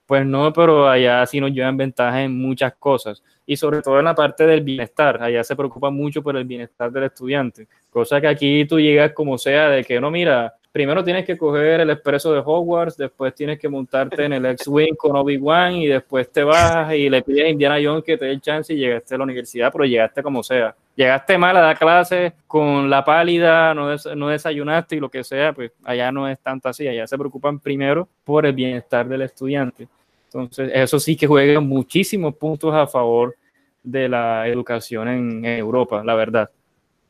pues 0.05 0.27
no, 0.27 0.53
pero 0.53 0.89
allá 0.89 1.25
sí 1.27 1.41
nos 1.41 1.53
llevan 1.53 1.77
ventaja 1.77 2.23
en 2.23 2.37
muchas 2.37 2.75
cosas 2.75 3.23
y 3.47 3.57
sobre 3.57 3.81
todo 3.81 4.01
en 4.01 4.07
la 4.07 4.17
parte 4.17 4.47
del 4.47 4.63
bienestar. 4.63 5.23
Allá 5.23 5.45
se 5.45 5.55
preocupa 5.55 5.91
mucho 5.91 6.23
por 6.25 6.37
el 6.37 6.45
bienestar 6.45 6.91
del 6.91 7.05
estudiante. 7.05 7.69
Cosa 7.89 8.21
que 8.21 8.27
aquí 8.27 8.65
tú 8.65 8.81
llegas 8.81 9.13
como 9.13 9.39
sea, 9.39 9.69
de 9.69 9.85
que 9.85 10.01
no, 10.01 10.11
mira, 10.11 10.55
primero 10.79 11.03
tienes 11.03 11.25
que 11.27 11.37
coger 11.37 11.81
el 11.81 11.91
expreso 11.91 12.33
de 12.33 12.39
Hogwarts, 12.39 12.97
después 12.97 13.35
tienes 13.35 13.59
que 13.59 13.69
montarte 13.69 14.25
en 14.25 14.33
el 14.33 14.47
X-Wing 14.47 14.95
con 14.95 15.17
Obi-Wan 15.17 15.75
y 15.75 15.89
después 15.89 16.31
te 16.31 16.45
vas 16.45 16.95
y 16.95 17.11
le 17.11 17.21
pides 17.21 17.47
a 17.47 17.49
Indiana 17.49 17.79
Jones 17.83 18.05
que 18.05 18.17
te 18.17 18.27
dé 18.27 18.31
el 18.31 18.41
chance 18.41 18.73
y 18.73 18.77
llegaste 18.77 19.17
a 19.17 19.19
la 19.19 19.25
universidad, 19.25 19.73
pero 19.73 19.85
llegaste 19.85 20.23
como 20.23 20.41
sea. 20.45 20.73
Llegaste 20.95 21.37
mal 21.37 21.57
a 21.57 21.63
dar 21.63 21.77
clases 21.77 22.33
con 22.47 22.89
la 22.89 23.05
pálida, 23.05 23.75
no, 23.75 23.89
no 24.15 24.29
desayunaste 24.29 24.95
y 24.95 25.01
lo 25.01 25.09
que 25.09 25.25
sea, 25.25 25.53
pues 25.53 25.73
allá 25.83 26.13
no 26.13 26.29
es 26.29 26.39
tanto 26.39 26.69
así, 26.69 26.87
allá 26.87 27.09
se 27.09 27.19
preocupan 27.19 27.59
primero 27.59 28.09
por 28.23 28.47
el 28.47 28.53
bienestar 28.53 29.09
del 29.09 29.23
estudiante. 29.23 29.89
Entonces, 30.27 30.71
eso 30.73 31.01
sí 31.01 31.17
que 31.17 31.27
juega 31.27 31.59
muchísimos 31.59 32.37
puntos 32.37 32.73
a 32.73 32.87
favor 32.87 33.35
de 33.83 34.09
la 34.09 34.47
educación 34.47 35.09
en 35.09 35.45
Europa, 35.45 36.05
la 36.05 36.15
verdad. 36.15 36.49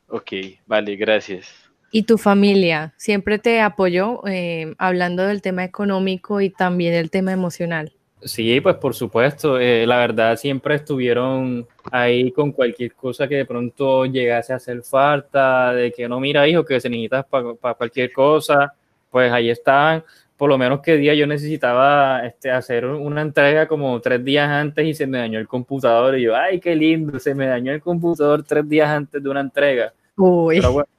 Ok, 0.07 0.31
vale, 0.65 0.95
gracias. 0.95 1.68
¿Y 1.91 2.03
tu 2.03 2.17
familia 2.17 2.93
siempre 2.97 3.39
te 3.39 3.61
apoyó 3.61 4.21
eh, 4.27 4.73
hablando 4.77 5.25
del 5.25 5.41
tema 5.41 5.63
económico 5.63 6.41
y 6.41 6.49
también 6.49 6.93
el 6.93 7.09
tema 7.09 7.31
emocional? 7.31 7.91
Sí, 8.21 8.59
pues 8.59 8.75
por 8.75 8.93
supuesto. 8.93 9.59
Eh, 9.59 9.87
la 9.87 9.97
verdad 9.97 10.35
siempre 10.35 10.75
estuvieron 10.75 11.65
ahí 11.91 12.31
con 12.31 12.51
cualquier 12.51 12.93
cosa 12.93 13.27
que 13.27 13.35
de 13.37 13.45
pronto 13.45 14.05
llegase 14.05 14.51
a 14.51 14.57
hacer 14.57 14.83
falta, 14.83 15.73
de 15.73 15.91
que 15.91 16.07
no, 16.09 16.19
mira, 16.19 16.47
hijo, 16.47 16.65
que 16.65 16.79
se 16.79 16.89
necesitas 16.89 17.25
para 17.25 17.73
cualquier 17.75 18.11
cosa, 18.11 18.73
pues 19.09 19.31
ahí 19.31 19.49
estaban. 19.49 20.03
Por 20.35 20.49
lo 20.49 20.57
menos 20.57 20.81
que 20.81 20.95
día 20.95 21.13
yo 21.13 21.27
necesitaba 21.27 22.25
este, 22.25 22.51
hacer 22.51 22.85
una 22.85 23.21
entrega 23.21 23.67
como 23.67 23.99
tres 23.99 24.23
días 24.23 24.49
antes 24.49 24.85
y 24.85 24.93
se 24.93 25.07
me 25.07 25.17
dañó 25.17 25.39
el 25.39 25.47
computador. 25.47 26.17
Y 26.17 26.23
yo, 26.23 26.35
ay, 26.35 26.59
qué 26.59 26.75
lindo, 26.75 27.19
se 27.19 27.33
me 27.33 27.47
dañó 27.47 27.71
el 27.73 27.81
computador 27.81 28.43
tres 28.43 28.67
días 28.67 28.89
antes 28.89 29.21
de 29.21 29.29
una 29.29 29.41
entrega. 29.41 29.93
Uy 30.15 30.57
pero 30.57 30.73
bueno, 30.73 30.89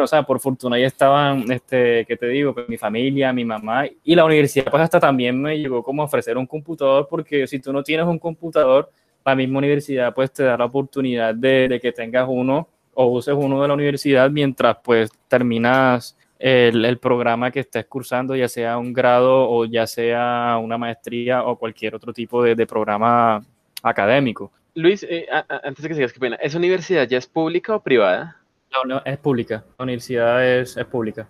o 0.00 0.06
sea, 0.06 0.22
por 0.22 0.40
fortuna 0.40 0.76
ahí 0.76 0.84
estaban, 0.84 1.50
este, 1.50 2.04
¿qué 2.06 2.16
te 2.16 2.26
digo? 2.26 2.54
Pues 2.54 2.68
mi 2.68 2.76
familia, 2.78 3.32
mi 3.32 3.44
mamá 3.44 3.84
y 4.02 4.14
la 4.14 4.24
universidad, 4.24 4.70
pues 4.70 4.82
hasta 4.82 5.00
también 5.00 5.40
me 5.40 5.58
llegó 5.58 5.82
como 5.82 6.02
a 6.02 6.06
ofrecer 6.06 6.38
un 6.38 6.46
computador, 6.46 7.06
porque 7.08 7.46
si 7.46 7.58
tú 7.58 7.72
no 7.72 7.82
tienes 7.82 8.06
un 8.06 8.18
computador, 8.18 8.90
la 9.24 9.34
misma 9.34 9.58
universidad 9.58 10.14
pues 10.14 10.32
te 10.32 10.44
da 10.44 10.56
la 10.56 10.64
oportunidad 10.64 11.34
de, 11.34 11.68
de 11.68 11.80
que 11.80 11.92
tengas 11.92 12.26
uno 12.28 12.68
o 12.94 13.06
uses 13.06 13.34
uno 13.36 13.60
de 13.62 13.68
la 13.68 13.74
universidad 13.74 14.30
mientras 14.30 14.78
pues 14.82 15.10
terminas 15.28 16.16
el, 16.40 16.98
programa 16.98 17.50
que 17.50 17.60
estés 17.60 17.86
cursando, 17.86 18.34
ya 18.34 18.48
sea 18.48 18.78
un 18.78 18.92
grado 18.92 19.48
o 19.48 19.64
ya 19.66 19.86
sea 19.86 20.58
una 20.62 20.78
maestría 20.78 21.44
o 21.44 21.56
cualquier 21.58 21.94
otro 21.94 22.12
tipo 22.12 22.42
de, 22.42 22.66
programa 22.66 23.44
académico. 23.82 24.50
Luis, 24.74 25.02
eh, 25.02 25.26
antes 25.30 25.82
de 25.82 25.88
que 25.88 25.94
sigas, 25.94 26.12
qué 26.12 26.20
pena, 26.20 26.36
¿esa 26.36 26.58
universidad 26.58 27.06
ya 27.06 27.18
es 27.18 27.26
pública 27.26 27.74
o 27.74 27.82
privada? 27.82 28.39
No, 28.86 29.02
es 29.04 29.18
pública. 29.18 29.64
La 29.78 29.82
universidad 29.84 30.46
es, 30.46 30.76
pública. 30.90 31.28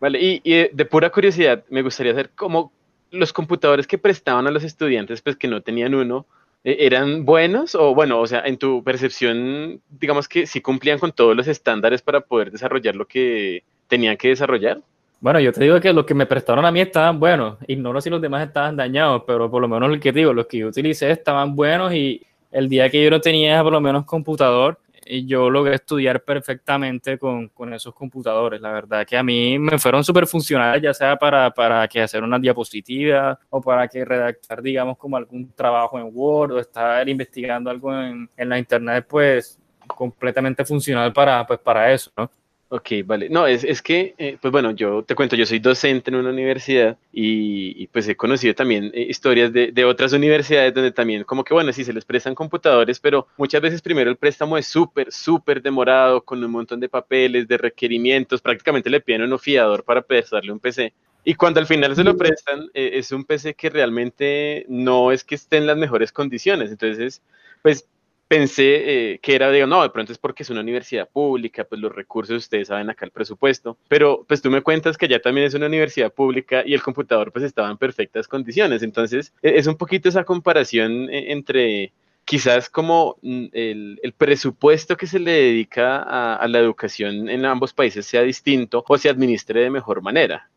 Vale, 0.00 0.18
y, 0.20 0.40
de 0.44 0.84
pura 0.84 1.10
curiosidad, 1.10 1.64
me 1.68 1.82
gustaría 1.82 2.12
saber 2.12 2.30
cómo 2.34 2.72
los 3.10 3.32
computadores 3.32 3.86
que 3.86 3.98
prestaban 3.98 4.46
a 4.46 4.50
los 4.50 4.64
estudiantes, 4.64 5.20
pues 5.20 5.36
que 5.36 5.48
no 5.48 5.60
tenían 5.62 5.94
uno, 5.94 6.26
eh, 6.64 6.76
¿eran 6.80 7.24
buenos? 7.24 7.74
O 7.74 7.94
bueno, 7.94 8.20
o 8.20 8.26
sea, 8.26 8.40
en 8.40 8.56
tu 8.56 8.82
percepción, 8.82 9.80
digamos 9.88 10.28
que 10.28 10.46
sí 10.46 10.60
cumplían 10.60 10.98
con 10.98 11.12
todos 11.12 11.36
los 11.36 11.48
estándares 11.48 12.02
para 12.02 12.20
poder 12.20 12.50
desarrollar 12.50 12.94
lo 12.94 13.06
que 13.06 13.64
tenían 13.88 14.16
que 14.16 14.28
desarrollar. 14.28 14.80
Bueno, 15.20 15.38
yo 15.38 15.52
te 15.52 15.62
digo 15.62 15.78
que 15.80 15.92
los 15.92 16.06
que 16.06 16.14
me 16.14 16.24
prestaron 16.24 16.64
a 16.64 16.72
mí 16.72 16.80
estaban 16.80 17.20
buenos. 17.20 17.58
Ignoro 17.66 18.00
si 18.00 18.08
los 18.08 18.22
demás 18.22 18.46
estaban 18.46 18.76
dañados, 18.76 19.24
pero 19.26 19.50
por 19.50 19.60
lo 19.60 19.68
menos 19.68 19.90
el 19.92 20.00
que 20.00 20.12
digo, 20.12 20.32
los 20.32 20.46
que 20.46 20.58
yo 20.58 20.68
utilicé 20.68 21.10
estaban 21.10 21.54
buenos 21.54 21.92
y 21.92 22.22
el 22.50 22.68
día 22.68 22.88
que 22.88 23.04
yo 23.04 23.10
no 23.10 23.20
tenía 23.20 23.62
por 23.62 23.72
lo 23.72 23.80
menos 23.80 24.06
computador, 24.06 24.78
yo 25.06 25.50
logré 25.50 25.76
estudiar 25.76 26.22
perfectamente 26.22 27.18
con, 27.18 27.48
con, 27.48 27.72
esos 27.72 27.94
computadores. 27.94 28.60
La 28.60 28.72
verdad 28.72 29.06
que 29.06 29.16
a 29.16 29.22
mí 29.22 29.58
me 29.58 29.78
fueron 29.78 30.04
súper 30.04 30.26
funcionales, 30.26 30.82
ya 30.82 30.94
sea 30.94 31.16
para, 31.16 31.50
para 31.50 31.86
que 31.88 32.02
hacer 32.02 32.22
una 32.22 32.38
diapositiva 32.38 33.38
o 33.50 33.60
para 33.60 33.88
que 33.88 34.04
redactar, 34.04 34.62
digamos, 34.62 34.96
como 34.98 35.16
algún 35.16 35.52
trabajo 35.52 35.98
en 35.98 36.10
Word 36.12 36.52
o 36.52 36.58
estar 36.58 37.08
investigando 37.08 37.70
algo 37.70 37.92
en, 37.94 38.28
en 38.36 38.48
la 38.48 38.58
internet, 38.58 39.06
pues 39.08 39.58
completamente 39.88 40.64
funcional 40.64 41.12
para, 41.12 41.46
pues, 41.46 41.58
para 41.60 41.92
eso, 41.92 42.10
¿no? 42.16 42.30
Ok, 42.72 42.88
vale. 43.04 43.28
No, 43.28 43.48
es, 43.48 43.64
es 43.64 43.82
que, 43.82 44.14
eh, 44.16 44.38
pues 44.40 44.52
bueno, 44.52 44.70
yo 44.70 45.02
te 45.02 45.16
cuento, 45.16 45.34
yo 45.34 45.44
soy 45.44 45.58
docente 45.58 46.08
en 46.08 46.14
una 46.14 46.30
universidad 46.30 46.96
y, 47.12 47.88
pues 47.88 48.06
he 48.06 48.14
conocido 48.14 48.54
también 48.54 48.92
eh, 48.94 49.06
historias 49.10 49.52
de, 49.52 49.72
de, 49.72 49.84
otras 49.84 50.12
universidades 50.12 50.72
donde 50.72 50.92
también 50.92 51.24
como 51.24 51.42
que, 51.42 51.52
bueno, 51.52 51.72
sí 51.72 51.82
se 51.82 51.92
les 51.92 52.04
prestan 52.04 52.36
computadores, 52.36 53.00
pero 53.00 53.26
muchas 53.36 53.60
veces 53.60 53.82
primero 53.82 54.08
el 54.08 54.16
préstamo 54.16 54.56
es 54.56 54.68
súper, 54.68 55.10
súper 55.10 55.60
demorado, 55.60 56.22
con 56.22 56.44
un 56.44 56.50
montón 56.52 56.78
de 56.78 56.88
papeles, 56.88 57.48
de 57.48 57.58
requerimientos, 57.58 58.40
prácticamente 58.40 58.88
le 58.88 59.00
piden 59.00 59.32
un 59.32 59.38
fiador 59.40 59.82
para 59.82 60.02
prestarle 60.02 60.52
un 60.52 60.60
PC. 60.60 60.92
Y 61.24 61.34
cuando 61.34 61.58
al 61.58 61.66
final 61.66 61.96
se 61.96 62.04
lo 62.04 62.16
prestan, 62.16 62.70
eh, 62.72 62.90
es 62.94 63.10
un 63.10 63.24
PC 63.24 63.54
que 63.54 63.68
realmente 63.70 64.64
no 64.68 65.10
es 65.10 65.24
que 65.24 65.34
esté 65.34 65.56
en 65.56 65.66
las 65.66 65.76
mejores 65.76 66.12
condiciones. 66.12 66.70
Entonces, 66.70 67.20
pues 67.62 67.88
pensé 68.30 69.14
eh, 69.14 69.18
que 69.18 69.34
era, 69.34 69.50
digo, 69.50 69.66
no, 69.66 69.82
de 69.82 69.90
pronto 69.90 70.12
es 70.12 70.18
porque 70.18 70.44
es 70.44 70.50
una 70.50 70.60
universidad 70.60 71.08
pública, 71.08 71.64
pues 71.64 71.80
los 71.80 71.92
recursos, 71.92 72.36
ustedes 72.36 72.68
saben 72.68 72.88
acá 72.88 73.04
el 73.04 73.10
presupuesto, 73.10 73.76
pero 73.88 74.24
pues 74.28 74.40
tú 74.40 74.52
me 74.52 74.62
cuentas 74.62 74.96
que 74.96 75.08
ya 75.08 75.18
también 75.18 75.48
es 75.48 75.54
una 75.54 75.66
universidad 75.66 76.12
pública 76.12 76.62
y 76.64 76.72
el 76.72 76.80
computador 76.80 77.32
pues 77.32 77.44
estaba 77.44 77.68
en 77.68 77.76
perfectas 77.76 78.28
condiciones, 78.28 78.84
entonces 78.84 79.32
e, 79.42 79.58
es 79.58 79.66
un 79.66 79.74
poquito 79.74 80.08
esa 80.08 80.22
comparación 80.22 81.10
eh, 81.10 81.32
entre 81.32 81.92
quizás 82.24 82.70
como 82.70 83.16
mm, 83.20 83.46
el, 83.52 84.00
el, 84.00 84.12
presupuesto 84.12 84.96
que 84.96 85.08
se 85.08 85.18
le 85.18 85.32
dedica 85.32 86.36
a 86.36 86.46
la 86.46 86.60
educación 86.60 87.28
en 87.28 87.44
ambos 87.44 87.72
países 87.72 88.06
sea 88.06 88.22
distinto 88.22 88.84
o 88.86 88.96
se 88.96 89.08
administre 89.08 89.62
de 89.62 89.70
mejor 89.70 90.02
manera. 90.02 90.48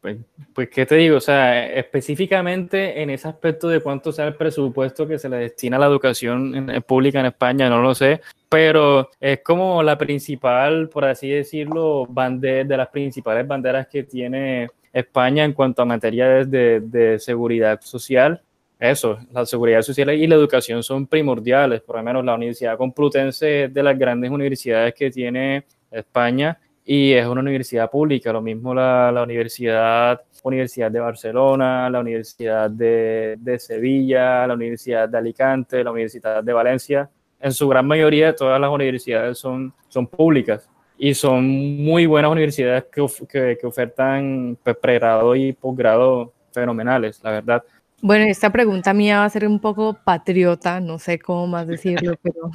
Pues, 0.00 0.16
pues, 0.54 0.68
¿qué 0.68 0.86
te 0.86 0.94
digo? 0.94 1.16
O 1.16 1.20
sea, 1.20 1.66
específicamente 1.66 3.02
en 3.02 3.10
ese 3.10 3.26
aspecto 3.26 3.68
de 3.68 3.80
cuánto 3.80 4.12
sea 4.12 4.28
el 4.28 4.34
presupuesto 4.36 5.08
que 5.08 5.18
se 5.18 5.28
le 5.28 5.38
destina 5.38 5.76
a 5.76 5.80
la 5.80 5.86
educación 5.86 6.70
pública 6.86 7.18
en 7.18 7.26
España, 7.26 7.68
no 7.68 7.82
lo 7.82 7.94
sé, 7.94 8.20
pero 8.48 9.10
es 9.20 9.40
como 9.42 9.82
la 9.82 9.98
principal, 9.98 10.88
por 10.88 11.04
así 11.04 11.28
decirlo, 11.28 12.06
bandera, 12.06 12.64
de 12.64 12.76
las 12.76 12.88
principales 12.88 13.46
banderas 13.46 13.88
que 13.88 14.04
tiene 14.04 14.68
España 14.92 15.44
en 15.44 15.52
cuanto 15.52 15.82
a 15.82 15.84
materia 15.84 16.44
de, 16.44 16.80
de 16.80 17.18
seguridad 17.18 17.80
social. 17.80 18.40
Eso, 18.78 19.18
la 19.32 19.44
seguridad 19.44 19.82
social 19.82 20.10
y 20.10 20.28
la 20.28 20.36
educación 20.36 20.84
son 20.84 21.08
primordiales, 21.08 21.80
por 21.80 21.96
lo 21.96 22.04
menos 22.04 22.24
la 22.24 22.36
Universidad 22.36 22.78
Complutense 22.78 23.64
es 23.64 23.74
de 23.74 23.82
las 23.82 23.98
grandes 23.98 24.30
universidades 24.30 24.94
que 24.94 25.10
tiene 25.10 25.64
España 25.90 26.56
y 26.90 27.12
es 27.12 27.26
una 27.26 27.42
universidad 27.42 27.90
pública, 27.90 28.32
lo 28.32 28.40
mismo 28.40 28.72
la, 28.72 29.12
la 29.12 29.22
Universidad, 29.22 30.22
Universidad 30.42 30.90
de 30.90 31.00
Barcelona, 31.00 31.90
la 31.90 32.00
Universidad 32.00 32.70
de, 32.70 33.36
de, 33.38 33.58
Sevilla, 33.58 34.46
la 34.46 34.54
Universidad 34.54 35.06
de 35.06 35.18
Alicante, 35.18 35.84
la 35.84 35.90
Universidad 35.90 36.42
de 36.42 36.50
Valencia. 36.50 37.10
En 37.40 37.52
su 37.52 37.68
gran 37.68 37.86
mayoría 37.86 38.34
todas 38.34 38.58
las 38.58 38.70
universidades 38.70 39.36
son, 39.36 39.70
son 39.88 40.06
públicas 40.06 40.66
y 40.96 41.12
son 41.12 41.46
muy 41.76 42.06
buenas 42.06 42.32
universidades 42.32 42.84
que, 42.90 43.04
que, 43.30 43.58
que 43.60 43.66
ofertan 43.66 44.56
pues, 44.64 44.78
pregrado 44.78 45.36
y 45.36 45.52
posgrado 45.52 46.32
fenomenales, 46.54 47.20
la 47.22 47.32
verdad. 47.32 47.64
Bueno, 48.00 48.24
esta 48.24 48.50
pregunta 48.50 48.94
mía 48.94 49.18
va 49.18 49.24
a 49.26 49.30
ser 49.30 49.46
un 49.46 49.60
poco 49.60 49.98
patriota, 50.04 50.80
no 50.80 50.98
sé 50.98 51.18
cómo 51.18 51.48
más 51.48 51.66
decirlo, 51.66 52.14
pero 52.22 52.50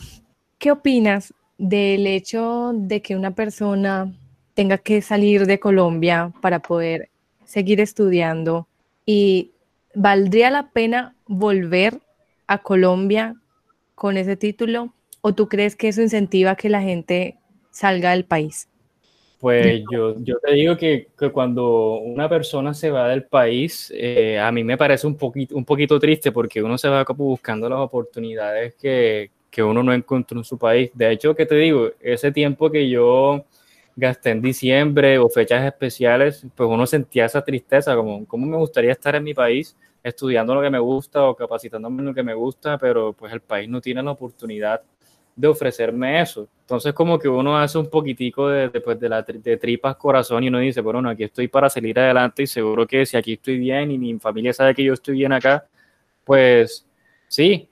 ¿qué 0.58 0.72
opinas 0.72 1.36
del 1.60 2.08
hecho 2.08 2.72
de 2.74 3.00
que 3.04 3.16
una 3.16 3.36
persona 3.36 4.12
tenga 4.54 4.78
que 4.78 5.02
salir 5.02 5.46
de 5.46 5.60
Colombia 5.60 6.32
para 6.42 6.60
poder 6.60 7.10
seguir 7.46 7.80
estudiando 7.80 8.68
y 9.06 9.52
¿valdría 9.94 10.50
la 10.50 10.70
pena 10.72 11.16
volver 11.28 12.00
a 12.48 12.62
Colombia 12.62 13.36
con 13.96 14.18
ese 14.18 14.36
título 14.36 14.94
o 15.22 15.34
tú 15.34 15.48
crees 15.48 15.76
que 15.76 15.88
eso 15.88 16.02
incentiva 16.02 16.56
que 16.56 16.70
la 16.70 16.82
gente 16.82 17.38
salga 17.72 18.12
del 18.12 18.26
país? 18.26 18.68
Pues 19.40 19.84
yo, 19.92 20.16
yo 20.20 20.40
te 20.40 20.54
digo 20.54 20.78
que, 20.78 21.10
que, 21.20 21.30
cuando 21.30 21.96
una 21.96 22.30
persona 22.30 22.74
se 22.74 22.90
va 22.90 23.10
del 23.10 23.26
país, 23.26 23.92
eh, 23.94 24.40
a 24.40 24.50
mí 24.54 24.64
me 24.64 24.78
parece 24.78 25.06
un 25.06 25.18
poquito, 25.18 25.58
un 25.58 25.66
poquito 25.66 26.00
triste 26.00 26.32
porque 26.32 26.64
uno 26.64 26.78
se 26.78 26.88
va 26.88 27.04
buscando 27.04 27.68
las 27.68 27.80
oportunidades 27.80 28.74
que, 28.76 29.32
que 29.50 29.62
uno 29.62 29.84
no 29.84 29.94
encontró 29.94 30.38
en 30.38 30.46
su 30.46 30.58
país. 30.58 30.92
De 30.94 31.12
hecho, 31.12 31.36
que 31.36 31.46
te 31.46 31.56
digo, 31.56 31.90
ese 32.00 32.32
tiempo 32.32 32.72
que 32.72 32.90
yo 32.90 33.44
gasté 33.96 34.32
en 34.32 34.42
diciembre 34.42 35.18
o 35.18 35.30
fechas 35.30 35.66
especiales, 35.66 36.46
pues 36.56 36.70
uno 36.70 36.86
sentía 36.86 37.26
esa 37.26 37.44
tristeza, 37.44 37.96
como 37.96 38.26
cómo 38.26 38.46
me 38.46 38.58
gustaría 38.58 38.92
estar 38.92 39.16
en 39.16 39.24
mi 39.24 39.34
país 39.34 39.76
estudiando 40.04 40.54
lo 40.56 40.62
que 40.62 40.70
me 40.70 40.80
gusta 40.80 41.24
o 41.24 41.36
capacitándome 41.36 42.00
en 42.02 42.06
lo 42.08 42.14
que 42.14 42.24
me 42.24 42.34
gusta, 42.34 42.78
pero 42.78 43.14
pues 43.14 43.32
el 43.34 43.42
país 43.42 43.70
no 43.70 43.80
tiene 43.80 44.04
la 44.04 44.12
oportunidad 44.12 44.82
de 45.36 45.48
ofrecerme 45.48 46.22
eso. 46.22 46.48
Entonces 46.62 46.94
como 46.94 47.18
que 47.18 47.28
uno 47.28 47.58
hace 47.58 47.78
un 47.78 47.90
poquitico 47.90 48.50
de, 48.50 48.70
de, 48.70 48.96
de, 48.96 49.10
la, 49.10 49.22
de 49.22 49.58
tripas 49.58 49.96
corazón 49.96 50.44
y 50.44 50.48
uno 50.50 50.60
dice, 50.60 50.82
bueno, 50.82 51.10
aquí 51.10 51.24
estoy 51.24 51.48
para 51.48 51.70
salir 51.70 52.00
adelante 52.00 52.44
y 52.44 52.48
seguro 52.48 52.86
que 52.86 53.06
si 53.06 53.18
aquí 53.18 53.34
estoy 53.34 53.58
bien 53.58 53.92
y 53.92 53.98
mi 53.98 54.20
familia 54.20 54.54
sabe 54.54 54.76
que 54.76 54.84
yo 54.84 54.94
estoy 54.94 55.16
bien 55.16 55.32
acá, 55.34 55.68
pues 56.24 56.88
sí, 57.28 57.70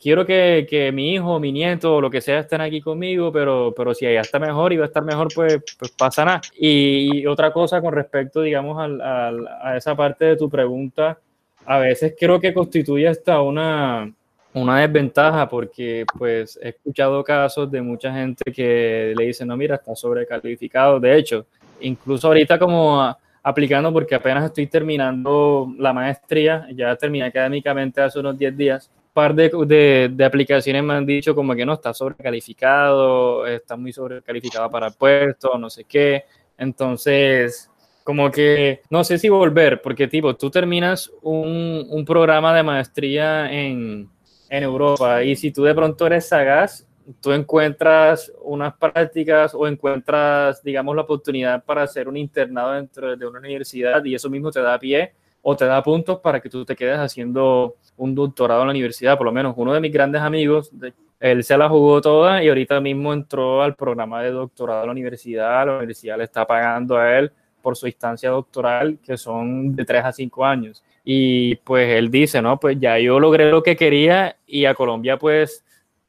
quiero 0.00 0.26
que, 0.26 0.66
que, 0.68 0.92
mi 0.92 1.14
hijo, 1.14 1.38
mi 1.40 1.52
nieto 1.52 2.00
lo 2.00 2.10
que 2.10 2.20
sea 2.20 2.40
estén 2.40 2.60
aquí 2.60 2.80
conmigo, 2.80 3.32
pero, 3.32 3.72
pero 3.76 3.94
si 3.94 4.06
allá 4.06 4.20
está 4.20 4.38
mejor 4.38 4.72
y 4.72 4.76
va 4.76 4.84
a 4.84 4.88
estar 4.88 5.04
mejor, 5.04 5.28
pues, 5.34 5.58
pues 5.78 5.90
pasa 5.92 6.24
nada. 6.24 6.40
Y, 6.58 7.26
otra 7.26 7.52
cosa 7.52 7.80
con 7.80 7.92
respecto, 7.94 8.42
digamos, 8.42 8.78
a, 8.78 9.30
a 9.62 9.76
esa 9.76 9.94
parte 9.94 10.24
de 10.24 10.36
tu 10.36 10.48
pregunta, 10.48 11.18
a 11.64 11.78
veces 11.78 12.14
creo 12.18 12.40
que 12.40 12.54
constituye 12.54 13.08
hasta 13.08 13.40
una, 13.40 14.10
una 14.56 14.80
desventaja 14.80 15.48
porque 15.48 16.06
pues 16.16 16.58
he 16.62 16.70
escuchado 16.70 17.22
casos 17.22 17.70
de 17.70 17.82
mucha 17.82 18.12
gente 18.12 18.50
que 18.52 19.12
le 19.16 19.26
dicen, 19.26 19.48
no, 19.48 19.56
mira, 19.56 19.74
está 19.74 19.94
sobrecalificado. 19.94 20.98
De 20.98 21.16
hecho, 21.18 21.46
incluso 21.80 22.28
ahorita 22.28 22.58
como 22.58 23.14
aplicando 23.42 23.92
porque 23.92 24.14
apenas 24.14 24.46
estoy 24.46 24.66
terminando 24.66 25.72
la 25.78 25.92
maestría, 25.92 26.66
ya 26.74 26.96
terminé 26.96 27.26
académicamente 27.26 28.00
hace 28.00 28.18
unos 28.18 28.38
10 28.38 28.56
días, 28.56 28.90
par 29.16 29.34
de, 29.34 30.10
de, 30.14 30.24
aplicaciones 30.26 30.84
me 30.84 30.92
han 30.92 31.06
dicho 31.06 31.34
como 31.34 31.54
que 31.54 31.64
no, 31.64 31.72
está 31.72 31.94
sobrecalificado, 31.94 33.46
está 33.46 33.74
muy 33.74 33.90
sobrecalificado 33.90 34.70
para 34.70 34.88
el 34.88 34.92
puesto, 34.92 35.56
no 35.56 35.70
sé 35.70 35.84
qué. 35.84 36.24
Entonces, 36.58 37.70
como 38.04 38.30
que 38.30 38.82
no 38.90 39.04
sé 39.04 39.18
si 39.18 39.30
volver, 39.30 39.80
porque 39.80 40.06
tipo, 40.06 40.36
tú 40.36 40.50
terminas 40.50 41.10
un, 41.22 41.86
un 41.88 42.04
programa 42.04 42.54
de 42.54 42.62
maestría 42.62 43.50
en, 43.50 44.10
en 44.50 44.62
Europa 44.62 45.24
y 45.24 45.34
si 45.34 45.50
tú 45.50 45.62
de 45.62 45.74
pronto 45.74 46.06
eres 46.06 46.28
sagaz, 46.28 46.86
tú 47.22 47.32
encuentras 47.32 48.30
unas 48.42 48.74
prácticas 48.76 49.54
o 49.54 49.66
encuentras, 49.66 50.62
digamos, 50.62 50.94
la 50.94 51.02
oportunidad 51.02 51.64
para 51.64 51.84
hacer 51.84 52.06
un 52.06 52.18
internado 52.18 52.72
dentro 52.72 53.16
de 53.16 53.26
una 53.26 53.38
universidad 53.38 54.04
y 54.04 54.14
eso 54.14 54.28
mismo 54.28 54.50
te 54.50 54.60
da 54.60 54.78
pie 54.78 55.14
o 55.48 55.54
te 55.54 55.64
da 55.64 55.80
puntos 55.80 56.18
para 56.18 56.40
que 56.40 56.50
tú 56.50 56.64
te 56.64 56.74
quedes 56.74 56.98
haciendo 56.98 57.76
un 57.96 58.16
doctorado 58.16 58.62
en 58.62 58.66
la 58.66 58.72
universidad. 58.72 59.16
Por 59.16 59.26
lo 59.26 59.32
menos 59.32 59.54
uno 59.56 59.72
de 59.72 59.78
mis 59.78 59.92
grandes 59.92 60.20
amigos, 60.20 60.72
él 61.20 61.44
se 61.44 61.56
la 61.56 61.68
jugó 61.68 62.00
toda 62.00 62.42
y 62.42 62.48
ahorita 62.48 62.80
mismo 62.80 63.12
entró 63.12 63.62
al 63.62 63.76
programa 63.76 64.24
de 64.24 64.32
doctorado 64.32 64.80
de 64.80 64.86
la 64.86 64.92
universidad. 64.92 65.64
La 65.64 65.76
universidad 65.76 66.18
le 66.18 66.24
está 66.24 66.44
pagando 66.44 66.96
a 66.96 67.16
él 67.16 67.30
por 67.62 67.76
su 67.76 67.86
instancia 67.86 68.30
doctoral, 68.30 68.98
que 68.98 69.16
son 69.16 69.76
de 69.76 69.84
3 69.84 70.06
a 70.06 70.12
5 70.12 70.44
años. 70.44 70.82
Y 71.04 71.54
pues 71.54 71.90
él 71.90 72.10
dice, 72.10 72.42
no, 72.42 72.58
pues 72.58 72.80
ya 72.80 72.98
yo 72.98 73.20
logré 73.20 73.48
lo 73.48 73.62
que 73.62 73.76
quería 73.76 74.36
y 74.48 74.64
a 74.64 74.74
Colombia 74.74 75.16
pues 75.16 75.64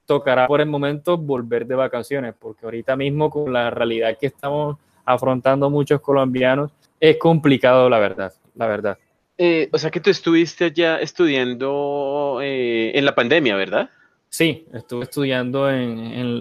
tocará 0.07 0.47
por 0.47 0.61
el 0.61 0.67
momento 0.67 1.15
volver 1.15 1.67
de 1.67 1.75
vacaciones, 1.75 2.33
porque 2.39 2.65
ahorita 2.65 2.95
mismo 2.95 3.29
con 3.29 3.53
la 3.53 3.69
realidad 3.69 4.17
que 4.19 4.25
estamos 4.25 4.77
afrontando 5.05 5.69
muchos 5.69 6.01
colombianos, 6.01 6.71
es 6.99 7.17
complicado, 7.17 7.87
la 7.87 7.99
verdad, 7.99 8.33
la 8.55 8.65
verdad. 8.65 8.97
Eh, 9.37 9.69
o 9.71 9.77
sea 9.77 9.91
que 9.91 9.99
tú 9.99 10.09
estuviste 10.09 10.65
allá 10.65 10.99
estudiando 10.99 12.39
eh, 12.41 12.91
en 12.95 13.05
la 13.05 13.13
pandemia, 13.13 13.55
¿verdad? 13.55 13.89
Sí, 14.29 14.65
estuve 14.73 15.03
estudiando 15.03 15.69
en, 15.69 15.99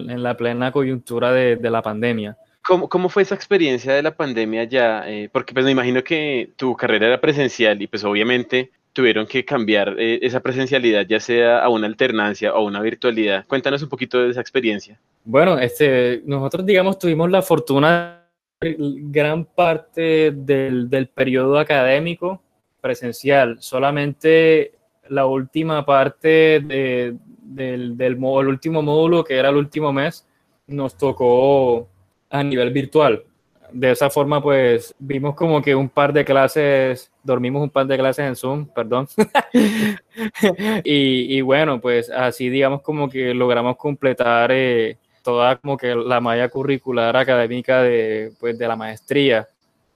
en, 0.09 0.23
la 0.23 0.35
plena 0.35 0.71
coyuntura 0.71 1.31
de, 1.31 1.55
de 1.55 1.69
la 1.69 1.81
pandemia. 1.81 2.37
¿Cómo, 2.65 2.89
¿Cómo, 2.89 3.07
fue 3.07 3.23
esa 3.23 3.35
experiencia 3.35 3.93
de 3.93 4.03
la 4.03 4.15
pandemia 4.15 4.65
ya? 4.65 5.09
Eh, 5.09 5.29
porque 5.31 5.53
pues 5.53 5.63
me 5.63 5.71
imagino 5.71 6.03
que 6.03 6.51
tu 6.57 6.75
carrera 6.75 7.07
era 7.07 7.21
presencial 7.21 7.81
y 7.81 7.87
pues 7.87 8.03
obviamente 8.03 8.71
tuvieron 8.91 9.25
que 9.25 9.45
cambiar 9.45 9.95
eh, 9.97 10.19
esa 10.21 10.41
presencialidad, 10.41 11.05
ya 11.07 11.19
sea 11.19 11.59
a 11.59 11.69
una 11.69 11.87
alternancia 11.87 12.53
o 12.53 12.57
a 12.57 12.63
una 12.63 12.81
virtualidad. 12.81 13.45
Cuéntanos 13.47 13.81
un 13.83 13.89
poquito 13.89 14.19
de 14.21 14.31
esa 14.31 14.41
experiencia. 14.41 14.99
Bueno, 15.23 15.57
este, 15.59 16.23
nosotros, 16.25 16.65
digamos, 16.65 16.99
tuvimos 16.99 17.29
la 17.29 17.41
fortuna 17.41 18.25
gran 18.59 19.45
parte 19.45 20.31
del, 20.31 20.89
del 20.89 21.07
periodo 21.07 21.59
académico 21.59 22.41
presencial, 22.81 23.57
solamente 23.59 24.73
la 25.09 25.25
última 25.25 25.85
parte 25.85 26.59
de, 26.59 27.15
del, 27.41 27.97
del 27.97 28.13
el 28.13 28.47
último 28.47 28.81
módulo, 28.81 29.23
que 29.23 29.35
era 29.35 29.49
el 29.49 29.55
último 29.55 29.93
mes, 29.93 30.27
nos 30.67 30.97
tocó 30.97 31.87
a 32.29 32.43
nivel 32.43 32.71
virtual 32.71 33.23
de 33.71 33.91
esa 33.91 34.09
forma, 34.09 34.41
pues 34.41 34.95
vimos 34.99 35.35
como 35.35 35.61
que 35.61 35.75
un 35.75 35.89
par 35.89 36.13
de 36.13 36.23
clases, 36.23 37.11
dormimos 37.23 37.63
un 37.63 37.69
par 37.69 37.85
de 37.87 37.97
clases 37.97 38.25
en 38.25 38.35
Zoom, 38.35 38.67
perdón. 38.67 39.07
y, 40.83 41.41
bueno, 41.41 41.79
pues 41.81 42.09
así 42.09 42.49
digamos 42.49 42.81
como 42.81 43.09
que 43.09 43.33
logramos 43.33 43.77
completar 43.77 44.51
eh, 44.53 44.97
toda 45.23 45.57
como 45.57 45.77
que 45.77 45.93
la 45.95 46.21
malla 46.21 46.49
curricular 46.49 47.15
académica 47.15 47.81
de, 47.81 48.33
pues, 48.39 48.57
de 48.57 48.67
la 48.67 48.75
maestría. 48.75 49.47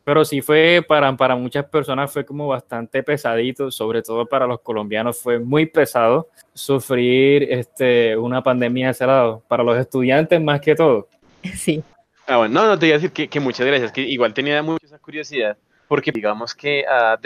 Pero 0.04 0.26
sí 0.26 0.42
fue 0.42 0.84
para, 0.88 1.16
para 1.16 1.36
muchas 1.36 1.66
personas 1.66 2.12
fue 2.12 2.26
como 2.26 2.48
bastante 2.48 3.04
pesadito, 3.04 3.70
sobre 3.70 4.02
todo 4.02 4.26
para 4.26 4.48
los 4.48 4.62
colombianos 4.62 5.20
fue 5.22 5.40
muy 5.40 5.68
pesado 5.68 6.30
sufrir 6.54 7.44
este, 7.52 8.18
una 8.18 8.42
pandemia 8.42 8.88
de 8.88 8.92
ese 8.92 9.06
lado, 9.06 9.44
para 9.48 9.64
los 9.64 9.78
estudiantes 9.78 10.42
más 10.42 10.62
que 10.62 10.76
todo. 10.76 11.08
Sí. 11.56 11.84
Ah, 12.28 12.38
bueno, 12.38 12.62
no, 12.62 12.68
no 12.68 12.80
te 12.80 12.88
iba 12.88 12.96
a 12.96 13.00
decir 13.00 13.12
que, 13.12 13.40
muchas 13.40 13.66
gracias, 13.66 13.92
que 13.92 14.02
igual 14.02 14.34
tenía 14.34 14.62
mucha 14.62 14.98
curiosidad, 15.00 15.58
porque 15.88 16.12
digamos 16.12 16.56
que 16.56 16.86
ha 16.88 17.20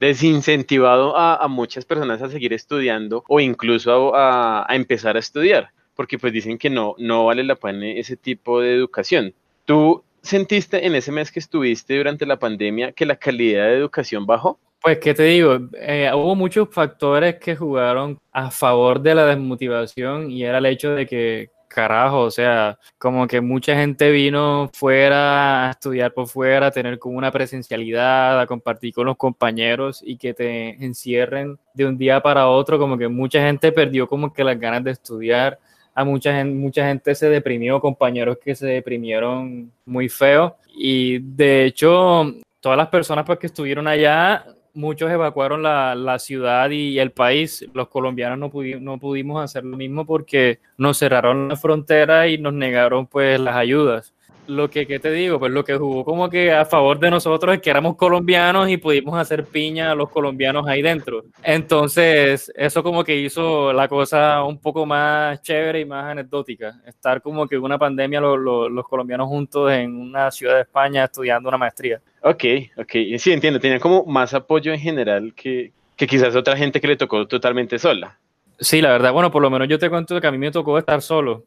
desincentivado 0.00 1.16
a, 1.16 1.46
muchas 1.48 1.84
personas 1.84 2.20
a 2.20 2.28
seguir 2.28 2.52
estudiando 2.52 3.24
o 3.28 3.40
incluso 3.40 4.12
a, 4.14 4.66
empezar 4.70 5.16
a 5.16 5.20
estudiar, 5.20 5.70
porque 5.94 6.18
pues 6.18 6.32
dicen 6.32 6.58
que 6.58 6.68
no, 6.68 6.94
no 6.98 7.24
vale 7.24 7.44
la 7.44 7.54
pena 7.54 7.86
ese 7.86 8.16
tipo 8.16 8.60
de 8.60 8.74
educación. 8.74 9.32
¿Tú 9.64 10.02
sentiste 10.24 10.86
en 10.86 10.94
ese 10.94 11.12
mes 11.12 11.30
que 11.30 11.38
estuviste 11.38 11.96
durante 11.96 12.26
la 12.26 12.38
pandemia 12.38 12.92
que 12.92 13.06
la 13.06 13.16
calidad 13.16 13.66
de 13.66 13.76
educación 13.76 14.26
bajó? 14.26 14.58
Pues, 14.82 14.98
¿qué 14.98 15.14
te 15.14 15.22
digo? 15.22 15.58
Eh, 15.80 16.10
hubo 16.14 16.34
muchos 16.34 16.68
factores 16.70 17.36
que 17.36 17.56
jugaron 17.56 18.18
a 18.32 18.50
favor 18.50 19.00
de 19.00 19.14
la 19.14 19.26
desmotivación 19.26 20.30
y 20.30 20.44
era 20.44 20.58
el 20.58 20.66
hecho 20.66 20.90
de 20.90 21.06
que 21.06 21.50
carajo, 21.74 22.20
o 22.20 22.30
sea, 22.30 22.78
como 22.98 23.26
que 23.26 23.40
mucha 23.40 23.74
gente 23.74 24.10
vino 24.10 24.70
fuera 24.72 25.66
a 25.66 25.70
estudiar 25.70 26.14
por 26.14 26.28
fuera, 26.28 26.68
a 26.68 26.70
tener 26.70 26.98
como 26.98 27.18
una 27.18 27.32
presencialidad, 27.32 28.40
a 28.40 28.46
compartir 28.46 28.94
con 28.94 29.06
los 29.06 29.16
compañeros 29.16 30.00
y 30.04 30.16
que 30.16 30.34
te 30.34 30.84
encierren 30.84 31.58
de 31.74 31.86
un 31.86 31.98
día 31.98 32.20
para 32.22 32.48
otro, 32.48 32.78
como 32.78 32.96
que 32.96 33.08
mucha 33.08 33.40
gente 33.40 33.72
perdió 33.72 34.06
como 34.06 34.32
que 34.32 34.44
las 34.44 34.58
ganas 34.58 34.84
de 34.84 34.92
estudiar, 34.92 35.58
a 35.94 36.04
mucha 36.04 36.34
gente, 36.34 36.54
mucha 36.54 36.86
gente 36.86 37.14
se 37.14 37.28
deprimió, 37.28 37.80
compañeros 37.80 38.38
que 38.42 38.54
se 38.54 38.66
deprimieron 38.66 39.72
muy 39.86 40.08
feo 40.08 40.56
y 40.76 41.18
de 41.18 41.66
hecho 41.66 42.34
todas 42.60 42.76
las 42.76 42.88
personas 42.88 43.24
pues, 43.24 43.38
que 43.38 43.46
estuvieron 43.46 43.86
allá 43.86 44.44
muchos 44.74 45.10
evacuaron 45.10 45.62
la, 45.62 45.94
la, 45.94 46.18
ciudad 46.18 46.68
y 46.70 46.98
el 46.98 47.12
país. 47.12 47.64
Los 47.72 47.88
colombianos 47.88 48.38
no, 48.38 48.50
no 48.80 48.98
pudimos 48.98 49.42
hacer 49.42 49.64
lo 49.64 49.76
mismo 49.76 50.04
porque 50.04 50.58
nos 50.76 50.98
cerraron 50.98 51.48
la 51.48 51.56
frontera 51.56 52.26
y 52.26 52.38
nos 52.38 52.52
negaron 52.52 53.06
pues 53.06 53.38
las 53.40 53.56
ayudas 53.56 54.13
lo 54.46 54.70
que 54.70 54.86
¿qué 54.86 54.98
te 54.98 55.10
digo, 55.10 55.38
pues 55.38 55.52
lo 55.52 55.64
que 55.64 55.76
jugó 55.76 56.04
como 56.04 56.28
que 56.28 56.52
a 56.52 56.64
favor 56.64 56.98
de 56.98 57.10
nosotros 57.10 57.54
es 57.54 57.60
que 57.60 57.70
éramos 57.70 57.96
colombianos 57.96 58.68
y 58.68 58.76
pudimos 58.76 59.18
hacer 59.18 59.44
piña 59.44 59.90
a 59.90 59.94
los 59.94 60.10
colombianos 60.10 60.66
ahí 60.66 60.82
dentro. 60.82 61.24
Entonces, 61.42 62.52
eso 62.56 62.82
como 62.82 63.04
que 63.04 63.16
hizo 63.16 63.72
la 63.72 63.88
cosa 63.88 64.42
un 64.44 64.58
poco 64.58 64.86
más 64.86 65.40
chévere 65.42 65.80
y 65.80 65.84
más 65.84 66.04
anecdótica. 66.06 66.80
Estar 66.86 67.22
como 67.22 67.46
que 67.46 67.58
una 67.58 67.78
pandemia 67.78 68.20
los 68.20 68.88
colombianos 68.88 69.28
juntos 69.28 69.72
en 69.72 69.96
una 69.96 70.30
ciudad 70.30 70.56
de 70.56 70.62
España 70.62 71.04
estudiando 71.04 71.48
una 71.48 71.58
maestría. 71.58 72.00
Ok, 72.22 72.44
ok, 72.76 72.92
sí 73.18 73.32
entiendo, 73.32 73.60
tenían 73.60 73.80
como 73.80 74.04
más 74.04 74.32
apoyo 74.34 74.72
en 74.72 74.80
general 74.80 75.34
que, 75.34 75.72
que 75.96 76.06
quizás 76.06 76.34
otra 76.34 76.56
gente 76.56 76.80
que 76.80 76.88
le 76.88 76.96
tocó 76.96 77.26
totalmente 77.26 77.78
sola. 77.78 78.18
Sí, 78.58 78.80
la 78.80 78.92
verdad, 78.92 79.12
bueno, 79.12 79.32
por 79.32 79.42
lo 79.42 79.50
menos 79.50 79.66
yo 79.68 79.78
te 79.78 79.90
cuento 79.90 80.20
que 80.20 80.26
a 80.26 80.30
mí 80.30 80.38
me 80.38 80.52
tocó 80.52 80.78
estar 80.78 81.02
solo 81.02 81.44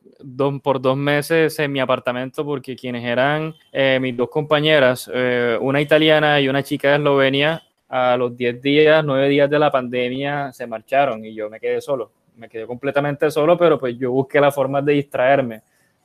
por 0.62 0.82
dos 0.82 0.98
meses 0.98 1.58
en 1.60 1.72
mi 1.72 1.80
apartamento 1.80 2.44
porque 2.44 2.76
quienes 2.76 3.06
eran 3.06 3.56
eh, 3.72 3.98
mis 4.02 4.16
dos 4.16 4.30
compañeras, 4.30 5.10
eh, 5.14 5.58
una 5.62 5.80
italiana 5.80 6.42
y 6.42 6.50
una 6.50 6.64
chica 6.64 6.90
de 6.90 6.96
Eslovenia, 6.98 7.64
a 7.90 8.18
los 8.18 8.36
10 8.36 8.62
días, 8.62 9.04
9 9.06 9.30
días 9.30 9.50
de 9.50 9.60
la 9.60 9.72
pandemia 9.72 10.52
se 10.52 10.68
marcharon 10.68 11.24
y 11.24 11.34
yo 11.34 11.50
me 11.50 11.60
quedé 11.60 11.80
solo. 11.82 12.12
Me 12.36 12.50
quedé 12.50 12.68
completamente 12.68 13.32
solo, 13.32 13.58
pero 13.58 13.80
pues 13.80 13.98
yo 13.98 14.12
busqué 14.12 14.40
la 14.40 14.52
forma 14.52 14.82
de 14.82 14.94
distraerme 14.94 15.62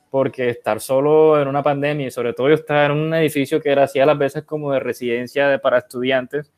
porque 0.09 0.49
estar 0.49 0.79
solo 0.79 1.41
en 1.41 1.47
una 1.47 1.61
pandemia 1.61 2.07
y 2.07 2.11
sobre 2.11 2.33
todo 2.33 2.47
yo 2.47 2.55
estaba 2.55 2.85
en 2.85 2.91
un 2.91 3.13
edificio 3.13 3.61
que 3.61 3.69
era 3.69 3.83
así 3.83 3.99
a 3.99 4.05
las 4.05 4.17
veces 4.17 4.43
como 4.43 4.71
de 4.71 4.79
residencia 4.79 5.59
para 5.59 5.79
estudiantes 5.79 6.51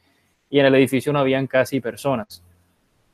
y 0.50 0.60
en 0.60 0.68
el 0.68 0.76
edificio 0.76 1.12
no 1.12 1.20
habían 1.20 1.48
casi 1.48 1.80
personas. 1.82 2.44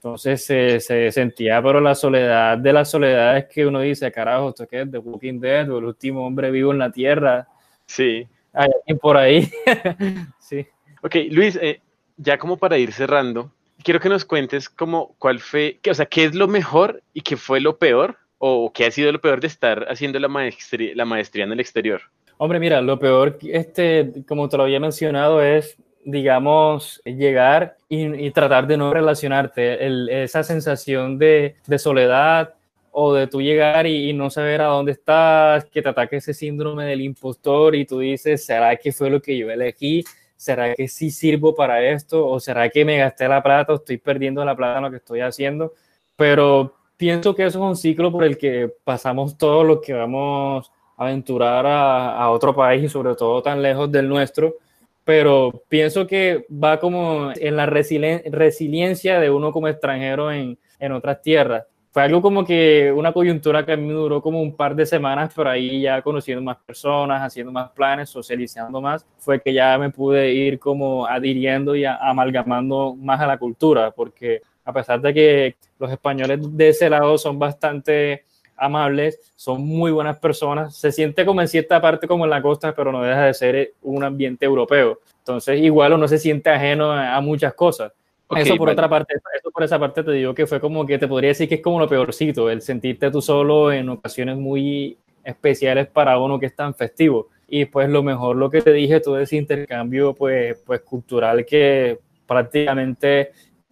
Entonces 0.04 0.44
se, 0.44 1.12
sentía, 1.12 1.62
pero 1.62 1.80
la 1.80 1.94
soledad 1.94 2.58
de 2.58 2.74
la 2.74 2.84
soledad 2.86 3.38
es 3.38 3.46
que 3.46 3.68
uno 3.68 3.82
dice, 3.82 4.12
carajo, 4.12 4.50
esto 4.50 4.68
que 4.68 4.82
es 4.82 4.90
The 4.90 4.98
Walking 4.98 5.40
Dead 5.40 5.70
o 5.70 5.78
el 5.78 5.86
último 5.86 6.26
hombre 6.26 6.50
vivo 6.50 6.72
en 6.72 6.80
la 6.80 6.92
Tierra. 6.92 7.48
Sí. 7.86 8.28
Hay 8.52 8.70
alguien 8.80 8.98
por 8.98 9.16
ahí. 9.16 9.48
sí. 10.40 10.66
Ok, 11.04 11.18
Luis, 11.30 11.56
eh, 11.62 11.82
ya 12.18 12.40
como 12.40 12.58
para 12.58 12.80
ir 12.80 12.92
cerrando, 12.94 13.52
quiero 13.84 14.00
que 14.00 14.10
nos 14.10 14.26
cuentes 14.26 14.70
como 14.70 15.14
cuál 15.20 15.40
fue, 15.40 15.80
o 15.88 15.94
sea, 15.94 16.08
qué 16.08 16.24
es 16.24 16.34
lo 16.34 16.48
mejor 16.48 17.04
y 17.14 17.22
qué 17.22 17.38
fue 17.38 17.62
lo 17.62 17.78
peor 17.78 18.18
o 18.40 18.74
qué 18.74 18.86
ha 18.88 18.92
sido 18.92 19.12
lo 19.12 19.22
peor 19.22 19.40
de 19.40 19.46
estar 19.46 19.86
haciendo 19.88 20.18
la 20.18 20.28
maestría, 20.28 20.94
la 20.96 21.06
maestría 21.06 21.44
en 21.44 21.52
el 21.52 21.60
exterior. 21.60 22.02
Hombre, 22.40 22.60
mira, 22.60 22.82
lo 22.82 22.98
peor, 22.98 23.38
este, 23.44 24.12
como 24.28 24.50
te 24.50 24.58
lo 24.58 24.64
había 24.64 24.80
mencionado, 24.80 25.44
es 25.44 25.78
digamos, 26.04 27.02
llegar 27.06 27.78
y, 27.90 28.32
tratar 28.32 28.68
de 28.68 28.78
no 28.78 28.94
relacionarte, 28.94 30.24
esa 30.24 30.44
sensación 30.44 31.18
de, 31.18 31.56
de, 31.68 31.80
soledad 31.80 32.54
o 32.92 33.14
de 33.14 33.28
tú 33.28 33.42
llegar 33.42 33.88
y, 33.88 34.14
no 34.14 34.30
saber 34.30 34.62
a 34.62 34.68
dónde 34.68 34.94
estás, 34.94 35.66
que 35.66 35.82
te 35.82 35.90
ataque 35.90 36.18
ese 36.18 36.34
síndrome 36.34 36.86
del 36.86 37.02
impostor 37.02 37.76
y 37.76 37.86
tú 37.86 38.00
dices, 38.00 38.46
¿será 38.46 38.76
que 38.76 38.92
fue 38.92 39.10
lo 39.10 39.22
que 39.22 39.38
yo 39.38 39.50
elegí? 39.50 40.04
¿Será 40.36 40.74
que 40.74 40.88
sí 40.88 41.12
sirvo 41.12 41.54
para 41.54 41.84
esto? 41.84 42.28
¿O 42.28 42.40
será 42.40 42.70
que 42.70 42.84
me 42.84 42.98
gasté 42.98 43.28
la 43.28 43.44
plata 43.44 43.74
o 43.74 43.76
estoy 43.76 43.98
perdiendo 43.98 44.44
la 44.44 44.56
plata 44.56 44.78
en 44.78 44.84
lo 44.86 44.92
que 44.92 44.98
estoy 44.98 45.22
haciendo? 45.22 45.74
Pero 46.16 46.74
pienso 46.98 47.36
que 47.36 47.46
eso 47.46 47.60
es 47.60 47.64
un 47.64 47.76
ciclo 47.76 48.12
por 48.12 48.24
el 48.24 48.38
que 48.38 48.72
pasamos 48.84 49.38
todos 49.38 49.66
los 49.66 49.82
que 49.82 49.94
vamos 49.94 50.72
a 50.98 51.04
aventurar 51.04 51.66
a, 51.66 52.18
a 52.18 52.32
otro 52.32 52.56
país 52.56 52.84
y 52.84 52.90
sobre 52.90 53.16
todo 53.16 53.42
tan 53.42 53.62
lejos 53.62 53.92
del 53.92 54.10
nuestro 54.10 54.56
pero 55.04 55.64
pienso 55.68 56.08
que 56.08 56.46
va 56.52 56.80
como 56.80 57.32
en 57.36 57.56
la 57.56 57.66
resiliencia 57.66 59.20
de 59.20 59.30
uno 59.30 59.52
como 59.52 59.68
extranjero 59.68 60.32
en, 60.32 60.58
en 60.80 60.92
otras 60.92 61.22
tierras. 61.22 61.66
Fue 61.92 62.04
algo 62.04 62.22
como 62.22 62.46
que 62.46 62.90
una 62.96 63.12
coyuntura 63.12 63.66
que 63.66 63.74
a 63.74 63.78
mí 63.78 63.92
duró 63.92 64.22
como 64.22 64.42
un 64.42 64.56
par 64.56 64.76
de 64.76 64.86
semanas, 64.86 65.34
pero 65.36 65.50
ahí 65.50 65.82
ya 65.82 66.02
conociendo 66.02 66.42
más 66.42 66.56
personas, 66.66 67.22
haciendo 67.22 67.52
más 67.52 67.70
planes, 67.72 68.10
socializando 68.10 68.80
más, 68.80 69.06
fue 69.18 69.42
que 69.42 69.54
ya 69.54 69.78
me 69.78 69.90
pude 69.90 70.34
ir 70.34 70.58
como 70.58 71.06
adhiriendo 71.06 71.76
y 71.76 71.84
amalgamando 71.84 72.96
más 72.96 73.20
a 73.20 73.28
la 73.28 73.38
cultura, 73.38 73.92
porque 73.92 74.42
a 74.64 74.72
pesar 74.72 75.02
de 75.02 75.14
que 75.14 75.56
los 75.80 75.92
españoles 75.92 76.40
de 76.56 76.70
ese 76.70 76.90
lado 76.90 77.18
son 77.18 77.38
bastante 77.38 78.24
amables, 78.62 79.20
son 79.36 79.66
muy 79.66 79.92
buenas 79.92 80.18
personas. 80.20 80.76
Se 80.76 80.92
siente 80.92 81.26
como 81.26 81.42
en 81.42 81.48
cierta 81.48 81.82
parte 81.82 82.08
como 82.08 82.26
en 82.26 82.30
la 82.30 82.42
costa, 82.42 82.74
pero 82.76 82.92
no 82.92 83.02
deja 83.02 83.26
de 83.26 83.34
ser 83.34 83.74
un 83.82 84.04
ambiente 84.04 84.46
europeo. 84.46 85.00
Entonces, 85.20 85.60
igual 85.62 85.94
uno 85.94 86.08
se 86.08 86.18
siente 86.18 86.50
ajeno 86.50 86.92
a, 86.92 87.20
muchas 87.22 87.54
cosas. 87.54 87.92
eso 88.36 88.56
por 88.56 88.70
otra 88.70 88.88
parte, 88.88 89.16
eso 89.38 89.52
por 89.52 89.64
esa 89.64 89.80
parte 89.80 90.04
te 90.04 90.12
digo 90.12 90.34
que 90.34 90.48
fue 90.48 90.60
como 90.60 90.86
que 90.86 91.00
te 91.00 91.08
podría 91.08 91.30
decir 91.30 91.50
que 91.50 91.56
es 91.56 91.62
como 91.62 91.80
lo 91.80 91.90
peorcito, 91.90 92.50
el 92.50 92.62
sentirte 92.62 93.12
tú 93.12 93.22
solo 93.22 93.72
en 93.72 93.90
ocasiones 93.90 94.38
muy 94.38 94.98
especiales 95.24 95.88
para 95.88 96.18
uno 96.20 96.40
que 96.40 96.46
es 96.46 96.56
tan 96.56 96.74
festivo. 96.76 97.30
Y 97.48 97.66
pues 97.66 97.90
lo 97.90 98.04
mejor, 98.04 98.38
lo 98.38 98.50
que 98.50 98.62
te 98.62 98.72
dije, 98.72 99.00
todo 99.00 99.20
ese 99.20 99.38
intercambio 99.38 100.14
pues, 100.14 100.58
pues 100.66 100.82
cultural 100.82 101.46
que 101.46 102.00
prácticamente 102.26 103.32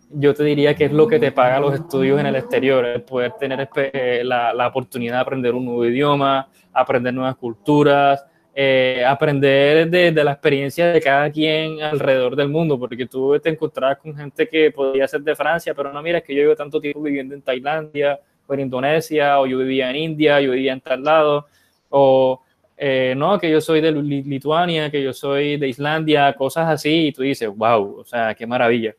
yo 0.10 0.34
te 0.34 0.44
diría 0.44 0.76
que 0.76 0.86
es 0.86 0.92
lo 0.92 1.08
que 1.08 1.20
te 1.20 1.32
paga 1.32 1.60
los 1.60 1.76
estudios 1.76 2.20
en 2.20 2.26
el 2.26 2.36
exterior, 2.36 2.84
el 2.86 3.02
poder 3.04 3.34
tener 3.34 3.70
eh, 3.76 4.22
la, 4.24 4.54
la 4.54 4.68
oportunidad 4.68 5.16
de 5.16 5.20
aprender 5.22 5.54
un 5.54 5.66
nuevo 5.66 5.86
idioma, 5.86 6.50
aprender 6.74 7.14
nuevas 7.14 7.36
culturas, 7.36 8.26
eh, 8.54 9.04
aprender 9.08 9.90
de, 9.90 10.12
de, 10.12 10.24
la 10.24 10.32
experiencia 10.32 10.92
de 10.92 11.00
cada 11.00 11.30
quien 11.32 11.82
alrededor 11.82 12.36
del 12.36 12.50
mundo, 12.50 12.80
porque 12.80 13.06
tú 13.06 13.40
te 13.40 13.50
encontrabas 13.50 14.00
con 14.00 14.16
gente 14.16 14.48
que 14.48 14.72
podía 14.72 15.08
ser 15.08 15.22
de 15.22 15.36
Francia, 15.36 15.74
pero 15.74 15.94
no, 15.94 16.02
mira, 16.02 16.18
es 16.18 16.24
que 16.24 16.36
yo 16.36 16.42
llevo 16.42 16.56
tanto 16.56 16.82
tiempo 16.82 17.02
viviendo 17.02 17.36
en 17.36 17.42
Tailandia 17.42 18.20
o 18.48 18.54
en 18.54 18.60
Indonesia, 18.62 19.40
o 19.40 19.46
yo 19.46 19.60
vivía 19.60 19.90
en 19.92 19.96
India, 19.96 20.42
yo 20.42 20.52
vivía 20.52 20.74
en 20.74 20.82
tal 20.82 21.04
lado, 21.04 21.46
o 21.90 22.42
eh, 22.76 23.14
no, 23.16 23.38
que 23.38 23.52
yo 23.52 23.62
soy 23.62 23.82
de 23.82 23.92
Lituania, 23.92 24.90
que 24.90 25.04
yo 25.04 25.14
soy 25.14 25.58
de 25.58 25.68
Islandia, 25.68 26.34
cosas 26.34 26.68
así, 26.70 27.08
y 27.08 27.12
tú 27.12 27.22
dices, 27.22 27.50
wow, 27.56 28.00
o 28.00 28.06
sea, 28.06 28.34
qué 28.34 28.48
maravilla. 28.48 28.96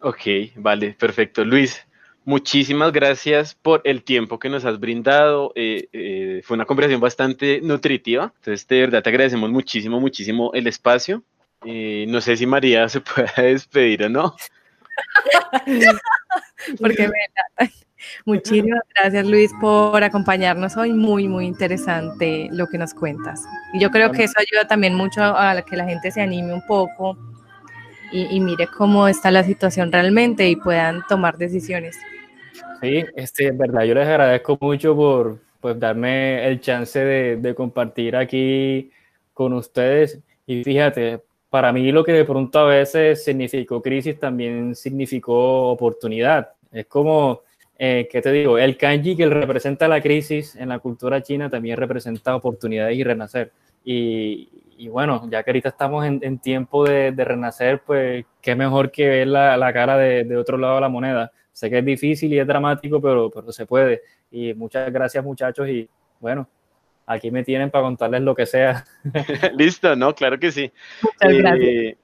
Ok, 0.00 0.22
vale, 0.56 0.94
perfecto. 0.98 1.44
Luis, 1.44 1.86
muchísimas 2.24 2.90
gracias 2.90 3.54
por 3.54 3.82
el 3.84 4.02
tiempo 4.02 4.38
que 4.38 4.48
nos 4.48 4.64
has 4.64 4.80
brindado. 4.80 5.52
Eh, 5.54 5.88
eh, 5.92 6.40
fue 6.42 6.54
una 6.54 6.64
conversación 6.64 7.00
bastante 7.00 7.60
nutritiva. 7.60 8.32
Entonces, 8.36 8.66
de 8.66 8.80
verdad 8.80 9.02
te 9.02 9.10
agradecemos 9.10 9.50
muchísimo, 9.50 10.00
muchísimo 10.00 10.52
el 10.54 10.66
espacio. 10.66 11.22
Eh, 11.66 12.06
no 12.08 12.22
sé 12.22 12.36
si 12.36 12.46
María 12.46 12.88
se 12.90 13.00
puede 13.00 13.52
despedir 13.52 14.04
o 14.04 14.08
no. 14.08 14.34
Porque 16.80 17.08
me 17.58 17.70
Muchísimas 18.24 18.80
gracias 18.94 19.26
Luis 19.26 19.50
por 19.60 20.02
acompañarnos 20.02 20.74
hoy, 20.78 20.90
muy 20.92 21.28
muy 21.28 21.44
interesante 21.44 22.48
lo 22.50 22.66
que 22.66 22.78
nos 22.78 22.94
cuentas. 22.94 23.42
Y 23.74 23.80
yo 23.80 23.90
creo 23.90 24.10
que 24.10 24.24
eso 24.24 24.34
ayuda 24.38 24.66
también 24.66 24.94
mucho 24.94 25.22
a 25.22 25.60
que 25.62 25.76
la 25.76 25.84
gente 25.84 26.10
se 26.10 26.22
anime 26.22 26.54
un 26.54 26.66
poco 26.66 27.18
y, 28.12 28.40
mire 28.40 28.66
cómo 28.66 29.08
está 29.08 29.30
la 29.30 29.44
situación 29.44 29.92
realmente 29.92 30.48
y 30.48 30.56
puedan 30.56 31.02
tomar 31.08 31.38
decisiones. 31.38 31.98
Sí, 32.80 33.04
este, 33.14 33.48
es 33.48 33.58
verdad, 33.58 33.84
yo 33.84 33.94
les 33.94 34.06
agradezco 34.06 34.58
mucho 34.60 34.96
por 34.96 35.38
pues, 35.60 35.78
darme 35.78 36.46
el 36.46 36.60
chance 36.60 36.98
de, 36.98 37.36
de 37.36 37.54
compartir 37.54 38.16
aquí 38.16 38.90
con 39.34 39.52
ustedes. 39.52 40.18
Y 40.46 40.64
fíjate, 40.64 41.20
para 41.50 41.72
mí 41.72 41.90
lo 41.92 42.04
que 42.04 42.12
de 42.12 42.24
pronto 42.24 42.60
a 42.60 42.64
veces 42.64 43.24
significó 43.24 43.82
crisis 43.82 44.18
también 44.18 44.74
significó 44.74 45.68
oportunidad. 45.68 46.50
Es 46.72 46.86
como, 46.86 47.42
eh, 47.78 48.08
¿qué 48.10 48.22
te 48.22 48.30
digo? 48.30 48.56
El 48.56 48.76
kanji 48.76 49.16
que 49.16 49.26
representa 49.26 49.88
la 49.88 50.00
crisis 50.00 50.54
en 50.54 50.68
la 50.68 50.78
cultura 50.78 51.22
china 51.22 51.50
también 51.50 51.76
representa 51.76 52.36
oportunidades 52.36 52.96
y 52.96 53.02
renacer. 53.02 53.52
Y, 53.84 54.48
y 54.80 54.88
bueno, 54.88 55.28
ya 55.30 55.42
que 55.42 55.50
ahorita 55.50 55.68
estamos 55.68 56.06
en, 56.06 56.38
tiempo 56.38 56.86
de, 56.86 57.12
renacer, 57.12 57.82
pues 57.82 58.24
qué 58.40 58.54
mejor 58.54 58.90
que 58.90 59.06
ver 59.06 59.26
la, 59.26 59.72
cara 59.74 59.98
de, 59.98 60.36
otro 60.38 60.56
lado 60.56 60.76
de 60.76 60.80
la 60.80 60.88
moneda. 60.88 61.32
Sé 61.52 61.68
que 61.68 61.80
es 61.80 61.84
difícil 61.84 62.32
y 62.32 62.38
es 62.38 62.46
dramático, 62.46 62.98
pero, 62.98 63.30
pero 63.30 63.52
se 63.52 63.66
puede. 63.66 64.00
Y 64.30 64.54
muchas 64.54 64.90
gracias 64.90 65.22
muchachos 65.22 65.68
y 65.68 65.86
bueno, 66.18 66.48
aquí 67.04 67.30
me 67.30 67.44
tienen 67.44 67.70
para 67.70 67.84
contarles 67.84 68.22
lo 68.22 68.34
que 68.34 68.46
sea. 68.46 68.86
Listo, 69.54 69.94
¿no? 69.96 70.14
Claro 70.14 70.38
que 70.38 70.50
sí. 70.50 70.72
Muchas 71.02 71.36
gracias. 71.36 71.96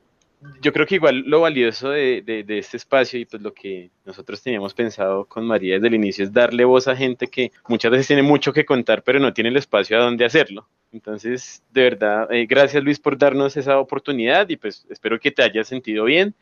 Yo 0.61 0.73
creo 0.73 0.87
que 0.87 0.97
igual 0.97 1.23
lo 1.27 1.41
valioso 1.41 1.91
de, 1.91 2.23
de, 2.23 2.59
este 2.59 2.77
espacio 2.77 3.19
y 3.19 3.25
pues 3.25 3.43
lo 3.43 3.53
que 3.53 3.91
nosotros 4.05 4.43
teníamos 4.43 4.75
pensado 4.75 5.25
con 5.25 5.47
María 5.47 5.75
desde 5.75 5.89
el 5.89 5.95
inicio 5.95 6.25
es 6.25 6.33
darle 6.33 6.65
voz 6.65 6.89
a 6.89 6.97
gente 6.97 7.29
que 7.29 7.53
muchas 7.69 7.91
veces 7.91 8.07
tiene 8.07 8.23
mucho 8.23 8.53
que 8.53 8.65
contar, 8.65 9.03
pero 9.03 9.21
no 9.21 9.33
tiene 9.33 9.51
el 9.51 9.57
espacio 9.57 9.97
a 9.97 10.03
donde 10.03 10.25
hacerlo. 10.25 10.69
Entonces, 10.93 11.63
de 11.73 11.83
verdad, 11.83 12.33
eh, 12.33 12.47
gracias 12.47 12.83
Luis 12.83 12.99
por 12.99 13.19
darnos 13.19 13.57
esa 13.57 13.79
oportunidad 13.79 14.49
y 14.49 14.57
pues 14.57 14.87
espero 14.89 15.21
que 15.21 15.31
te 15.31 15.43
hayas 15.43 15.69
sentido 15.69 16.05
bien. 16.05 16.35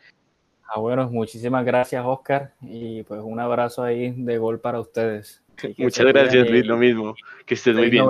Ah, 0.67 0.81
bueno, 0.81 1.09
muchísimas 1.11 1.65
gracias 1.65 2.05
Oscar 2.05 2.53
y 2.63 3.03
pues 3.03 3.21
un 3.23 3.39
abrazo 3.41 3.83
ahí 3.83 4.13
de 4.17 4.39
gol 4.39 4.61
para 4.61 4.81
ustedes. 4.81 5.43
Muchas 5.77 6.07
gracias 6.07 6.49
Luis, 6.49 6.67
lo 6.67 6.77
mismo. 6.77 7.15
Que 7.47 7.55
estés 7.55 7.77
muy 7.77 7.91
bien. 7.91 8.07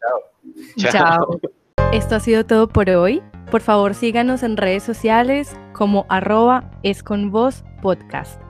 Chao. 0.00 0.90
Chao. 0.90 1.40
Esto 1.92 2.16
ha 2.16 2.20
sido 2.20 2.44
todo 2.44 2.68
por 2.68 2.90
hoy. 2.90 3.22
Por 3.50 3.62
favor, 3.62 3.94
síganos 3.94 4.42
en 4.42 4.58
redes 4.58 4.82
sociales 4.82 5.56
como 5.72 6.04
arroba 6.10 6.70
podcast. 7.80 8.42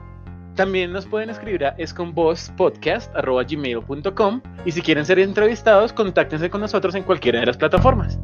También 0.55 0.91
nos 0.91 1.05
pueden 1.05 1.29
escribir 1.29 1.63
a 1.63 1.69
esconvozpodcast.gmail.com 1.77 4.41
y 4.65 4.73
si 4.73 4.81
quieren 4.81 5.05
ser 5.05 5.19
entrevistados, 5.19 5.93
contáctense 5.93 6.49
con 6.49 6.59
nosotros 6.59 6.95
en 6.95 7.03
cualquiera 7.03 7.39
de 7.39 7.45
las 7.45 7.55
plataformas. 7.55 8.19